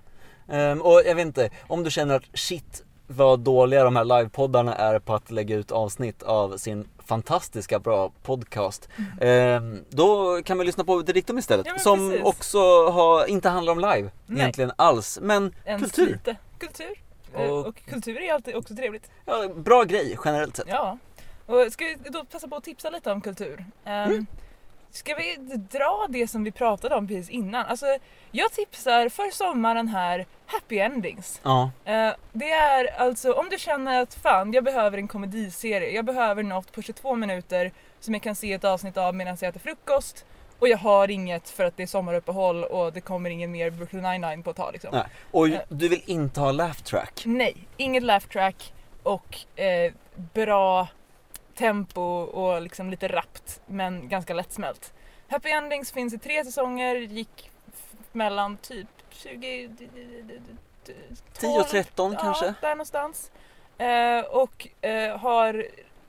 Ehm, 0.52 0.82
och 0.82 1.02
jag 1.06 1.16
vet 1.16 1.26
inte, 1.26 1.50
om 1.68 1.84
du 1.84 1.92
känner 1.92 2.16
att 2.16 2.24
shit 2.34 2.84
vad 3.08 3.40
dåliga 3.40 3.84
de 3.84 3.96
här 3.96 4.04
livepoddarna 4.06 4.76
är 4.76 5.00
på 5.00 5.14
att 5.16 5.32
lägga 5.32 5.56
ut 5.56 5.72
avsnitt 5.72 6.24
av 6.24 6.58
sin 6.58 6.88
fantastiska 7.10 7.80
bra 7.80 8.12
podcast. 8.24 8.90
Ehm, 9.22 9.84
då 9.90 10.42
kan 10.44 10.58
man 10.58 10.66
lyssna 10.66 10.84
på 10.84 11.02
Dictum 11.02 11.38
istället, 11.38 11.66
Ja, 11.68 11.80
som 11.80 12.10
precis. 12.10 12.26
också 12.26 12.60
har, 12.90 13.26
inte 13.26 13.50
handlar 13.50 13.74
om 13.74 13.80
live 13.80 14.10
Nej. 14.26 14.40
egentligen 14.42 14.72
alls, 14.76 15.20
men 15.22 15.56
Ens 15.66 15.82
kultur. 15.84 16.08
lite. 16.08 16.36
Kultur. 16.60 17.02
Eh, 17.36 17.42
Och- 17.42 17.66
Och... 17.68 17.82
kultur 17.90 18.22
är 18.22 18.34
alltid 18.34 18.56
också 18.56 18.76
trevligt. 18.76 19.10
Ja, 19.26 19.48
bra 19.56 19.84
grej 19.84 20.18
generellt 20.26 20.56
sett. 20.58 20.66
Ja. 20.70 20.98
Och 21.46 21.72
ska 21.74 21.86
vi 21.86 22.10
då 22.10 22.26
passa 22.26 22.48
på 22.48 22.56
att 22.56 22.64
tipsa 22.64 22.90
lite 22.90 23.12
om 23.12 23.22
kultur? 23.22 23.66
Um, 23.86 24.26
Ska 24.92 25.16
vi 25.16 25.36
dra 25.72 26.08
det 26.10 26.28
som 26.28 26.44
vi 26.44 26.52
pratade 26.52 26.96
om 26.96 27.08
precis 27.08 27.30
innan? 27.30 27.66
Alltså, 27.66 27.86
jag 28.32 28.52
tipsar 28.52 29.10
för 29.10 29.32
sommaren 29.32 29.88
här 29.88 30.26
Happy 30.46 30.80
Endings. 30.80 31.40
Ja, 31.44 31.72
Eh, 31.86 32.12
det 32.34 32.52
är 32.52 33.02
alltså 33.02 33.34
om 33.34 33.50
du 33.50 33.58
känner 33.60 34.02
att 34.02 34.14
fan 34.14 34.54
jag 34.54 34.64
behöver 34.64 34.98
en 34.98 35.08
komediserie, 35.08 35.90
jag 35.96 36.06
behöver 36.06 36.44
något 36.44 36.72
på 36.72 36.82
22 36.82 37.16
minuter 37.16 37.72
som 38.00 38.14
jag 38.14 38.24
kan 38.24 38.36
se 38.36 38.54
ett 38.54 38.64
avsnitt 38.64 38.98
av 38.98 39.16
medan 39.16 39.38
jag 39.42 39.50
äter 39.50 39.60
frukost 39.60 40.26
och 40.60 40.68
jag 40.68 40.78
har 40.78 41.12
inget 41.12 41.50
för 41.50 41.66
att 41.66 41.78
det 41.78 41.84
är 41.84 41.88
sommaruppehåll 41.88 42.64
och 42.64 42.94
det 42.94 43.02
kommer 43.02 43.30
ingen 43.30 43.52
mer 43.52 43.70
Brooklyn 43.70 44.04
99 44.04 44.44
på 44.44 44.50
ett 44.50 44.56
tag 44.58 44.74
liksom. 44.74 44.90
nej. 44.94 45.06
Och 45.32 45.48
Eh. 45.48 45.60
du 45.70 45.88
vill 45.90 46.04
inte 46.06 46.40
ha 46.40 46.52
laugh 46.52 46.82
track. 46.84 47.24
Nej, 47.26 47.68
inget 47.78 48.04
laugh 48.04 48.28
track 48.28 48.74
och 49.04 49.38
eh, 49.60 49.94
bra 50.34 50.88
tempo 51.60 52.02
och 52.22 52.62
liksom 52.62 52.90
lite 52.90 53.08
rappt 53.08 53.62
men 53.66 54.10
ganska 54.10 54.34
lättsmält. 54.34 54.94
Happy 55.28 55.50
Endings 55.50 55.92
finns 55.92 56.14
i 56.14 56.18
tre 56.18 56.46
säsonger, 56.46 56.96
gick 56.96 57.52
mellan 58.12 58.58
typ 58.58 58.88
20... 59.10 59.70
10 61.34 61.60
och 61.60 61.68
13 61.68 62.12
ja, 62.14 62.20
kanske? 62.20 62.54
där 62.62 62.70
någonstans. 62.76 63.32
Eh, 63.78 64.20
och 64.26 64.68
eh, 64.86 65.18
har 65.18 65.66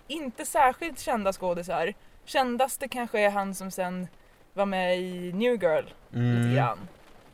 inte 0.08 0.46
särskilt 0.46 1.00
kända 1.00 1.32
skådisar. 1.32 1.94
Kändaste 2.24 2.88
kanske 2.88 3.20
är 3.20 3.30
han 3.30 3.54
som 3.54 3.70
sen 3.70 4.08
var 4.52 4.66
med 4.66 4.98
i 4.98 5.32
New 5.32 5.62
Girl 5.62 5.84
lite 6.10 6.18
Mm. 6.18 6.54
grann. 6.54 6.78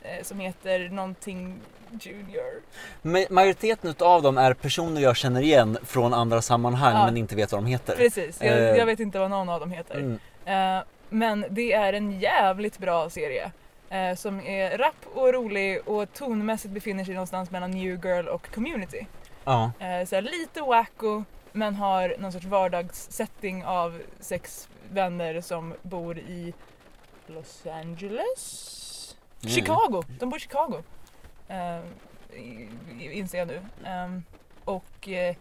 Eh, 0.03 0.23
som 0.23 0.41
heter 0.41 0.89
någonting 0.89 1.61
Junior. 2.01 2.62
Ma- 3.03 3.26
Majoriteten 3.30 3.90
utav 3.90 4.22
dem 4.22 4.38
är 4.38 4.55
personer 4.55 5.01
jag 5.01 5.16
känner 5.16 5.40
igen 5.42 5.78
från 5.84 6.14
andra 6.14 6.42
sammanhang 6.42 6.94
Ja. 6.94 7.05
men 7.07 7.16
inte 7.16 7.36
vet 7.36 7.53
vad 7.53 7.62
de 7.62 7.66
heter. 7.66 7.97
Precis, 7.97 8.42
jag, 8.42 8.59
Eh. 8.59 8.64
jag 8.76 8.86
vet 8.86 9.01
inte 9.01 9.18
vad 9.18 9.30
någon 9.30 9.49
av 9.49 9.61
dem 9.61 9.70
heter. 9.70 9.94
Mm. 10.44 10.78
Eh, 10.78 10.84
men 11.09 11.44
det 11.51 11.72
är 11.72 11.92
en 11.92 12.20
jävligt 12.20 12.78
bra 12.78 13.11
serie. 13.11 13.51
eh, 13.90 14.14
som 14.16 14.40
är 14.40 14.78
rapp 14.78 15.07
och 15.14 15.32
rolig 15.32 15.80
och 15.88 16.12
tonmässigt 16.12 16.74
befinner 16.74 17.05
sig 17.05 17.14
någonstans 17.14 17.51
mellan 17.51 17.70
New 17.70 18.05
Girl 18.07 18.28
och 18.28 18.55
Community. 18.55 19.07
Ja. 19.44 19.70
Eh, 19.78 20.07
så 20.07 20.20
lite 20.20 20.61
wacko 20.61 21.24
men 21.53 21.74
har 21.74 22.14
någon 22.18 22.32
sorts 22.32 22.44
vardagssetting 22.47 23.64
av 23.64 24.01
sex 24.20 24.68
vänner 24.92 25.40
som 25.40 25.74
bor 25.82 26.18
i 26.18 26.55
Los 27.26 27.62
Angeles? 27.66 29.16
Mm. 29.42 29.55
Chicago! 29.55 30.03
De 30.18 30.28
bor 30.30 30.36
i 30.36 30.40
Chicago. 30.40 30.82
Eh, 31.49 31.78
inser 33.16 33.38
jag 33.38 33.49
nu. 33.49 33.61
Ehm, 33.84 34.22
och 34.64 35.09
eh, 35.09 35.36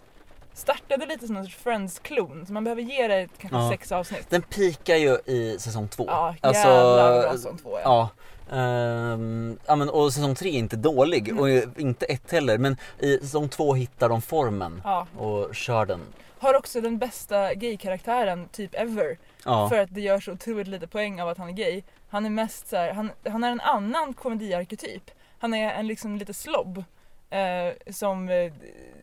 startade 0.54 1.06
lite 1.06 1.28
som 1.28 1.38
en 1.38 1.44
sorts 1.46 1.56
Friends-klon 1.58 2.46
så 2.46 2.54
man 2.54 2.64
behöver 2.64 2.82
ge 2.82 3.08
det 3.08 3.28
kanske 3.38 3.58
Ja. 3.58 3.70
sex 3.72 3.92
avsnitt. 3.92 4.30
Den 4.30 4.42
pikar 4.42 4.96
ju 4.96 5.18
i 5.26 5.58
säsong 5.60 5.88
två. 5.88 6.06
Ja, 6.08 6.36
Alltså, 6.42 6.64
bra 6.64 7.32
säsong 7.32 7.58
två 7.58 7.80
ja. 7.84 8.10
Ja. 8.50 8.56
Ehm, 8.58 9.58
ja 9.66 9.76
men, 9.76 9.90
och 9.90 10.14
säsong 10.14 10.36
tre 10.36 10.50
är 10.50 10.54
inte 10.54 10.76
dålig 10.76 11.30
Mm. 11.30 11.40
och 11.42 11.80
inte 11.80 12.06
ett 12.06 12.32
heller 12.32 12.58
men 12.58 12.78
i 13.00 13.18
säsong 13.18 13.50
två 13.50 13.74
hittar 13.74 14.10
de 14.10 14.22
formen 14.22 14.82
ja. 14.84 15.08
och 15.18 15.56
kör 15.56 15.86
den. 15.86 16.02
Har 16.40 16.54
också 16.54 16.82
den 16.82 16.98
bästa 16.98 17.54
gay-karaktären 17.54 18.48
typ 18.52 18.76
ever. 18.76 19.18
Ja. 19.46 19.70
För 19.70 19.80
att 19.80 19.90
det 19.92 20.02
gör 20.02 20.20
så 20.20 20.32
otroligt 20.32 20.68
lite 20.68 20.88
poäng 20.88 21.22
av 21.22 21.30
att 21.30 21.38
han 21.38 21.50
är 21.50 21.54
gay. 21.54 21.82
Han 22.10 22.26
är 22.26 22.30
mest 22.30 22.68
så 22.68 22.76
här, 22.76 22.94
han, 22.94 23.12
han 23.30 23.44
är 23.44 23.52
en 23.52 23.62
annan 23.62 24.14
komediarketyp. 24.14 25.12
Han 25.40 25.54
är 25.54 25.74
en 25.74 25.88
liksom 25.88 26.16
lite 26.16 26.34
slobb. 26.34 26.84
Eh, 27.30 27.94
som 27.94 28.30
eh, 28.30 28.54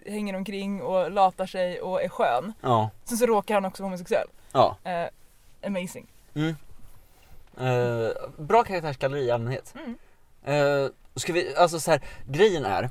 hänger 0.07 0.37
omkring 0.37 0.83
och 0.83 1.11
latar 1.11 1.47
sig 1.47 1.81
och 1.81 2.03
är 2.03 2.09
skön. 2.09 2.53
Ja. 2.61 2.91
Sen 3.05 3.19
så 3.19 3.27
råkar 3.27 3.55
han 3.55 3.65
också 3.65 3.83
vara 3.83 3.89
homosexuell. 3.89 4.29
ja. 4.53 4.77
Eh, 4.85 5.09
amazing. 5.67 6.07
Mm. 6.35 6.57
Eh, 7.61 8.11
bra 8.37 8.65
karaktärsgalleri 8.65 9.25
i 9.25 9.31
allmänhet. 9.31 9.75
Mm. 9.75 9.97
Uh, 10.49 10.91
ska 11.17 11.33
vi, 11.33 11.57
alltså 11.57 11.81
så 11.81 11.91
här, 11.91 12.01
grejen 12.27 12.65
är 12.65 12.91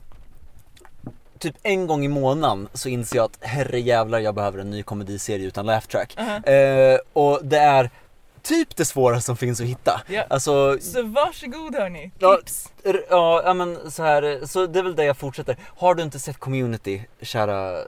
Typ 1.40 1.56
en 1.64 1.88
gång 1.88 2.06
i 2.06 2.08
månaden 2.08 2.70
så 2.74 2.90
inser 2.90 3.18
jag 3.18 3.26
att 3.26 3.38
herrejävlar 3.42 4.20
jag 4.20 4.36
behöver 4.36 4.60
en 4.60 4.70
ny 4.70 4.84
komediserie 4.84 5.48
utan 5.48 5.66
laugh 5.66 5.88
track. 5.88 6.16
Uh-huh. 6.18 6.94
Eh, 6.94 7.00
och 7.14 7.40
det 7.44 7.58
är 7.58 7.90
typ 8.44 8.76
det 8.76 8.86
svåraste 8.86 9.26
som 9.26 9.38
finns 9.38 9.62
att 9.62 9.68
hitta. 9.68 10.02
Ja. 10.08 10.24
Alltså, 10.30 10.78
Så 10.82 11.04
varsågod 11.04 11.76
hörni, 11.76 12.12
Ja. 12.20 12.38
tips! 12.38 12.70
ja, 13.10 13.42
ja 13.46 13.54
men 13.54 13.92
så 13.92 14.04
här, 14.04 14.42
så 14.46 14.66
det 14.68 14.80
är 14.80 14.84
väl 14.84 14.96
det 14.96 15.04
jag 15.06 15.18
fortsätter. 15.18 15.58
Har 15.78 15.96
du 15.96 16.04
inte 16.04 16.20
sett 16.20 16.38
Community, 16.40 17.02
kära 17.22 17.80
eh, 17.80 17.86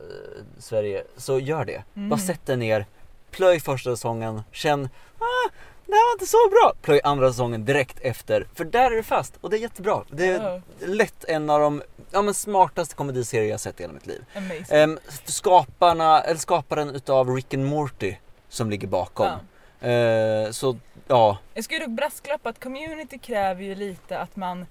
Sverige, 0.59 1.03
så 1.17 1.39
gör 1.39 1.65
det. 1.65 1.83
Mm. 1.95 2.09
Bara 2.09 2.19
sätt 2.19 2.45
dig 2.45 2.57
ner, 2.57 2.85
plöj 3.31 3.59
första 3.59 3.89
säsongen, 3.89 4.41
känn 4.51 4.89
ah, 5.19 5.49
det 5.85 5.91
här 5.93 6.07
var 6.09 6.13
inte 6.15 6.25
så 6.25 6.49
bra. 6.49 6.73
Plöj 6.81 7.01
andra 7.03 7.31
säsongen 7.31 7.65
direkt 7.65 7.99
efter, 8.01 8.47
för 8.55 8.65
där 8.65 8.91
är 8.91 8.95
det 8.95 9.03
fast 9.03 9.33
och 9.41 9.49
det 9.49 9.57
är 9.57 9.61
jättebra. 9.61 10.03
Det 10.09 10.27
är 10.27 10.43
Ja. 10.43 10.61
lätt 10.87 11.23
en 11.25 11.49
av 11.49 11.59
de 11.59 11.81
ja, 12.11 12.21
men 12.21 12.33
smartaste 12.33 12.95
komediserier 12.95 13.49
jag 13.49 13.59
sett 13.59 13.79
i 13.79 13.83
hela 13.83 13.93
mitt 13.93 14.05
liv. 14.07 14.25
Amazing. 14.35 14.65
Ehm, 14.69 14.99
skaparna, 15.25 16.21
eller 16.21 16.39
skaparen 16.39 16.89
utav 16.89 17.29
Rick 17.35 17.53
and 17.53 17.65
Morty 17.65 18.15
som 18.49 18.69
ligger 18.69 18.87
bakom. 18.87 19.25
Ja. 19.25 19.39
Eh, 19.83 20.51
så 20.51 20.77
ja, 21.07 21.37
Jag 21.53 21.65
ju 21.71 21.79
dock 21.79 21.89
brasklappa 21.89 22.49
att 22.49 22.59
community 22.63 23.17
kräver 23.17 23.63
ju 23.63 23.75
lite 23.75 24.19
att 24.19 24.35
man 24.35 24.65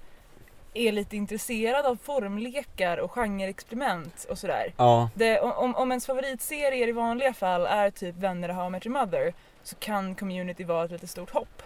är 0.73 0.91
lite 0.91 1.15
intresserad 1.17 1.85
av 1.85 1.97
formlekar 2.03 2.97
och 2.97 3.11
genreexperiment 3.11 4.25
och 4.29 4.37
sådär. 4.37 4.73
ja, 4.77 5.09
Det, 5.15 5.39
om, 5.39 5.75
om 5.75 5.91
ens 5.91 6.05
favoritserier 6.05 6.87
i 6.87 6.91
vanliga 6.91 7.33
fall 7.33 7.65
är 7.65 7.89
typ 7.89 8.15
Vänner 8.15 8.49
och 8.49 8.55
How 8.55 8.67
I 8.67 8.69
Met 8.69 8.85
Your 8.85 8.99
Mother 8.99 9.33
så 9.63 9.75
kan 9.75 10.15
community 10.15 10.63
vara 10.63 10.85
ett 10.85 10.91
lite 10.91 11.07
stort 11.07 11.29
hopp. 11.29 11.61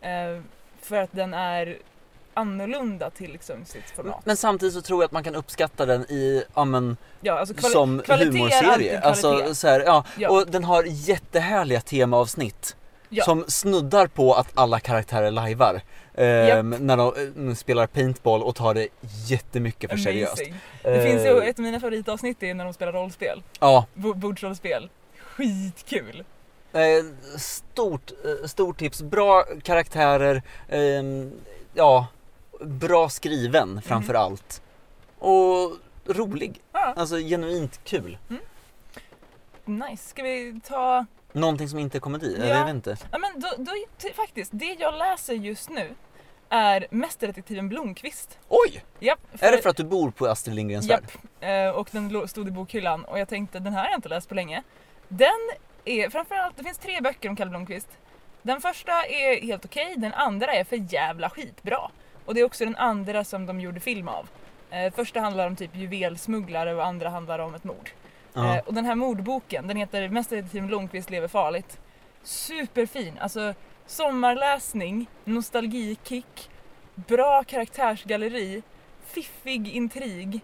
Eh, 0.00 0.40
för 0.80 0.96
att 0.96 1.12
den 1.12 1.34
är 1.34 1.78
annorlunda 2.34 3.10
till 3.10 3.32
liksom 3.32 3.64
sitt 3.64 3.90
format. 3.90 4.26
men 4.26 4.36
samtidigt 4.36 4.74
så 4.74 4.82
tror 4.82 5.02
jag 5.02 5.04
att 5.04 5.12
man 5.12 5.24
kan 5.24 5.34
uppskatta 5.34 5.86
den 5.86 6.02
i, 6.02 6.44
ja 6.54 6.64
men, 6.64 6.96
Ja, 7.20 7.38
alltså 7.38 7.54
som 7.54 8.02
humorserie. 8.08 9.00
Alltså, 9.00 9.54
så 9.54 9.68
här, 9.68 9.80
ja. 9.80 10.04
Ja. 10.18 10.30
Och 10.30 10.46
den 10.50 10.64
har 10.64 10.84
jättehärliga 10.84 11.80
temaavsnitt. 11.80 12.76
Ja. 13.08 13.24
Som 13.24 13.44
snuddar 13.48 14.06
på 14.06 14.34
att 14.34 14.48
alla 14.54 14.80
karaktärer 14.80 15.30
lajvar. 15.30 15.80
Ehm, 16.14 16.70
när 16.70 16.96
de 16.96 17.12
eh, 17.48 17.54
spelar 17.54 17.86
paintball 17.86 18.42
och 18.42 18.54
tar 18.56 18.74
det 18.74 18.88
jättemycket 19.28 19.90
för 19.90 19.96
seriöst. 19.96 20.32
Amazing. 20.40 20.54
Det 20.82 21.02
finns 21.02 21.24
ju 21.24 21.38
Eh, 21.40 21.48
ett 21.48 21.58
av 21.58 21.62
mina 21.62 21.80
favoritavsnitt 21.80 22.42
är 22.42 22.54
när 22.54 22.64
de 22.64 22.72
spelar 22.74 22.92
rollspel. 22.92 23.42
Ja, 23.60 23.86
Bo- 23.94 24.14
Bordsrollspel. 24.14 24.88
Skitkul! 25.18 26.24
eh, 26.72 26.80
stort, 27.38 28.10
eh, 28.24 28.46
stort 28.46 28.78
tips. 28.78 29.02
Bra 29.02 29.44
karaktärer, 29.62 30.42
ehm, 30.68 31.32
ja, 31.74 32.06
bra 32.60 33.08
skriven 33.08 33.82
framför 33.82 34.12
Mhm. 34.14 34.22
allt. 34.22 34.62
Och 35.18 35.72
rolig. 36.16 36.60
Ja, 36.72 36.94
Alltså 36.96 37.16
genuint 37.16 37.80
kul. 37.84 38.18
nice. 39.64 40.08
Ska 40.08 40.22
vi 40.22 40.60
ta... 40.64 41.06
Någonting 41.36 41.68
som 41.68 41.78
inte 41.78 41.98
är 41.98 42.00
komedi, 42.00 42.34
eller 42.34 42.48
Ja. 42.48 42.54
jag 42.58 42.64
vet 42.64 42.74
inte. 42.74 42.96
Ja 43.12 43.18
men 43.18 43.40
då, 43.40 43.48
då, 43.58 43.72
faktiskt, 44.14 44.50
det 44.54 44.76
jag 44.78 44.98
läser 44.98 45.34
just 45.34 45.70
nu 45.70 45.94
är 46.48 46.86
Mästerdetektiven 46.90 47.68
Blomkvist. 47.68 48.38
Oj! 48.48 48.84
Japp, 49.00 49.18
Är 49.40 49.52
det 49.52 49.58
för 49.58 49.70
att 49.70 49.76
du 49.76 49.84
bor 49.84 50.10
på 50.10 50.26
Astrid 50.26 50.56
Lindgrens 50.56 50.90
värld? 50.90 51.04
Japp, 51.40 51.44
eh, 51.74 51.80
och 51.80 51.88
den 51.92 52.28
stod 52.28 52.48
i 52.48 52.50
bokhyllan 52.50 53.04
och 53.04 53.18
jag 53.18 53.28
tänkte 53.28 53.58
den 53.58 53.72
här 53.72 53.80
har 53.82 53.88
jag 53.88 53.98
inte 53.98 54.08
läst 54.08 54.28
på 54.28 54.34
länge. 54.34 54.62
Den 55.08 55.28
är 55.84 56.10
framförallt, 56.10 56.56
det 56.56 56.64
finns 56.64 56.78
tre 56.78 57.00
böcker 57.00 57.28
om 57.28 57.36
Kalle 57.36 57.50
Blomkvist. 57.50 57.88
Den 58.42 58.60
första 58.60 58.92
är 58.92 59.42
helt 59.46 59.64
okej, 59.64 59.94
den 59.96 60.14
andra 60.14 60.52
är 60.52 60.64
för 60.64 60.92
jävla 60.92 61.30
skitbra. 61.30 61.90
Och 62.24 62.34
det 62.34 62.40
är 62.40 62.44
också 62.44 62.64
den 62.64 62.76
andra 62.76 63.24
som 63.24 63.46
de 63.46 63.60
gjorde 63.60 63.80
film 63.80 64.08
av. 64.08 64.28
Eh, 64.70 64.92
första 64.92 65.20
handlar 65.20 65.46
om 65.46 65.56
typ 65.56 65.76
juvelsmugglare 65.76 66.74
och 66.74 66.86
andra 66.86 67.08
handlar 67.08 67.38
om 67.38 67.54
ett 67.54 67.64
mord. 67.64 67.90
Ja. 68.36 68.56
Eh, 68.56 68.62
och 68.64 68.74
den 68.74 68.84
här 68.84 68.94
mordboken, 68.94 69.66
den 69.66 69.76
heter 69.76 70.08
Mästerdetektiven 70.08 70.66
Blomkvist 70.66 71.10
lever 71.10 71.28
farligt. 71.28 71.78
Superfin, 72.22 73.18
alltså 73.18 73.54
sommarläsning, 73.86 75.06
nostalgikick, 75.24 76.50
bra 76.94 77.44
karaktärsgalleri, 77.44 78.62
fiffig 79.06 79.68
intrig 79.68 80.40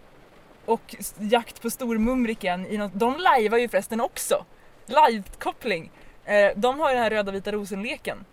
och 0.65 0.97
jakt 1.19 1.63
på 1.63 1.71
stormumriken 1.71 2.67
i 2.67 2.79
något, 2.79 2.93
de 2.95 3.17
lajvar 3.17 3.59
ju 3.59 3.69
förresten 3.69 4.01
också. 4.01 4.45
Live-koppling. 4.87 5.91
Eh, 6.25 6.51
de 6.57 6.81
har 6.81 6.89
ju 6.89 6.95
den 6.95 7.03
här 7.03 7.11
röda 7.11 7.33
vita 7.33 7.53
rosen-leken. 7.53 8.25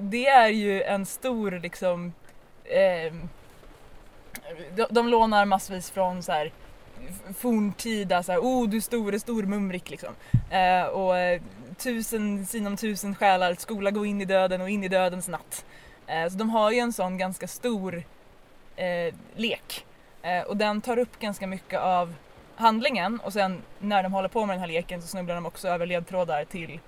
Det 0.00 0.26
är 0.26 0.48
ju 0.48 0.82
en 0.82 1.06
stor 1.06 1.50
liksom 1.50 2.12
eh, 2.64 3.12
de, 4.76 4.86
de 4.90 5.08
lånar 5.08 5.44
massvis 5.44 5.90
från 5.90 6.22
så 6.22 6.32
här 6.32 6.52
forntida 7.38 8.22
så 8.22 8.32
här, 8.32 8.38
oh 8.38 8.68
du 8.68 8.80
store 8.80 9.20
stormumrik 9.20 9.90
liksom. 9.90 10.14
Eh, 10.50 10.84
och 10.84 11.18
eh, 11.18 11.42
tusen 11.76 12.46
sinom 12.46 12.76
tusen 12.76 13.14
själar, 13.14 13.54
skola 13.54 13.90
gå 13.90 14.06
in 14.06 14.20
i 14.20 14.24
döden 14.24 14.60
och 14.60 14.70
in 14.70 14.84
i 14.84 14.88
dödens 14.88 15.28
natt. 15.28 15.64
Eh, 16.06 16.28
så 16.28 16.38
de 16.38 16.50
har 16.50 16.70
ju 16.70 16.78
en 16.78 16.92
sån 16.92 17.18
ganska 17.18 17.48
stor 17.48 18.02
eh, 18.76 19.14
lek. 19.36 19.86
Eh, 20.22 20.42
och 20.42 20.56
den 20.56 20.80
tar 20.80 20.98
upp 20.98 21.18
ganska 21.18 21.46
mycket 21.46 21.80
av 21.80 22.14
handlingen 22.56 23.20
och 23.24 23.32
sen 23.32 23.62
när 23.78 24.02
de 24.02 24.12
håller 24.12 24.28
på 24.28 24.46
med 24.46 24.54
den 24.54 24.60
här 24.60 24.68
leken 24.68 25.02
så 25.02 25.08
snubblar 25.08 25.34
de 25.34 25.46
också 25.46 25.68
över 25.68 25.86
ledtrådar 25.86 26.44
till 26.44 26.80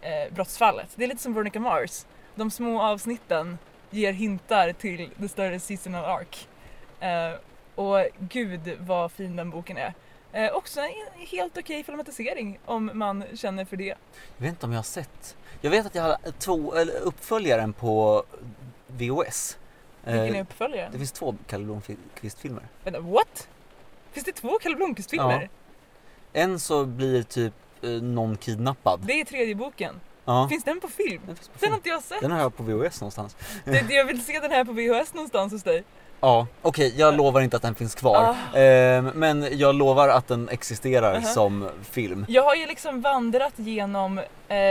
eh, 0.00 0.34
brottsfallet. 0.34 0.88
Det 0.94 1.04
är 1.04 1.08
lite 1.08 1.22
som 1.22 1.34
Veronica 1.34 1.60
Mars. 1.60 2.06
De 2.34 2.50
små 2.50 2.82
avsnitten 2.82 3.58
ger 3.90 4.12
hintar 4.12 4.72
till 4.72 5.10
the 5.20 5.28
större 5.28 5.60
seasonal 5.60 6.04
arc. 6.04 6.46
Eh, 7.80 7.84
och 7.84 8.06
gud 8.18 8.76
vad 8.80 9.12
fin 9.12 9.36
den 9.36 9.50
boken 9.50 9.76
är. 9.76 9.94
Eh, 10.32 10.52
också 10.52 10.80
en 10.80 10.88
helt 11.26 11.58
okej 11.58 11.84
filmatisering 11.84 12.58
om 12.64 12.90
man 12.94 13.24
känner 13.34 13.64
för 13.64 13.76
det. 13.76 13.84
Jag 13.84 13.96
vet 14.38 14.48
inte 14.50 14.66
om 14.66 14.72
jag 14.72 14.78
har 14.78 14.82
sett. 14.82 15.36
Jag 15.60 15.70
vet 15.70 15.86
att 15.86 15.94
jag 15.94 16.02
har 16.02 16.16
två, 16.38 16.74
eller 16.74 17.00
uppföljaren 17.00 17.72
på 17.72 18.24
VOS. 18.86 19.58
Vilken 20.04 20.24
är 20.34 20.34
Eh, 20.34 20.42
uppföljaren? 20.42 20.92
det 20.92 20.98
finns 20.98 21.12
två 21.12 21.34
Kalle 21.46 21.64
Blomkvist-filmer. 21.64 22.62
Vänta, 22.84 23.00
what? 23.00 23.48
Finns 24.12 24.24
det 24.26 24.32
två 24.32 24.58
Kalle 24.62 24.76
Blomkvist-filmer? 24.76 25.48
En 26.32 26.60
så 26.60 26.84
blir 26.84 27.22
typ 27.22 27.54
eh, 27.82 27.90
någon 27.90 28.36
kidnappad. 28.36 29.00
Det 29.06 29.20
är 29.20 29.24
tredje 29.24 29.54
boken. 29.54 30.00
Ja. 30.24 30.48
Finns 30.48 30.64
den 30.64 30.80
på 30.80 30.88
film? 30.88 31.22
Den, 31.26 31.36
på 31.36 31.42
Den 31.52 31.58
film. 31.60 31.72
har 31.72 31.78
inte 31.78 31.88
jag 31.88 32.02
sett. 32.02 32.20
den 32.20 32.30
har 32.30 32.38
jag 32.40 32.56
på 32.56 32.62
VHS 32.62 33.00
någonstans. 33.00 33.36
Det, 33.64 33.90
jag 33.90 34.04
vill 34.04 34.24
se 34.24 34.40
den 34.40 34.50
här 34.50 34.64
på 34.64 34.72
VHS 34.72 35.14
någonstans 35.14 35.52
hos 35.52 35.62
dig. 35.62 35.84
Ja, 36.20 36.46
okej 36.62 36.94
jag 36.96 37.16
lovar 37.16 37.40
inte 37.40 37.56
att 37.56 37.62
den 37.62 37.74
finns 37.74 37.94
kvar. 37.94 38.34
Ehm, 38.54 39.10
men 39.14 39.58
jag 39.58 39.74
lovar 39.74 40.08
att 40.08 40.28
den 40.28 40.48
existerar 40.48 41.14
Aha. 41.14 41.22
som 41.22 41.68
film. 41.82 42.26
Jag 42.28 42.42
har 42.42 42.54
ju 42.54 42.66
liksom 42.66 43.00
vandrat 43.00 43.52
genom, 43.56 44.18
eh, 44.18 44.24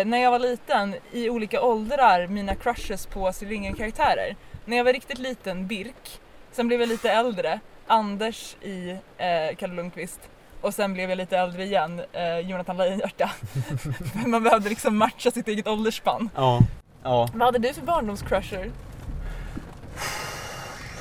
när 0.06 0.18
jag 0.18 0.32
var 0.32 0.40
liten, 0.40 0.96
i 1.12 1.30
olika 1.30 1.62
åldrar, 1.62 2.28
mina 2.28 2.56
crushes 2.56 3.06
på 3.06 3.28
Astrid 3.28 3.50
Lindgren-karaktärer. 3.50 4.36
När 4.66 4.78
jag 4.78 4.84
var 4.84 4.94
riktigt 4.94 5.20
liten, 5.20 5.68
Birk. 5.68 6.20
Sen 6.52 6.68
blev 6.68 6.80
jag 6.80 6.90
lite 6.90 7.12
äldre, 7.12 7.60
Anders 7.88 8.56
i 8.62 8.90
eh, 9.18 9.56
Kalle 9.58 9.74
Lundqvist. 9.74 10.20
Och 10.62 10.74
sen 10.74 10.94
blev 10.94 11.10
jag 11.10 11.18
lite 11.18 11.38
äldre 11.38 11.64
igen, 11.64 12.02
eh, 12.14 12.40
Jonathan 12.40 12.78
Lejonhjärta. 12.78 13.32
Man 14.26 14.44
behövde 14.44 14.70
liksom 14.70 14.98
matcha 14.98 15.32
sitt 15.32 15.48
eget 15.48 15.68
åldersspann. 15.68 16.30
Ja. 16.36 16.60
Ja. 17.04 17.28
Vad 17.34 17.44
hade 17.44 17.60
du 17.60 17.74
för 17.74 17.82
barndomscrusher? 17.82 18.72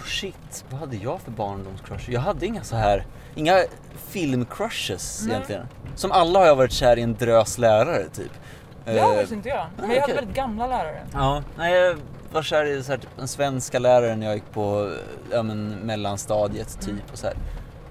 Shit, 0.09 0.65
vad 0.71 0.81
hade 0.81 0.97
jag 0.97 1.21
för 1.21 1.31
barndomscrush? 1.31 2.11
Jag 2.11 2.21
hade 2.21 2.47
inga 2.47 2.63
så 2.65 2.77
här, 2.77 3.07
inga 3.35 3.59
filmcrushes 4.09 5.21
Nej. 5.23 5.31
egentligen. 5.33 5.67
Som 5.95 6.13
alla 6.13 6.39
har 6.39 6.47
jag 6.47 6.57
varit 6.57 6.73
kär 6.73 6.97
i 6.99 7.03
en 7.03 7.15
drös 7.15 7.59
lärare 7.59 8.05
typ. 8.09 8.31
Det 8.85 8.99
har 8.99 9.09
faktiskt 9.13 9.33
inte 9.33 9.49
jag. 9.49 9.67
Men 9.77 9.91
jag 9.91 10.01
hade 10.01 10.03
okej. 10.03 10.15
väldigt 10.15 10.37
gamla 10.37 10.67
lärare. 10.67 11.03
Ja, 11.13 11.43
nej 11.57 11.75
jag 11.75 11.97
var 12.33 12.43
kär 12.43 12.65
i 12.65 12.83
så 12.83 12.93
här, 12.93 12.99
typ, 12.99 13.11
en 13.19 13.29
svenska 13.29 13.79
lärare 13.79 14.17
när 14.17 14.27
jag 14.27 14.35
gick 14.35 14.53
på 14.53 14.93
ja, 15.33 15.43
men, 15.43 15.69
mellanstadiet 15.71 16.81
typ 16.81 16.89
Mm. 16.91 17.03
och 17.13 17.19
så 17.19 17.27
här. 17.27 17.37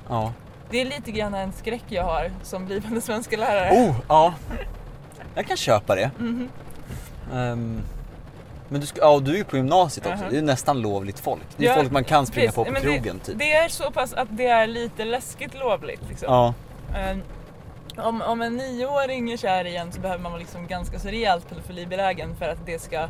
Ja. 0.10 0.34
Det 0.70 0.82
är 0.82 0.86
lite 0.86 1.12
grann 1.12 1.34
en 1.34 1.52
skräck 1.54 1.84
jag 1.88 2.04
har 2.04 2.32
som 2.44 2.66
blivande 2.66 3.02
svenska 3.02 3.38
lärare. 3.38 3.72
Oh, 3.90 3.96
ja. 4.08 4.34
Jag 5.36 5.48
kan 5.48 5.58
köpa 5.58 5.96
det. 5.96 6.12
Mhm. 6.18 6.50
Ehm, 7.34 7.82
men 8.70 8.82
du, 8.82 8.88
ska, 8.88 9.02
ja, 9.02 9.20
du 9.20 9.32
är 9.34 9.38
ju 9.38 9.44
på 9.44 9.58
gymnasiet 9.58 10.06
också, 10.06 10.24
Aha. 10.24 10.32
det 10.32 10.38
är 10.38 10.42
nästan 10.42 10.82
lovligt 10.82 11.20
folk. 11.20 11.42
Det 11.58 11.66
är 11.66 11.70
Ja, 11.70 11.76
folk 11.76 11.92
man 11.92 12.04
kan 12.04 12.26
springa 12.26 12.52
Precis, 12.52 12.56
på 12.56 12.66
på 12.66 12.82
krogen 12.82 13.20
det, 13.20 13.26
typ. 13.26 13.40
Det 13.40 13.54
är 13.54 13.70
så 13.70 13.92
pass 13.92 14.14
att 14.14 14.28
det 14.32 14.48
är 14.48 14.68
lite 14.68 15.06
läskigt 15.06 15.60
lovligt. 15.60 16.02
Liksom. 16.10 16.34
Ja, 16.34 16.54
Eh, 16.96 17.18
om, 18.08 18.22
om 18.22 18.42
en 18.42 18.56
nioåring 18.58 19.32
är 19.32 19.38
kär 19.38 19.66
igen 19.66 19.92
så 19.92 20.00
behöver 20.00 20.24
man 20.24 20.32
vara 20.32 20.40
liksom 20.40 20.68
ganska 20.68 21.00
så 21.00 21.08
rejält 21.08 21.50
pedofilibelägen 21.50 22.36
för 22.36 22.50
att 22.50 22.66
det 22.66 22.82
ska 22.82 23.08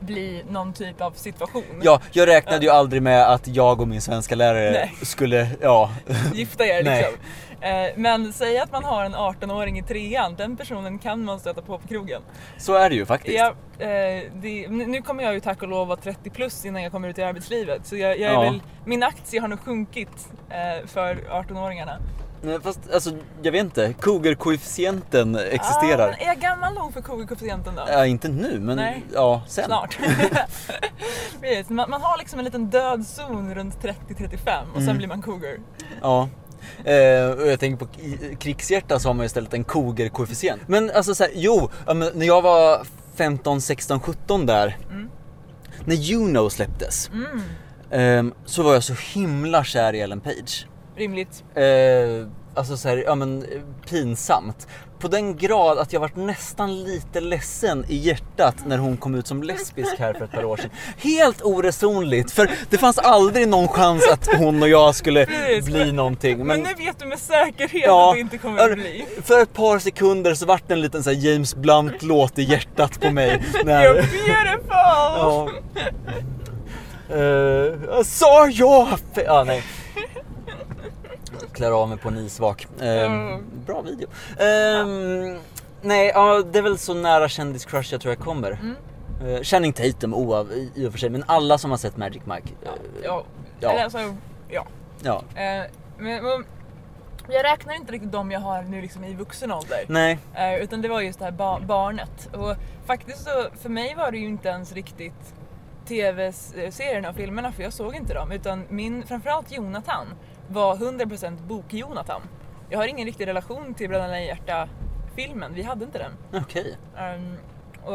bli 0.00 0.44
någon 0.50 0.72
typ 0.72 1.00
av 1.00 1.10
situation. 1.10 1.80
ja, 1.82 2.00
jag 2.12 2.28
räknade 2.28 2.64
ju 2.64 2.70
aldrig 2.70 3.02
med 3.02 3.32
att 3.32 3.46
jag 3.48 3.80
och 3.80 3.88
min 3.88 4.00
svenska 4.00 4.34
lärare 4.34 4.70
Nej. 4.70 4.94
skulle, 5.02 5.48
ja, 5.60 5.90
Gifta 6.34 6.66
er 6.66 6.82
liksom. 6.82 7.14
Eh, 7.60 7.90
men 7.96 8.32
säg 8.32 8.58
att 8.58 8.72
man 8.72 8.84
har 8.84 9.04
en 9.04 9.14
18-åring 9.14 9.78
i 9.78 9.82
trean, 9.82 10.34
den 10.36 10.56
personen 10.56 10.98
kan 10.98 11.24
man 11.24 11.40
stöta 11.40 11.62
på 11.62 11.78
på 11.78 11.88
krogen. 11.88 12.22
så 12.58 12.74
är 12.74 12.88
det 12.90 12.94
ju 12.96 13.06
faktiskt. 13.06 13.38
Ja, 13.38 13.46
eh, 13.78 14.22
det, 14.34 14.68
nu 14.68 14.86
nu 14.86 15.02
kommer 15.02 15.24
jag 15.24 15.34
ju 15.34 15.40
tack 15.40 15.62
och 15.62 15.68
lov 15.68 15.88
vara 15.88 16.00
30 16.00 16.30
plus 16.30 16.64
innan 16.64 16.82
jag 16.82 16.92
kommer 16.92 17.08
ut 17.08 17.18
i 17.18 17.22
arbetslivet 17.22 17.86
så 17.86 17.96
jag, 17.96 18.18
jag 18.18 18.30
är 18.30 18.34
Ja. 18.34 18.40
väl, 18.40 18.62
min 18.84 19.02
aktie 19.02 19.40
har 19.40 19.48
nog 19.48 19.60
sjunkit 19.60 20.28
eh, 20.50 20.86
för 20.86 21.14
18-åringarna. 21.14 21.96
Nej, 22.42 22.58
Fast 22.62 22.80
alltså, 22.94 23.10
jag 23.42 23.52
vet 23.52 23.60
inte, 23.64 23.92
cougar-koefficienten 24.00 25.36
existerar. 25.36 26.08
Ah, 26.08 26.22
är 26.22 26.26
jag 26.26 26.38
gammal 26.38 26.74
nog 26.74 26.92
för 26.92 27.00
koefficienten 27.00 27.74
då? 27.74 27.82
Ja, 27.88 28.06
inte 28.06 28.28
nu, 28.28 28.60
men 28.60 28.76
Nej. 28.76 29.04
ja, 29.14 29.42
sen. 29.48 29.64
Snart. 29.64 29.98
Man, 31.68 31.90
man 31.90 32.00
har 32.02 32.18
liksom 32.18 32.38
en 32.38 32.44
liten 32.44 32.70
död 32.70 33.06
zon 33.06 33.54
runt 33.54 33.74
30-35 33.82 34.62
och 34.74 34.74
sen 34.74 34.82
Mm. 34.82 34.96
blir 34.96 35.08
man 35.08 35.22
cougar. 35.22 35.58
Ja. 36.02 36.28
Eh, 36.84 37.30
och 37.30 37.46
jag 37.46 37.60
tänker 37.60 37.86
på 37.86 37.92
krigshjärta 38.38 38.98
så 38.98 39.08
har 39.08 39.14
man 39.14 39.26
istället 39.26 39.54
en 39.54 39.64
cougar-koefficient. 39.64 40.58
Men 40.66 40.90
alltså 40.90 41.14
så 41.14 41.24
här, 41.24 41.32
jo, 41.34 41.70
när 42.14 42.26
jag 42.26 42.42
var 42.42 42.86
15, 43.16 43.60
16, 43.60 44.00
17 44.00 44.46
där. 44.46 44.76
Mm. 44.90 45.08
När 45.84 45.94
Juno 45.94 46.50
släpptes. 46.50 47.10
Mm. 47.12 47.40
ehm, 47.90 48.34
så 48.44 48.62
var 48.62 48.74
jag 48.74 48.82
så 48.84 48.94
himla 49.14 49.64
kär 49.64 49.92
i 49.92 50.00
Ellen 50.00 50.20
Page. 50.20 50.66
Rimligt. 50.98 51.44
Eh, 51.54 52.26
alltså 52.54 52.76
så 52.76 52.88
här, 52.88 52.96
ja 52.96 53.14
men 53.14 53.42
eh, 53.42 53.48
pinsamt. 53.90 54.68
På 54.98 55.08
den 55.08 55.36
grad 55.36 55.78
att 55.78 55.92
jag 55.92 56.00
varit 56.00 56.16
nästan 56.16 56.82
lite 56.84 57.20
ledsen 57.20 57.84
i 57.88 57.96
hjärtat 57.96 58.54
när 58.66 58.78
hon 58.78 58.96
kom 58.96 59.14
ut 59.14 59.26
som 59.26 59.42
lesbisk 59.42 59.98
här 59.98 60.14
för 60.14 60.24
ett 60.24 60.32
par 60.32 60.44
år 60.44 60.56
sedan. 60.56 60.70
Helt 60.96 61.42
oresonligt, 61.42 62.30
för 62.30 62.50
det 62.70 62.78
fanns 62.78 62.98
aldrig 62.98 63.48
någon 63.48 63.68
chans 63.68 64.08
att 64.12 64.28
hon 64.38 64.62
och 64.62 64.68
jag 64.68 64.94
skulle 64.94 65.26
Precis, 65.26 65.64
bli 65.66 65.92
någonting. 65.92 66.38
Men, 66.38 66.46
Men, 66.46 66.60
nu 66.60 66.84
vet 66.84 66.98
du 66.98 67.06
med 67.06 67.18
säkerhet 67.18 67.82
Ja. 67.86 68.08
att 68.10 68.14
det 68.14 68.20
inte 68.20 68.38
kommer 68.38 68.70
att 68.70 68.78
bli. 68.78 69.06
för 69.24 69.42
ett 69.42 69.52
par 69.52 69.78
sekunder 69.78 70.34
så 70.34 70.46
vart 70.46 70.68
det 70.68 70.74
en 70.74 70.80
liten 70.80 71.02
så 71.04 71.12
James 71.12 71.54
Blunt-låt 71.56 72.38
i 72.38 72.42
hjärtat 72.42 73.00
på 73.00 73.10
mig. 73.10 73.42
You're 73.54 73.64
När, 73.64 73.94
beautiful! 73.94 74.64
ja. 74.68 75.48
Uh, 77.16 78.02
sa 78.02 78.46
jag? 78.48 78.88
Ja, 79.14 79.44
nej. 79.46 79.62
Klär 81.58 81.70
av 81.82 81.88
mig 81.88 81.98
på 81.98 82.08
en 82.08 82.18
isvak. 82.18 82.66
Ehm, 82.80 83.12
Mm. 83.12 83.44
Bra 83.66 83.80
video. 83.82 84.08
Ehm, 84.38 85.38
nej, 85.82 86.10
ja, 86.14 86.42
det 86.52 86.58
är 86.58 86.62
väl 86.62 86.78
så 86.78 86.94
nära 86.94 87.28
kändiscrush 87.28 87.92
jag 87.94 88.00
tror 88.00 88.14
jag 88.14 88.24
kommer. 88.24 88.50
Mm. 88.50 88.76
Uh, 89.28 89.42
Channing 89.42 89.72
Tatum 89.72 90.14
oav, 90.14 90.52
i, 90.74 90.86
och 90.88 90.92
för 90.92 90.98
sig, 90.98 91.10
men 91.10 91.24
alla 91.26 91.58
som 91.58 91.70
har 91.70 91.78
sett 91.78 91.96
Magic 91.96 92.22
Mike. 92.26 92.48
eh, 92.62 92.70
Ja. 93.04 93.24
Ja. 93.60 93.70
Eller 93.70 93.84
alltså, 93.84 93.98
ja. 94.48 94.66
ja. 95.02 95.16
Eh, 95.34 95.64
men, 95.98 96.24
men, 96.24 96.44
jag 97.28 97.44
räknar 97.44 97.74
inte 97.74 97.92
riktigt 97.92 98.12
de 98.12 98.30
jag 98.30 98.40
har 98.40 98.62
nu 98.62 98.80
liksom 98.82 99.04
i 99.04 99.14
vuxen 99.14 99.52
ålder. 99.52 99.84
Nej, 99.88 100.18
utan 100.60 100.82
det 100.82 100.88
var 100.88 101.00
just 101.00 101.18
det 101.18 101.24
här 101.24 101.32
ba- 101.32 101.60
barnet. 101.60 102.28
Och 102.34 102.54
faktiskt 102.86 103.24
så, 103.24 103.30
för 103.62 103.68
mig 103.68 103.94
var 103.94 104.10
det 104.10 104.18
ju 104.18 104.26
inte 104.28 104.48
ens 104.48 104.72
riktigt 104.72 105.34
tv-serierna 105.88 107.08
och 107.10 107.16
filmerna 107.16 107.52
för 107.52 107.62
jag 107.62 107.72
såg 107.72 107.94
inte 107.94 108.14
dem. 108.14 108.32
Utan 108.32 108.64
min, 108.68 109.06
framförallt 109.06 109.52
Jonathan, 109.52 110.06
var 110.48 110.76
100% 110.76 111.46
bok-Jonathan. 111.46 112.22
Jag 112.70 112.78
har 112.78 112.86
ingen 112.86 113.06
riktig 113.06 113.26
relation 113.26 113.74
till 113.74 113.88
Bröderna 113.88 114.12
Lejonhjärta-filmen, 114.12 115.54
vi 115.54 115.62
hade 115.62 115.84
inte 115.84 115.98
den. 115.98 116.42
okej. 116.42 116.78
Ehm, 116.96 117.36
och 117.84 117.94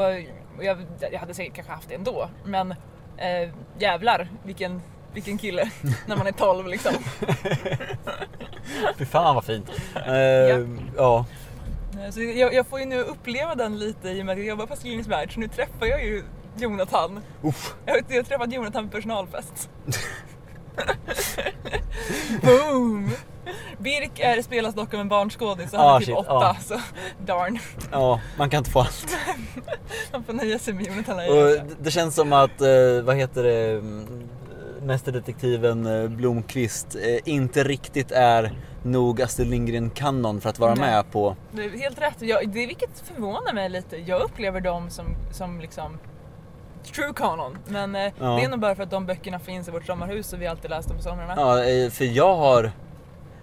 och 0.57 0.63
jag, 0.63 0.77
jag 1.11 1.19
hade 1.19 1.33
säkert 1.33 1.53
kanske 1.55 1.73
haft 1.73 1.89
det 1.89 1.95
ändå. 1.95 2.29
Men 2.45 2.71
uh, 2.71 3.53
jävlar 3.79 4.27
vilken, 4.43 4.81
vilken 5.13 5.37
kille 5.37 5.71
när 6.07 6.17
man 6.17 6.27
är 6.27 6.31
12 6.31 6.67
liksom. 6.67 6.93
Fy 8.97 9.05
fan 9.05 9.35
vad 9.35 9.45
fint. 9.45 9.69
Ehm, 10.05 10.79
ja. 10.97 11.25
Eh, 12.05 12.09
Så 12.09 12.21
jag, 12.21 12.53
jag 12.53 12.67
får 12.67 12.79
ju 12.79 12.85
nu 12.85 13.01
uppleva 13.01 13.55
den 13.55 13.79
lite 13.79 14.09
i 14.09 14.21
och 14.21 14.25
med 14.25 14.33
att 14.33 14.39
jag 14.39 14.47
jobbar 14.47 14.65
på 14.65 15.09
Värld 15.09 15.33
så 15.33 15.39
nu 15.39 15.47
träffar 15.47 15.85
jag 15.85 16.05
ju 16.05 16.23
Jonathan. 16.57 17.19
Uff. 17.41 17.75
Jag 17.85 18.03
jag 18.07 18.15
har 18.15 18.23
träffat 18.23 18.53
Jonathan 18.53 18.89
på 18.89 18.95
personalfest. 18.95 19.69
Boom! 22.41 23.11
Birk 23.77 24.19
är 24.19 24.41
spelas 24.41 24.75
dock 24.75 24.93
av 24.93 24.99
en 24.99 25.09
barnskådis 25.09 25.71
han 25.71 25.81
Ah, 25.81 25.95
är 25.95 25.99
typ 25.99 26.05
shit, 26.07 26.15
åtta 26.17 26.33
ah. 26.33 26.55
så 26.61 26.79
darn. 27.25 27.59
ja, 27.91 28.21
man 28.37 28.49
kan 28.49 28.57
inte 28.57 28.69
få 28.71 28.79
allt. 28.79 29.17
Man 30.11 30.23
får 30.23 30.33
nöja 30.33 30.59
sig 30.59 30.73
med 30.73 30.87
Jonathan 30.87 31.17
Lejonhjärta. 31.17 31.63
det- 31.79 31.91
känns 31.91 32.15
som 32.15 32.33
att, 32.33 32.61
eh, 32.61 33.01
vad 33.03 33.15
heter 33.15 33.43
det, 33.43 33.71
mm, 33.71 34.29
mästerdetektiven 34.81 35.85
eh, 35.85 36.09
Blomqvist 36.09 36.95
eh, 36.95 37.17
inte 37.25 37.63
riktigt 37.63 38.11
är 38.11 38.51
nog 38.83 39.21
Astrid 39.21 39.47
Lindgren-kanon 39.47 40.41
för 40.41 40.49
att 40.49 40.59
vara 40.59 40.75
Nej. 40.75 40.89
med 40.91 41.11
på... 41.11 41.35
Det 41.51 41.63
är 41.65 41.69
helt 41.69 42.01
rätt. 42.01 42.15
Jag, 42.19 42.49
det 42.49 42.65
vilket 42.67 42.99
förvånar 43.13 43.53
mig 43.53 43.69
lite. 43.69 43.97
Jag 43.97 44.21
upplever 44.21 44.61
dem 44.61 44.89
som, 44.89 45.05
som 45.31 45.61
liksom 45.61 45.99
true 46.85 47.13
canon. 47.15 47.57
Men 47.67 47.95
eh, 47.95 48.01
Ja. 48.19 48.25
det 48.25 48.43
är 48.43 48.49
nog 48.49 48.59
bara 48.59 48.75
för 48.75 48.83
att 48.83 48.91
de 48.91 49.05
böckerna 49.05 49.39
finns 49.39 49.67
i 49.67 49.71
vårt 49.71 49.85
sommarhus 49.85 50.33
och 50.33 50.41
vi 50.41 50.47
alltid 50.47 50.69
läst 50.69 50.87
dem 50.87 50.97
på 50.97 51.03
somrarna. 51.03 51.33
Ja, 51.37 51.63
eh, 51.65 51.89
för 51.89 52.05
jag 52.05 52.35
har... 52.35 52.71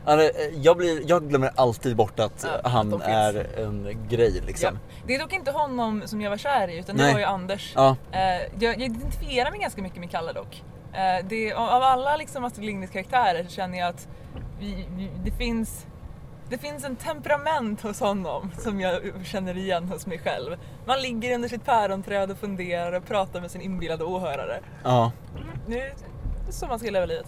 Alltså, 0.07 0.27
eh, 0.41 0.47
jag, 0.63 0.77
blir, 0.77 1.03
jag 1.07 1.29
glömmer 1.29 1.51
alltid 1.57 1.97
bort 1.97 2.21
att 2.21 2.45
Ja, 2.45 2.51
att 2.65 2.73
han 2.73 2.91
finns. 2.91 3.03
är 3.05 3.61
en 3.65 4.07
grej 4.09 4.43
liksom. 4.47 4.69
Ja. 4.75 5.01
Det 5.07 5.15
är 5.15 5.19
dock 5.19 5.33
inte 5.33 5.51
honom 5.51 6.03
som 6.07 6.21
jag 6.21 6.31
var 6.31 6.37
kär 6.37 6.69
i 6.69 6.79
utan 6.79 6.97
det 6.97 7.03
Nej. 7.03 7.13
var 7.13 7.21
ju 7.21 7.27
Anders. 7.27 7.73
Ja, 7.77 7.97
Eh, 8.13 8.21
jag, 8.59 8.81
identifierar 8.83 9.51
mig 9.51 9.61
ganska 9.61 9.83
mycket 9.83 10.01
med 10.01 10.11
Kalle 10.11 10.33
dock. 10.33 10.63
Det, 11.25 11.53
av 11.53 11.83
alla 11.83 12.17
liksom 12.17 12.45
Astrid 12.45 12.67
Lindgrens 12.67 12.91
karaktärer 12.93 13.45
så 13.45 13.51
känner 13.51 13.79
jag 13.79 13.89
att 13.89 14.09
vi, 14.61 14.87
det, 15.25 15.31
finns, 15.31 15.87
det 16.51 16.59
finns 16.59 16.85
en 16.85 16.97
temperament 16.97 17.83
hos 17.83 18.01
honom 18.01 18.51
som 18.59 18.81
jag 18.81 19.01
känner 19.25 19.57
igen 19.57 19.89
hos 19.89 20.07
mig 20.07 20.19
själv. 20.19 20.57
Man 20.87 21.03
ligger 21.03 21.35
under 21.35 21.49
sitt 21.49 21.65
päronträd 21.65 22.31
och 22.31 22.39
funderar 22.39 22.93
och 22.93 23.07
pratar 23.07 23.41
med 23.41 23.51
sin 23.51 23.61
inbillade 23.61 24.05
åhörare. 24.05 24.61
ja. 24.85 25.13
Nu, 25.67 25.77
det 25.77 25.81
är 25.81 25.93
så 26.51 26.67
man 26.67 26.79
ska 26.79 26.91
leva 26.91 27.07
livet. 27.07 27.27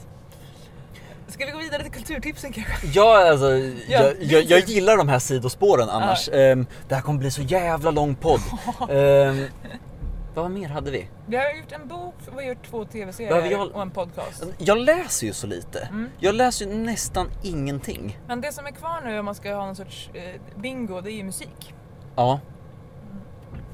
Ska 1.29 1.47
vi 1.47 1.53
gå 1.53 1.59
vidare 1.59 1.83
till 1.83 1.93
kulturtipsen 1.93 2.53
kanske? 2.53 2.87
Ja, 2.87 3.31
alltså, 3.31 3.51
Ja, 3.51 3.71
jag, 3.89 4.15
jag, 4.21 4.43
jag 4.43 4.61
gillar 4.61 4.97
de 4.97 5.09
här 5.09 5.19
sidospåren 5.19 5.89
annars. 5.89 6.29
Ja. 6.33 6.39
Ehm, 6.39 6.67
det 6.89 6.95
här 6.95 7.03
kommer 7.03 7.19
bli 7.19 7.31
så 7.31 7.43
jävla 7.43 7.91
lång 7.91 8.15
podd. 8.15 8.41
Vad 10.35 10.51
mer 10.51 10.69
hade 10.69 10.91
vi? 10.91 11.09
Vi 11.27 11.37
har 11.37 11.45
gjort 11.45 11.73
en 11.73 11.89
bok, 11.89 12.15
vi 12.31 12.35
har 12.35 12.43
gjort 12.43 12.67
två 12.71 12.85
tv-serier 12.85 13.51
jag- 13.51 13.73
och 13.73 13.83
en 13.83 13.91
podcast. 13.91 14.45
Jag 14.59 14.79
läser 14.79 15.27
ju 15.27 15.33
så 15.33 15.47
lite. 15.47 15.81
Mm. 15.81 16.09
Jag 16.19 16.35
läser 16.35 16.67
ju 16.67 16.75
nästan 16.75 17.29
ingenting. 17.43 18.19
Men 18.27 18.41
det 18.41 18.53
som 18.53 18.67
är 18.67 18.71
kvar 18.71 19.01
nu 19.05 19.19
om 19.19 19.25
man 19.25 19.35
ska 19.35 19.55
ha 19.55 19.67
någon 19.67 19.77
sorts 19.77 20.11
eh, 20.15 20.41
bingo, 20.57 21.01
det 21.01 21.13
är 21.13 21.17
ju 21.17 21.25
musik. 21.25 21.75
Ja, 22.17 22.41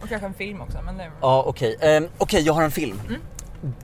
Och 0.02 0.08
kanske 0.08 0.26
en 0.26 0.34
film 0.34 0.60
också. 0.60 0.78
Men 0.84 0.96
det... 0.96 1.10
ja 1.20 1.44
okej. 1.46 1.76
Ehm, 1.80 2.08
okej, 2.18 2.42
jag 2.42 2.52
har 2.52 2.62
en 2.62 2.70
film. 2.70 3.00
Mm. 3.08 3.20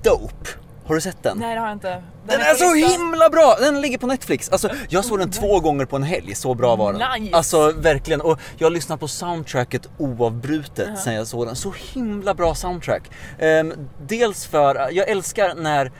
Dope. 0.03 0.49
Har 0.87 0.95
du 0.95 1.01
sett 1.01 1.23
den? 1.23 1.39
Nej 1.39 1.55
det 1.55 1.61
har 1.61 1.67
jag 1.69 1.77
inte. 1.77 1.89
Den 2.27 2.39
på 2.41 2.45
är 2.47 2.55
så 2.55 2.75
listan. 2.75 3.01
himla 3.01 3.31
bra! 3.31 3.57
Den 3.61 3.81
ligger 3.81 3.99
på 3.99 4.07
Netflix. 4.07 4.49
Alltså, 4.51 4.69
jag 4.89 5.05
såg 5.05 5.19
den 5.19 5.31
två 5.31 5.61
gånger 5.61 5.85
på 5.85 5.97
en 5.97 6.03
helg, 6.03 6.35
så 6.35 6.55
bra 6.55 6.77
var 6.77 6.93
den. 6.93 7.23
Nice. 7.23 7.37
Alltså 7.37 7.73
verkligen. 7.77 8.21
Och 8.21 8.41
jag 8.59 8.67
har 8.67 8.71
lyssnat 8.71 9.01
på 9.01 9.09
soundtracket 9.09 9.89
oavbrutet 9.99 10.99
sen 10.99 11.15
jag 11.15 11.27
såg 11.27 11.47
den. 11.47 11.57
Så 11.57 11.75
himla 11.93 12.35
bra 12.35 12.55
soundtrack. 12.55 13.03
Ehm, 13.39 13.73
dels 14.07 14.47
för, 14.47 14.89
jag 14.93 15.09
älskar 15.09 15.55
när 15.55 15.93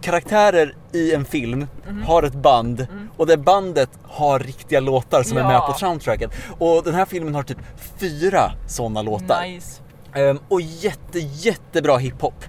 karaktärer 0.00 0.76
i 0.92 1.14
en 1.14 1.24
film 1.24 1.66
Mhm. 1.88 2.02
har 2.02 2.22
ett 2.22 2.34
band 2.34 2.86
och 3.16 3.26
det 3.26 3.36
bandet 3.36 3.90
har 4.04 4.38
riktiga 4.38 4.80
låtar 4.80 5.22
som 5.22 5.38
är 5.38 5.42
med 5.44 5.54
Ja. 5.54 5.66
på 5.72 5.78
soundtracket. 5.78 6.30
Och 6.58 6.82
den 6.84 6.94
här 6.94 7.04
filmen 7.04 7.34
har 7.34 7.42
typ 7.42 7.58
fyra 7.98 8.52
sådana 8.68 9.02
låtar. 9.02 9.42
Nice. 9.42 9.80
Ehm, 10.14 10.38
och 10.48 10.60
jätte, 10.60 11.18
jättebra 11.18 11.96
hiphop. 11.98 12.44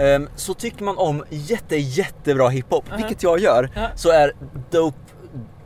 Ehm, 0.00 0.28
så 0.36 0.54
tycker 0.54 0.84
man 0.84 0.98
om 0.98 1.24
jätte, 1.30 1.76
jättebra 1.76 2.48
hiphop, 2.48 2.84
vilket 2.96 3.22
jag 3.22 3.38
gör, 3.40 3.70
Ja. 3.74 3.88
så 3.94 4.10
är 4.10 4.32
Dope 4.70 4.96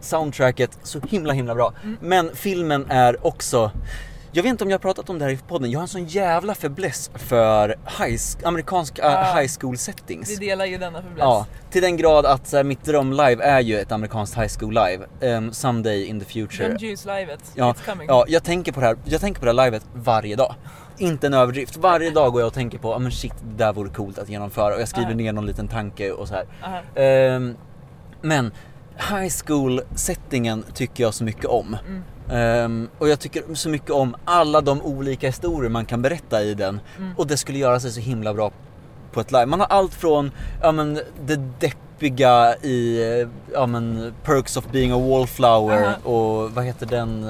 soundtracket 0.01 0.78
så 0.82 1.01
himla, 1.09 1.32
himla 1.32 1.55
bra. 1.55 1.72
Men 2.01 2.30
filmen 2.35 2.87
är 2.91 3.26
också 3.26 3.70
jag 4.37 4.43
vet 4.43 4.51
inte 4.51 4.64
om 4.64 4.70
jag 4.70 4.74
har 4.78 4.82
pratat 4.82 5.11
om 5.11 5.18
det 5.18 5.24
här 5.24 5.32
i 5.32 5.37
podden, 5.37 5.70
jag 5.70 5.78
har 5.78 5.82
en 5.82 5.89
sån 5.89 6.05
jävla 6.07 6.55
fäbless 6.55 7.11
för 7.14 7.68
high, 7.68 8.20
amerikansk 8.45 8.99
äh, 8.99 9.05
Ja. 9.05 9.35
high 9.41 9.51
school 9.61 9.76
settings. 9.78 10.30
Vi 10.30 10.37
delar 10.47 10.64
ju 10.64 10.78
denna 10.78 11.03
fäbless. 11.03 11.18
Ja, 11.18 11.47
till 11.70 11.82
den 11.82 11.97
grad 11.97 12.26
att 12.26 12.47
så 12.47 12.57
här, 12.57 12.64
mitt 12.64 12.85
drömlive 12.85 13.45
är 13.45 13.61
ju 13.61 13.78
ett 13.78 13.93
amerikanskt 13.93 14.37
high 14.39 14.53
school 14.59 14.74
live, 14.74 15.07
ehm, 15.20 15.53
someday 15.53 16.05
in 16.05 16.20
the 16.20 16.26
future. 16.26 16.68
Gun 16.68 16.76
Juice-livet. 16.78 17.41
Ja, 17.55 17.72
It's 17.72 17.91
coming. 17.91 18.09
ja 18.09 18.24
jag, 18.28 18.45
tänker 18.45 18.72
på 18.72 18.80
det 18.80 18.87
här, 18.87 18.97
jag 19.05 19.20
tänker 19.20 19.41
på 19.41 19.47
det 19.47 19.53
här 19.62 19.64
livet 19.64 19.82
varje 19.95 20.37
dag. 20.37 20.55
Inte 20.99 21.26
en 21.26 21.34
överdrift. 21.34 21.76
Varje 21.76 22.11
dag 22.11 22.32
går 22.32 22.40
jag 22.40 22.47
och 22.47 22.55
tänker 22.55 22.78
på, 22.78 22.92
ja 22.92 22.99
men 22.99 23.12
shit, 23.12 23.34
det 23.42 23.64
där 23.64 23.72
vore 23.72 23.88
coolt 23.88 24.18
att 24.18 24.28
genomföra 24.28 24.74
och 24.74 24.80
jag 24.80 24.88
skriver 24.88 25.11
Ja. 25.11 25.16
ner 25.16 25.32
någon 25.32 25.47
liten 25.47 25.68
tanke 25.68 26.11
och 26.12 26.28
så 26.28 26.34
här. 26.34 26.45
Aha. 26.64 26.80
Ehm, 26.95 27.57
men 28.22 28.51
high 29.11 29.32
school 29.45 29.80
settingen 29.95 30.64
tycker 30.74 31.05
jag 31.05 31.14
så 31.14 31.24
mycket 31.24 31.45
om. 31.45 31.76
Mm. 31.86 32.03
Ehm, 32.30 32.88
och 32.99 33.09
jag 33.09 33.20
tycker 33.20 33.55
så 33.55 33.68
mycket 33.68 33.90
om 33.90 34.16
alla 34.24 34.61
de 34.61 34.82
olika 34.82 35.26
historier 35.26 35.70
man 35.70 35.84
kan 35.86 36.03
berätta 36.03 36.42
i 36.42 36.55
den. 36.55 36.80
Mm. 36.99 37.12
Och 37.16 37.26
det 37.26 37.36
skulle 37.36 37.59
göra 37.59 37.80
sig 37.80 37.90
så 37.92 38.01
himla 38.01 38.34
bra 38.34 38.51
på 39.12 39.20
ett 39.20 39.32
live. 39.32 39.47
Man 39.47 39.61
har 39.61 39.66
allt 39.66 39.95
från, 39.95 40.30
ja 40.62 40.72
men 40.72 41.01
det 41.26 41.36
deppiga 41.99 42.57
i, 42.62 43.03
eh, 43.20 43.28
ja 43.53 43.66
men 43.66 44.14
Perks 44.24 44.57
of 44.57 44.64
being 44.72 44.92
a 44.92 44.99
wallflower 44.99 45.82
Aha. 45.82 45.95
och 46.11 46.51
vad 46.55 46.64
heter 46.64 46.86
den, 46.86 47.28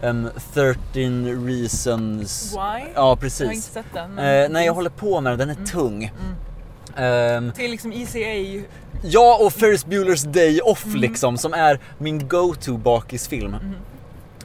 eh, 0.00 0.10
um, 0.10 0.28
13 0.54 1.46
reasons. 1.46 2.52
Why? 2.52 2.58
Ja 2.58 2.80
Jag 2.94 3.02
har 3.02 3.12
inte 3.12 3.20
precis. 3.20 3.64
sett 3.64 3.84
den. 3.94 4.14
men 4.14 4.42
Eh, 4.44 4.48
nej 4.50 4.66
jag 4.66 4.74
håller 4.74 4.90
på 4.90 5.20
med 5.20 5.38
den, 5.38 5.48
den 5.48 5.58
är 5.62 5.66
tung. 5.66 6.04
Mm. 6.04 6.36
Ehm, 6.96 7.52
Till 7.52 7.70
liksom 7.70 7.92
ECA. 7.92 8.64
Ja, 9.02 9.38
och 9.40 9.52
Ferris 9.52 9.86
Bueller's 9.86 10.26
Day 10.32 10.60
Off 10.60 10.84
Mm. 10.84 11.00
liksom, 11.00 11.38
som 11.38 11.54
är 11.54 11.80
min 11.98 12.28
go-to 12.28 12.76
bakisfilm. 12.76 13.54
Mm. 13.54 13.74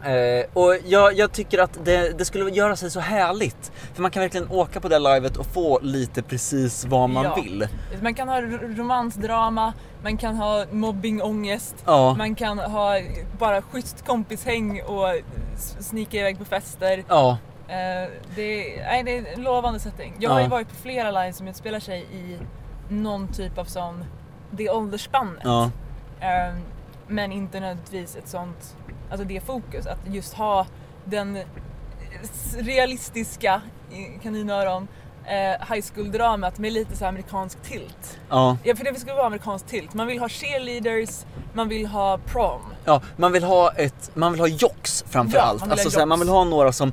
Eh, 0.05 0.45
och 0.53 0.75
jag, 0.85 1.13
jag 1.13 1.31
tycker 1.31 1.59
att 1.59 1.85
det, 1.85 2.17
det 2.17 2.25
skulle 2.25 2.49
göra 2.51 2.75
sig 2.75 2.91
så 2.91 2.99
härligt. 2.99 3.71
För 3.93 4.01
man 4.01 4.11
kan 4.11 4.21
verkligen 4.21 4.51
åka 4.51 4.79
på 4.79 4.87
det 4.87 4.99
livet 4.99 5.37
och 5.37 5.45
få 5.45 5.79
lite 5.81 6.21
precis 6.21 6.85
vad 6.85 7.09
man 7.09 7.23
Ja. 7.23 7.35
vill. 7.35 7.67
Man 8.01 8.13
kan 8.13 8.29
ha 8.29 8.41
romansdrama, 8.41 9.73
man 10.03 10.17
kan 10.17 10.35
ha 10.35 10.65
mobbingångest, 10.71 11.75
Ja. 11.85 12.13
man 12.17 12.35
kan 12.35 12.59
ha 12.59 12.99
bara 13.39 13.61
schysst 13.61 14.05
kompishäng 14.05 14.81
och 14.83 15.05
snika 15.79 16.17
iväg 16.17 16.37
på 16.39 16.45
fester. 16.45 17.03
Ja, 17.07 17.37
Eh, 17.67 18.09
det, 18.35 18.79
är, 18.79 18.83
nej, 18.83 19.03
det 19.03 19.17
är 19.17 19.33
en 19.33 19.43
lovande 19.43 19.79
setting. 19.79 20.13
Jag 20.19 20.29
har 20.29 20.41
ju 20.41 20.47
varit 20.47 20.69
på 20.69 20.75
flera 20.75 21.11
live 21.11 21.33
som 21.33 21.47
utspelar 21.47 21.79
sig 21.79 22.01
i 22.13 22.37
någon 22.89 23.27
typ 23.27 23.57
av 23.57 23.65
sån, 23.65 24.05
det 24.51 24.69
åldersspannet. 24.69 25.45
Eh, 26.19 26.55
men 27.07 27.31
inte 27.31 27.59
nödvändigtvis 27.59 28.15
ett 28.15 28.27
sånt, 28.27 28.75
alltså 29.11 29.27
det 29.27 29.41
fokus, 29.45 29.85
att 29.85 29.99
just 30.11 30.33
ha 30.33 30.65
den 31.05 31.37
realistiska, 32.57 33.61
kaninöron, 34.23 34.87
eh, 35.25 35.73
high 35.73 35.85
school-dramat 35.93 36.59
med 36.59 36.73
lite 36.73 36.97
så 36.97 37.05
amerikansk 37.05 37.61
tilt. 37.63 38.19
ja. 38.29 38.57
Ja, 38.63 38.75
för 38.75 38.83
det 38.83 38.99
skulle 38.99 39.15
vara 39.15 39.25
amerikansk 39.25 39.67
tilt. 39.67 39.93
Man 39.93 40.07
vill 40.07 40.19
ha 40.19 40.29
cheerleaders, 40.29 41.25
man 41.53 41.69
vill 41.69 41.85
ha 41.85 42.17
prom. 42.17 42.61
ja. 42.85 43.01
Man 43.17 43.31
vill 43.31 43.43
ha 43.43 43.71
ett, 43.71 44.11
man 44.13 44.31
vill 44.31 44.41
ha 44.41 44.47
jocks 44.47 45.03
framför 45.09 45.37
Ja, 45.37 45.43
allt. 45.43 45.63
Alltså, 45.71 45.89
så 45.91 45.99
här, 45.99 46.05
man 46.05 46.17
jocks. 46.17 46.27
vill 46.27 46.33
ha 46.35 46.43
några 46.43 46.71
som 46.71 46.91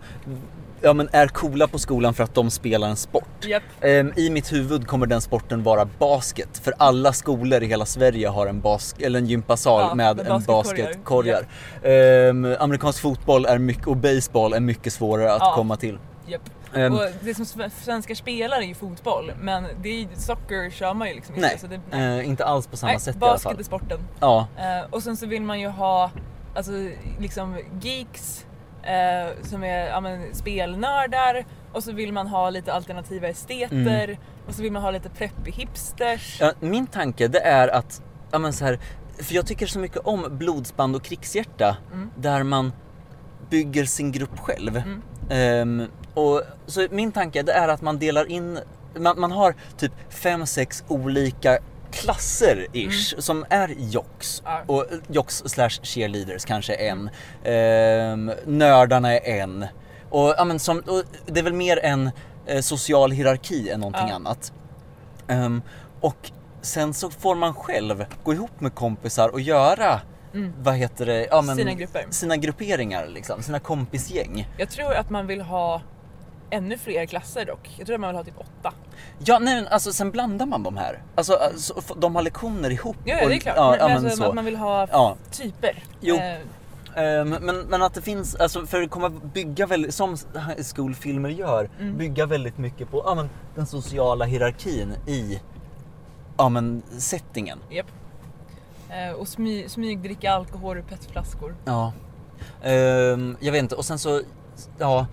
ja, 0.82 0.92
men 0.92 1.08
är 1.12 1.28
coola 1.28 1.66
på 1.68 1.78
skolan 1.78 2.14
för 2.14 2.24
att 2.24 2.34
de 2.34 2.50
spelar 2.50 2.88
en 2.88 2.96
sport. 2.96 3.44
Japp. 3.46 3.62
Ehm, 3.80 4.12
I 4.16 4.30
mitt 4.30 4.52
huvud 4.52 4.86
kommer 4.86 5.06
den 5.06 5.20
sporten 5.20 5.62
vara 5.62 5.84
basket, 5.98 6.58
för 6.58 6.74
alla 6.78 7.12
skolor 7.12 7.62
i 7.62 7.66
hela 7.66 7.86
Sverige 7.86 8.28
har 8.28 8.46
en, 8.46 8.62
bas- 8.62 8.96
eller 9.04 9.18
en 9.18 9.26
gympasal 9.26 9.80
Ja, 9.88 9.94
med 9.94 10.16
med 10.16 10.26
en 10.26 10.42
basketkorgar. 10.42 10.84
basketkorgar. 10.86 12.28
Ehm, 12.28 12.56
amerikansk 12.60 13.00
fotboll 13.02 13.46
är 13.46 13.58
mycket, 13.58 13.86
och 13.86 13.96
baseball 13.96 14.52
är 14.52 14.60
mycket 14.60 14.92
svårare 14.92 15.32
att 15.32 15.40
Ja. 15.42 15.52
komma 15.54 15.76
till. 15.76 15.98
Japp. 16.26 16.42
Ehm, 16.74 16.92
Och 16.94 17.00
det 17.22 17.34
som 17.34 17.44
sve- 17.44 17.70
svenskar 17.84 18.14
spelar 18.14 18.56
är 18.56 18.62
ju 18.62 18.74
fotboll, 18.74 19.32
men 19.40 19.64
det 19.82 19.88
är, 19.88 20.00
ju- 20.00 20.08
soccer 20.14 20.70
kör 20.70 20.94
man 20.94 21.08
ju 21.08 21.14
liksom 21.14 21.34
nej, 21.38 21.50
inte. 21.52 21.60
Så 21.60 21.66
det, 21.66 21.80
nej. 21.98 22.18
eh, 22.20 22.28
inte 22.28 22.44
alls 22.44 22.66
på 22.66 22.76
samma 22.76 22.92
nej, 22.92 23.00
sätt 23.00 23.16
i 23.16 23.18
alla 23.24 23.32
basket 23.32 23.50
fall. 23.50 23.60
är 23.60 23.64
sporten. 23.64 23.98
Ja, 24.20 24.46
Eh, 24.58 24.90
och 24.90 25.02
sen 25.02 25.16
så 25.16 25.26
vill 25.26 25.42
man 25.42 25.60
ju 25.60 25.68
ha 25.68 26.10
alltså, 26.54 26.72
liksom 27.20 27.56
geeks 27.82 28.44
eh, 28.82 29.42
som 29.42 29.64
är 29.64 29.86
ja, 29.88 30.00
men, 30.00 30.34
spelnördar 30.34 31.44
och 31.72 31.84
så 31.84 31.92
vill 31.92 32.12
man 32.12 32.26
ha 32.26 32.50
lite 32.50 32.72
alternativa 32.72 33.28
esteter 33.28 34.04
Mm. 34.08 34.16
och 34.48 34.54
så 34.54 34.62
vill 34.62 34.72
man 34.72 34.82
ha 34.82 34.90
lite 34.90 35.08
preppy 35.08 35.50
hipsters. 35.50 36.36
Ja, 36.40 36.52
min 36.60 36.86
tanke 36.86 37.28
det 37.28 37.40
är 37.40 37.68
att, 37.68 38.02
ja 38.30 38.38
men 38.38 38.52
så 38.52 38.64
här, 38.64 38.78
för 39.22 39.34
jag 39.34 39.46
tycker 39.46 39.66
så 39.66 39.78
mycket 39.78 39.98
om 39.98 40.26
blodsband 40.30 40.96
och 40.96 41.02
krigshjärta 41.02 41.76
Mm. 41.92 42.10
där 42.16 42.42
man 42.42 42.72
bygger 43.50 43.84
sin 43.84 44.12
grupp 44.12 44.38
själv. 44.38 44.76
Mm. 44.76 45.02
Ehm, 45.30 45.86
och, 46.14 46.42
så 46.66 46.86
min 46.90 47.12
tanke 47.12 47.42
det 47.42 47.52
är 47.52 47.68
att 47.68 47.82
man 47.82 47.98
delar 47.98 48.30
in, 48.30 48.58
man, 48.98 49.20
man 49.20 49.32
har 49.32 49.54
typ 49.76 49.92
fem 50.08 50.46
sex 50.46 50.84
olika 50.88 51.58
klasser 51.92 52.66
ish 52.72 53.14
som 53.18 53.44
är 53.50 53.74
jocks. 53.78 54.42
Mm. 54.46 54.52
Ja. 54.68 54.74
Och 54.74 54.84
jocks 55.08 55.42
slash 55.46 55.70
cheerleaders 55.82 56.44
kanske 56.44 56.74
är 56.74 56.90
en. 56.90 57.10
Ehm, 57.44 58.32
nördarna 58.46 59.12
är 59.12 59.40
en. 59.40 59.66
Och, 60.10 60.34
ja, 60.38 60.44
men 60.44 60.58
som, 60.58 60.78
och 60.78 61.02
det 61.26 61.40
är 61.40 61.44
väl 61.44 61.52
mer 61.52 61.78
en 61.84 62.10
eh, 62.46 62.60
social 62.60 63.10
hierarki 63.10 63.70
än 63.70 63.80
någonting 63.80 64.08
Ja. 64.08 64.14
annat. 64.14 64.52
Ehm, 65.28 65.62
och 66.00 66.30
sen 66.62 66.94
så 66.94 67.10
får 67.10 67.34
man 67.34 67.54
själv 67.54 68.04
gå 68.24 68.32
ihop 68.34 68.60
med 68.60 68.74
kompisar 68.74 69.28
och 69.28 69.40
göra, 69.40 70.00
Mm. 70.34 70.52
vad 70.58 70.74
heter 70.74 71.06
det, 71.06 71.26
ja, 71.30 71.42
men, 71.42 71.56
Sina 71.56 71.72
grupper. 71.72 72.04
sina 72.10 72.36
grupperingar 72.36 73.06
liksom, 73.06 73.42
sina 73.42 73.58
kompisgäng. 73.60 74.48
Jag 74.58 74.70
tror 74.70 74.94
att 74.94 75.10
man 75.10 75.26
vill 75.26 75.40
ha 75.40 75.82
ännu 76.50 76.78
fler 76.78 77.06
klasser 77.06 77.44
dock. 77.44 77.70
Jag 77.78 77.86
tror 77.86 77.94
att 77.94 78.00
man 78.00 78.08
vill 78.10 78.16
ha 78.16 78.24
typ 78.24 78.38
åtta. 78.38 78.72
Ja, 79.18 79.38
nej 79.38 79.54
men 79.54 79.66
alltså 79.68 79.92
sen 79.92 80.10
blandar 80.10 80.46
man 80.46 80.62
de 80.62 80.76
här. 80.76 81.02
Alltså, 81.14 81.34
alltså 81.34 81.74
de 81.96 82.14
har 82.14 82.22
lektioner 82.22 82.70
ihop. 82.70 82.96
Ja, 83.04 83.14
ja 83.16 83.22
och- 83.24 83.28
det 83.30 83.34
är 83.36 83.38
klart. 83.40 83.56
Men 83.56 83.64
ja, 83.64 83.70
men 83.88 83.94
men 83.94 84.04
alltså, 84.04 84.22
så. 84.22 84.28
att 84.28 84.34
man 84.34 84.44
vill 84.44 84.56
ha 84.56 84.86
Ja. 84.90 85.16
typer. 85.30 85.82
Jo. 86.00 86.16
Eh, 86.16 86.34
Ehm, 86.96 87.28
men, 87.30 87.60
men 87.60 87.82
att 87.82 87.94
det 87.94 88.02
finns, 88.02 88.34
alltså 88.34 88.66
för 88.66 88.80
det 88.80 88.88
kommer 88.88 89.08
bygga 89.08 89.66
väldigt, 89.66 89.94
som 89.94 90.10
high 90.34 90.62
school-filmer 90.74 91.28
gör, 91.28 91.70
Mm. 91.80 91.96
bygga 91.98 92.26
väldigt 92.26 92.58
mycket 92.58 92.90
på 92.90 93.02
ja, 93.06 93.14
men, 93.14 93.30
den 93.54 93.66
sociala 93.66 94.24
hierarkin 94.24 94.92
i 95.06 95.40
ja, 96.36 96.48
men, 96.48 96.82
settingen. 96.98 97.58
Japp. 97.70 97.86
Eh, 98.90 99.12
och 99.14 99.28
smy, 99.28 99.68
smygdricka 99.68 100.32
alkohol 100.32 100.76
ur 100.78 100.82
petflaskor. 100.82 101.54
Ja. 101.64 101.92
Ehm, 102.62 103.36
jag 103.40 103.52
vet 103.52 103.62
inte, 103.62 103.74
och 103.74 103.84
sen 103.84 103.98
så, 103.98 104.20
ja. 104.78 105.06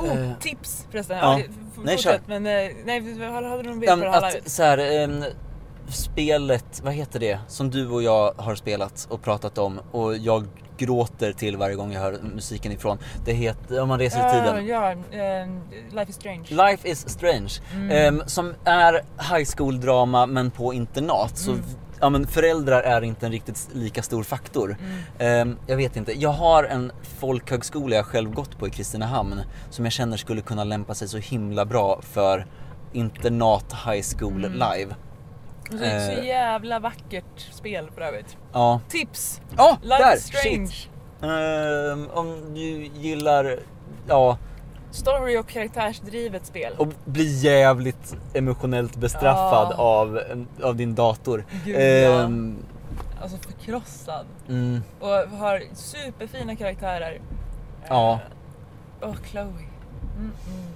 Oh, 0.00 0.30
Eh, 0.30 0.38
tips 0.40 0.86
förresten. 0.90 1.18
ja. 1.18 1.38
Ja. 1.38 1.44
Nej, 1.84 1.98
kör. 1.98 2.20
men 2.26 2.46
eh, 2.46 2.52
nej, 2.84 3.18
hade 3.32 3.62
du 3.62 3.68
någon 3.68 3.80
bild 3.80 3.92
på 3.92 3.96
det 3.96 4.10
att 4.16 4.50
så 4.50 4.62
här, 4.62 4.78
ehm, 4.78 5.24
spelet, 5.88 6.80
vad 6.84 6.92
heter 6.92 7.20
det, 7.20 7.38
som 7.48 7.70
du 7.70 7.88
och 7.88 8.02
jag 8.02 8.32
har 8.36 8.54
spelat 8.54 9.06
och 9.10 9.22
pratat 9.22 9.58
om 9.58 9.80
och 9.92 10.16
jag 10.16 10.46
gråter 10.78 11.32
till 11.32 11.56
varje 11.56 11.74
gång 11.76 11.92
jag 11.92 12.00
hör 12.00 12.18
musiken 12.34 12.72
ifrån. 12.72 12.98
Det 13.24 13.32
heter, 13.32 13.80
om 13.82 13.88
man 13.88 13.98
reser 13.98 14.18
i 14.28 14.32
tiden. 14.32 14.66
Ja, 14.66 14.94
ja 15.12 15.18
eh, 15.42 15.48
Life 15.92 16.10
is 16.10 16.16
strange. 16.16 16.44
Life 16.48 16.88
is 16.88 17.08
strange. 17.08 17.50
Mm. 17.74 17.90
Ehm, 17.90 18.22
som 18.26 18.54
är 18.64 18.92
high 19.36 19.50
school 19.56 19.80
drama 19.80 20.26
men 20.26 20.50
på 20.50 20.74
internat. 20.74 21.38
Så 21.38 21.50
Mm. 21.50 21.64
Ja, 22.02 22.08
men 22.10 22.26
föräldrar 22.26 22.82
är 22.82 23.02
inte 23.04 23.26
en 23.26 23.32
riktigt 23.32 23.68
lika 23.72 24.02
stor 24.02 24.22
faktor. 24.22 24.76
Mm. 24.80 24.98
Ehm, 25.18 25.58
jag 25.66 25.76
vet 25.76 25.96
inte. 25.96 26.12
Jag 26.20 26.30
har 26.30 26.64
en 26.64 26.92
folkhögskola 27.20 27.96
jag 27.96 28.06
själv 28.06 28.30
gått 28.34 28.58
på 28.58 28.66
i 28.68 28.70
Kristinehamn 28.70 29.40
som 29.70 29.84
jag 29.84 29.92
känner 29.92 30.16
skulle 30.16 30.40
kunna 30.40 30.64
lämpa 30.64 30.94
sig 30.94 31.08
så 31.08 31.18
himla 31.18 31.64
bra 31.64 32.00
för 32.02 32.46
internat 32.92 33.72
high 33.86 34.02
school 34.18 34.44
Mm. 34.44 34.52
live. 34.52 34.94
Och 35.72 35.78
så, 35.78 35.84
är 35.84 35.94
det 35.94 36.06
så 36.16 36.20
Eh. 36.20 36.26
jävla 36.26 36.78
vackert 36.80 37.40
spel 37.52 37.90
för 37.94 38.00
övrigt. 38.00 38.36
Ja. 38.52 38.80
Tips! 38.88 39.40
Ja, 39.56 39.78
Life 39.82 39.98
där! 40.02 40.16
is 40.16 40.22
strange. 40.26 40.72
Ehm, 41.92 42.08
om 42.14 42.54
du 42.54 42.60
gillar, 43.00 43.58
ja, 44.08 44.38
story 44.92 45.36
och 45.38 45.46
karaktärsdrivet 45.48 46.46
spel. 46.46 46.72
Och 46.78 46.88
bli 47.04 47.24
jävligt 47.38 48.16
emotionellt 48.34 48.96
bestraffad 48.96 49.68
Ja. 49.70 49.82
av, 49.82 50.20
av 50.62 50.76
din 50.76 50.94
dator. 50.94 51.44
Gud, 51.64 51.76
ja. 51.76 51.80
Ehm, 52.22 52.56
Alltså 53.22 53.38
förkrossad. 53.38 54.26
mm, 54.48 54.82
Och 55.00 55.08
har 55.38 55.62
superfina 55.74 56.56
karaktärer. 56.56 57.20
Ja. 57.88 58.20
Eh, 59.02 59.08
Och 59.08 59.16
Chloe. 59.26 59.44
Mm, 59.44 60.32
mm. 60.46 60.72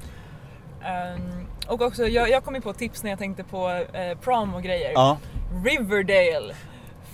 Ehm, 0.84 1.46
och 1.68 1.82
också, 1.82 2.06
jag, 2.06 2.30
jag 2.30 2.44
kom 2.44 2.54
ju 2.54 2.60
på 2.60 2.72
tips 2.72 3.02
när 3.02 3.10
jag 3.10 3.18
tänkte 3.18 3.44
på 3.44 3.70
eh, 3.92 4.18
prom 4.18 4.54
och 4.54 4.62
grejer. 4.62 4.92
ja. 4.94 5.18
Riverdale! 5.64 6.54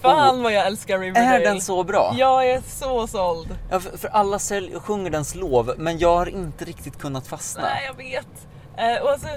Fan 0.02 0.42
vad 0.42 0.52
jag 0.52 0.66
älskar 0.66 0.98
Riverdale. 0.98 1.26
Är 1.36 1.40
den 1.40 1.60
så 1.60 1.84
bra? 1.84 2.14
Jag 2.16 2.50
är 2.50 2.60
så 2.60 3.06
såld. 3.06 3.58
Ja, 3.70 3.80
för, 3.80 3.98
för 3.98 4.08
alla 4.08 4.38
sälj, 4.38 4.74
sjunger 4.80 5.10
dens 5.10 5.34
lov, 5.34 5.74
men 5.78 5.98
jag 5.98 6.16
har 6.16 6.26
inte 6.28 6.64
riktigt 6.64 6.98
kunnat 6.98 7.26
fastna. 7.26 7.62
Nej, 7.62 7.84
jag 7.86 7.94
vet. 7.96 8.48
Eh, 8.76 9.02
och 9.02 9.10
alltså, 9.10 9.28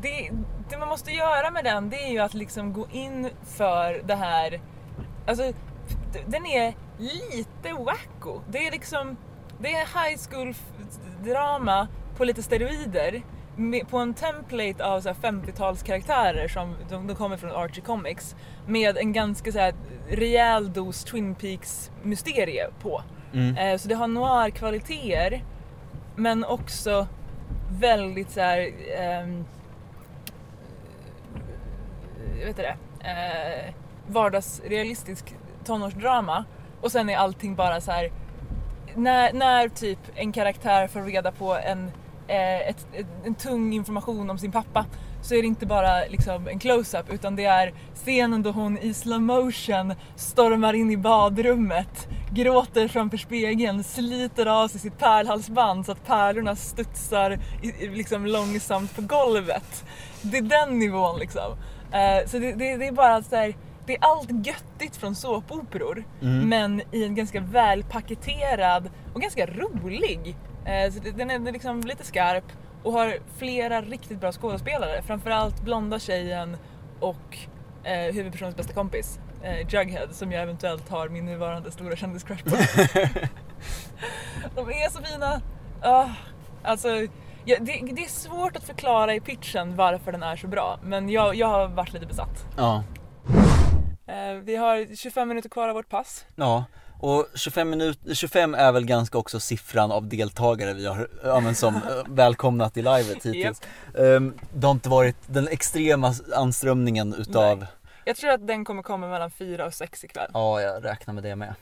det, 0.00 0.30
det 0.70 0.78
man 0.78 0.88
måste 0.88 1.10
göra 1.10 1.50
med 1.50 1.64
den, 1.64 1.90
det 1.90 1.96
är 2.04 2.10
ju 2.10 2.18
att 2.18 2.34
liksom 2.34 2.72
gå 2.72 2.86
in 2.92 3.30
för 3.56 4.02
det 4.04 4.14
här... 4.14 4.60
Alltså, 5.26 5.52
den 6.26 6.46
är 6.46 6.74
lite 6.98 7.72
wacko. 7.72 8.40
Det 8.48 8.66
är 8.66 8.70
liksom... 8.72 9.16
Det 9.58 9.72
är 9.72 9.78
high 10.08 10.20
school 10.30 10.50
f- 10.50 10.96
drama 11.24 11.88
på 12.16 12.24
lite 12.24 12.42
steroider. 12.42 13.22
Med, 13.62 13.88
på 13.88 13.98
en 13.98 14.14
template 14.14 14.84
av 14.84 15.00
så 15.00 15.08
här 15.08 15.16
50-talskaraktärer 15.16 16.48
som 16.48 16.76
de, 16.90 17.06
de 17.06 17.16
kommer 17.16 17.36
från 17.36 17.50
Archie 17.50 17.84
Comics. 17.84 18.36
Med 18.66 18.96
en 18.96 19.12
ganska 19.12 19.52
så 19.52 19.58
här 19.58 19.74
rejäl 20.08 20.72
dos 20.72 21.04
Twin 21.04 21.34
Peaks 21.34 21.90
mysterie 22.02 22.68
på. 22.80 23.02
Mm. 23.32 23.56
Eh, 23.56 23.78
så 23.78 23.88
det 23.88 23.94
har 23.94 24.08
noir-kvaliteter 24.08 25.44
men 26.16 26.44
också 26.44 27.06
väldigt 27.68 28.30
så 28.30 28.40
här, 28.40 28.58
jag 32.38 32.46
vet 32.46 32.48
inte 32.48 32.62
det, 32.62 32.76
eh, 33.08 33.74
vardagsrealistisk 34.06 35.34
tonårsdrama 35.64 36.44
och 36.80 36.92
sen 36.92 37.08
är 37.08 37.16
allting 37.16 37.54
bara 37.54 37.80
så 37.80 37.90
här 37.90 38.12
när, 38.94 39.32
när 39.32 39.68
typ 39.68 39.98
en 40.14 40.32
karaktär 40.32 40.88
får 40.88 41.02
reda 41.02 41.32
på 41.32 41.56
en, 41.56 41.84
eh, 41.84 41.92
ett, 42.36 42.86
ett, 42.92 43.06
en 43.24 43.34
tung 43.34 43.72
information 43.72 44.30
om 44.30 44.38
sin 44.38 44.52
pappa 44.52 44.86
så 45.22 45.34
är 45.34 45.42
det 45.42 45.48
inte 45.48 45.66
bara 45.66 46.04
liksom 46.04 46.48
en 46.48 46.58
close-up 46.58 47.12
utan 47.12 47.36
det 47.36 47.44
är 47.44 47.72
scenen 47.94 48.42
då 48.42 48.50
hon 48.50 48.78
i 48.78 48.94
slow 48.94 49.20
motion 49.20 49.94
stormar 50.16 50.74
in 50.74 50.90
i 50.90 50.96
badrummet, 50.96 52.08
gråter 52.30 52.88
framför 52.88 53.16
spegeln, 53.16 53.84
sliter 53.84 54.46
av 54.46 54.68
sig 54.68 54.80
sitt 54.80 54.98
pärlhalsband 54.98 55.86
så 55.86 55.92
att 55.92 56.06
pärlorna 56.06 56.56
studsar 56.56 57.38
i, 57.62 57.88
liksom 57.88 58.26
långsamt 58.26 58.96
på 58.96 59.02
golvet. 59.02 59.84
Det 60.22 60.38
är 60.38 60.42
den 60.42 60.78
nivån 60.78 61.18
liksom. 61.18 61.56
Eh, 61.92 62.26
så 62.28 62.38
det, 62.38 62.52
det, 62.52 62.76
det 62.76 62.86
är 62.86 62.92
bara 62.92 63.22
så 63.22 63.36
här, 63.36 63.56
det 63.86 63.96
är 63.96 63.98
allt 64.00 64.46
göttigt 64.46 64.96
från 64.96 65.14
såpoperor 65.14 66.04
Mm. 66.22 66.48
men 66.48 66.82
i 66.92 67.04
en 67.04 67.14
ganska 67.14 67.40
välpaketerad 67.40 68.90
och 69.14 69.20
ganska 69.20 69.46
rolig. 69.46 70.36
Eh, 70.66 70.92
så 70.92 71.00
den 71.16 71.30
är 71.30 71.52
liksom 71.52 71.80
lite 71.80 72.04
skarp 72.04 72.44
och 72.82 72.92
har 72.92 73.14
flera 73.38 73.82
riktigt 73.82 74.20
bra 74.20 74.32
skådespelare. 74.32 75.02
Framförallt 75.02 75.62
blonda 75.62 75.98
tjejen 75.98 76.56
och 77.00 77.38
eh, 77.84 78.14
huvudpersonens 78.14 78.56
bästa 78.56 78.72
kompis. 78.72 79.18
Eh, 79.42 79.68
Jughead 79.68 80.08
som 80.12 80.32
jag 80.32 80.42
eventuellt 80.42 80.88
har 80.88 81.08
min 81.08 81.24
nuvarande 81.24 81.72
stora 81.72 81.96
kändiscrush 81.96 82.44
på. 82.44 82.50
De 84.54 84.68
är 84.70 84.90
så 84.90 85.02
fina! 85.02 85.40
Ah, 85.82 86.08
alltså, 86.62 86.88
ja, 87.44 87.56
det, 87.60 87.80
det 87.92 88.04
är 88.04 88.08
svårt 88.08 88.56
att 88.56 88.64
förklara 88.64 89.14
i 89.14 89.20
pitchen 89.20 89.76
varför 89.76 90.12
den 90.12 90.22
är 90.22 90.36
så 90.36 90.48
bra 90.48 90.78
men 90.82 91.08
jag, 91.08 91.34
jag 91.34 91.46
har 91.46 91.68
varit 91.68 91.92
lite 91.92 92.06
besatt. 92.06 92.46
Ja. 92.56 92.84
Eh, 94.06 94.34
vi 94.42 94.56
har 94.56 94.96
25 94.96 95.28
minuter 95.28 95.48
kvar 95.48 95.68
av 95.68 95.74
vårt 95.74 95.88
pass. 95.88 96.26
ja. 96.36 96.64
Och 97.02 97.26
25, 97.34 97.70
minut, 97.70 97.98
25 98.14 98.54
är 98.54 98.72
väl 98.72 98.84
ganska 98.86 99.18
också 99.18 99.40
siffran 99.40 99.92
av 99.92 100.08
deltagare 100.08 100.72
vi 100.74 100.86
har 100.86 101.08
ja, 101.24 101.40
men 101.40 101.54
som 101.54 101.74
eh, 101.74 101.80
välkomnat 102.08 102.76
i 102.76 102.82
livet 102.82 103.26
hittills. 103.26 103.60
Ehm, 103.98 104.38
det 104.54 104.66
har 104.66 104.74
inte 104.74 104.88
varit 104.88 105.16
den 105.26 105.48
extrema 105.48 106.14
anströmningen 106.34 107.14
utav, 107.14 107.58
Nej. 107.58 107.68
Jag 108.04 108.16
tror 108.16 108.30
att 108.30 108.46
den 108.46 108.64
kommer 108.64 108.82
komma 108.82 109.08
mellan 109.08 109.30
4 109.30 109.66
och 109.66 109.74
6 109.74 110.04
ikväll. 110.04 110.30
ja 110.34 110.60
jag 110.60 110.84
räknar 110.84 111.14
med 111.14 111.22
det 111.22 111.36
med. 111.36 111.54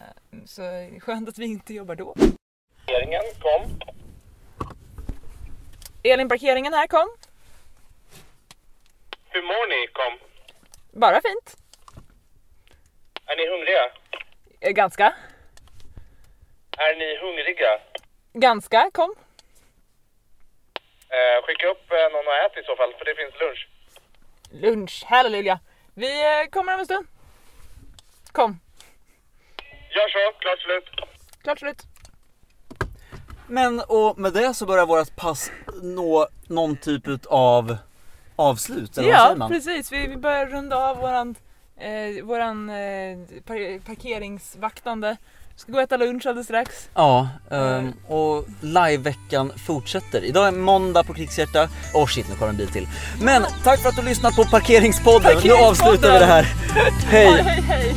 Så 0.46 0.62
skönt 1.00 1.28
att 1.28 1.38
vi 1.38 1.44
inte 1.44 1.74
jobbar 1.74 1.94
då. 1.94 2.14
Regeringen 2.86 3.22
kom. 3.42 3.78
Elin, 6.02 6.28
parkeringen 6.28 6.72
här 6.72 6.86
kom. 6.86 7.08
Hur 9.28 9.42
mår 9.42 9.68
ni? 9.68 9.86
Kom. 9.92 10.18
Bara 11.00 11.20
fint. 11.20 11.56
Är 13.26 13.36
ni 13.36 13.50
hungriga? 13.56 13.90
Eh, 14.60 14.72
Ganska. 14.72 15.14
Är 16.84 16.96
ni 16.98 17.18
hungriga? 17.24 17.72
Ganska, 18.32 18.90
kom. 18.94 19.14
Eh, 21.08 21.44
skicka 21.46 21.66
upp 21.66 21.90
eh, 21.92 22.12
någon 22.12 22.28
att 22.28 22.50
äta 22.50 22.60
i 22.60 22.64
så 22.64 22.76
fall, 22.76 22.92
för 22.98 23.04
det 23.04 23.14
finns 23.14 23.34
lunch. 23.40 23.68
Lunch, 24.62 25.04
halleluja. 25.06 25.60
Vi 25.94 26.20
eh, 26.42 26.48
kommer 26.50 26.74
om 26.74 26.80
en 26.80 26.84
stund. 26.86 27.06
Kom. 28.32 28.60
Gör 29.94 30.08
så, 30.08 30.38
klart 30.38 30.58
slut. 30.58 30.90
Klart 31.42 31.58
slut. 31.58 31.82
Men 33.48 33.80
och 33.80 34.18
med 34.18 34.32
det 34.32 34.54
så 34.54 34.66
börjar 34.66 34.86
vårt 34.86 35.16
pass 35.16 35.50
nå 35.82 36.28
någon 36.48 36.76
typ 36.76 37.02
av 37.26 37.76
avslut, 38.36 38.98
eller 38.98 39.08
vad 39.08 39.18
Ja, 39.18 39.24
säger 39.24 39.36
man? 39.36 39.50
precis. 39.50 39.92
Vi, 39.92 40.06
vi 40.06 40.16
börjar 40.16 40.46
runda 40.46 40.76
av 40.76 40.96
våran, 40.96 41.34
eh, 41.76 42.24
våran 42.24 42.70
eh, 42.70 43.18
par- 43.46 43.84
parkeringsvaktande. 43.86 45.16
Ska 45.60 45.72
gå 45.72 45.78
och 45.78 45.82
äta 45.82 45.96
lunch 45.96 46.26
alldeles 46.26 46.46
strax. 46.46 46.88
Ja, 46.94 47.28
ehm, 47.50 47.92
och 48.08 48.46
liveveckan 48.60 49.52
fortsätter. 49.66 50.24
Idag 50.24 50.48
är 50.48 50.52
måndag 50.52 51.04
på 51.04 51.14
Krigshjärta. 51.14 51.68
Åh 51.94 52.04
oh 52.04 52.06
shit, 52.06 52.28
nu 52.28 52.34
kommer 52.34 52.50
en 52.50 52.56
bil 52.56 52.68
till. 52.68 52.88
Men 53.22 53.42
tack 53.64 53.80
för 53.80 53.88
att 53.88 53.94
du 53.94 54.00
har 54.00 54.08
lyssnat 54.08 54.36
på 54.36 54.44
Parkeringspodden. 54.44 55.28
Nu 55.28 55.34
Parkeringspodden! 55.34 55.70
avslutar 55.70 56.12
vi 56.12 56.18
det 56.18 56.24
här. 56.24 56.42
Hej! 57.10 57.42
hej, 57.42 57.62
hej. 57.62 57.94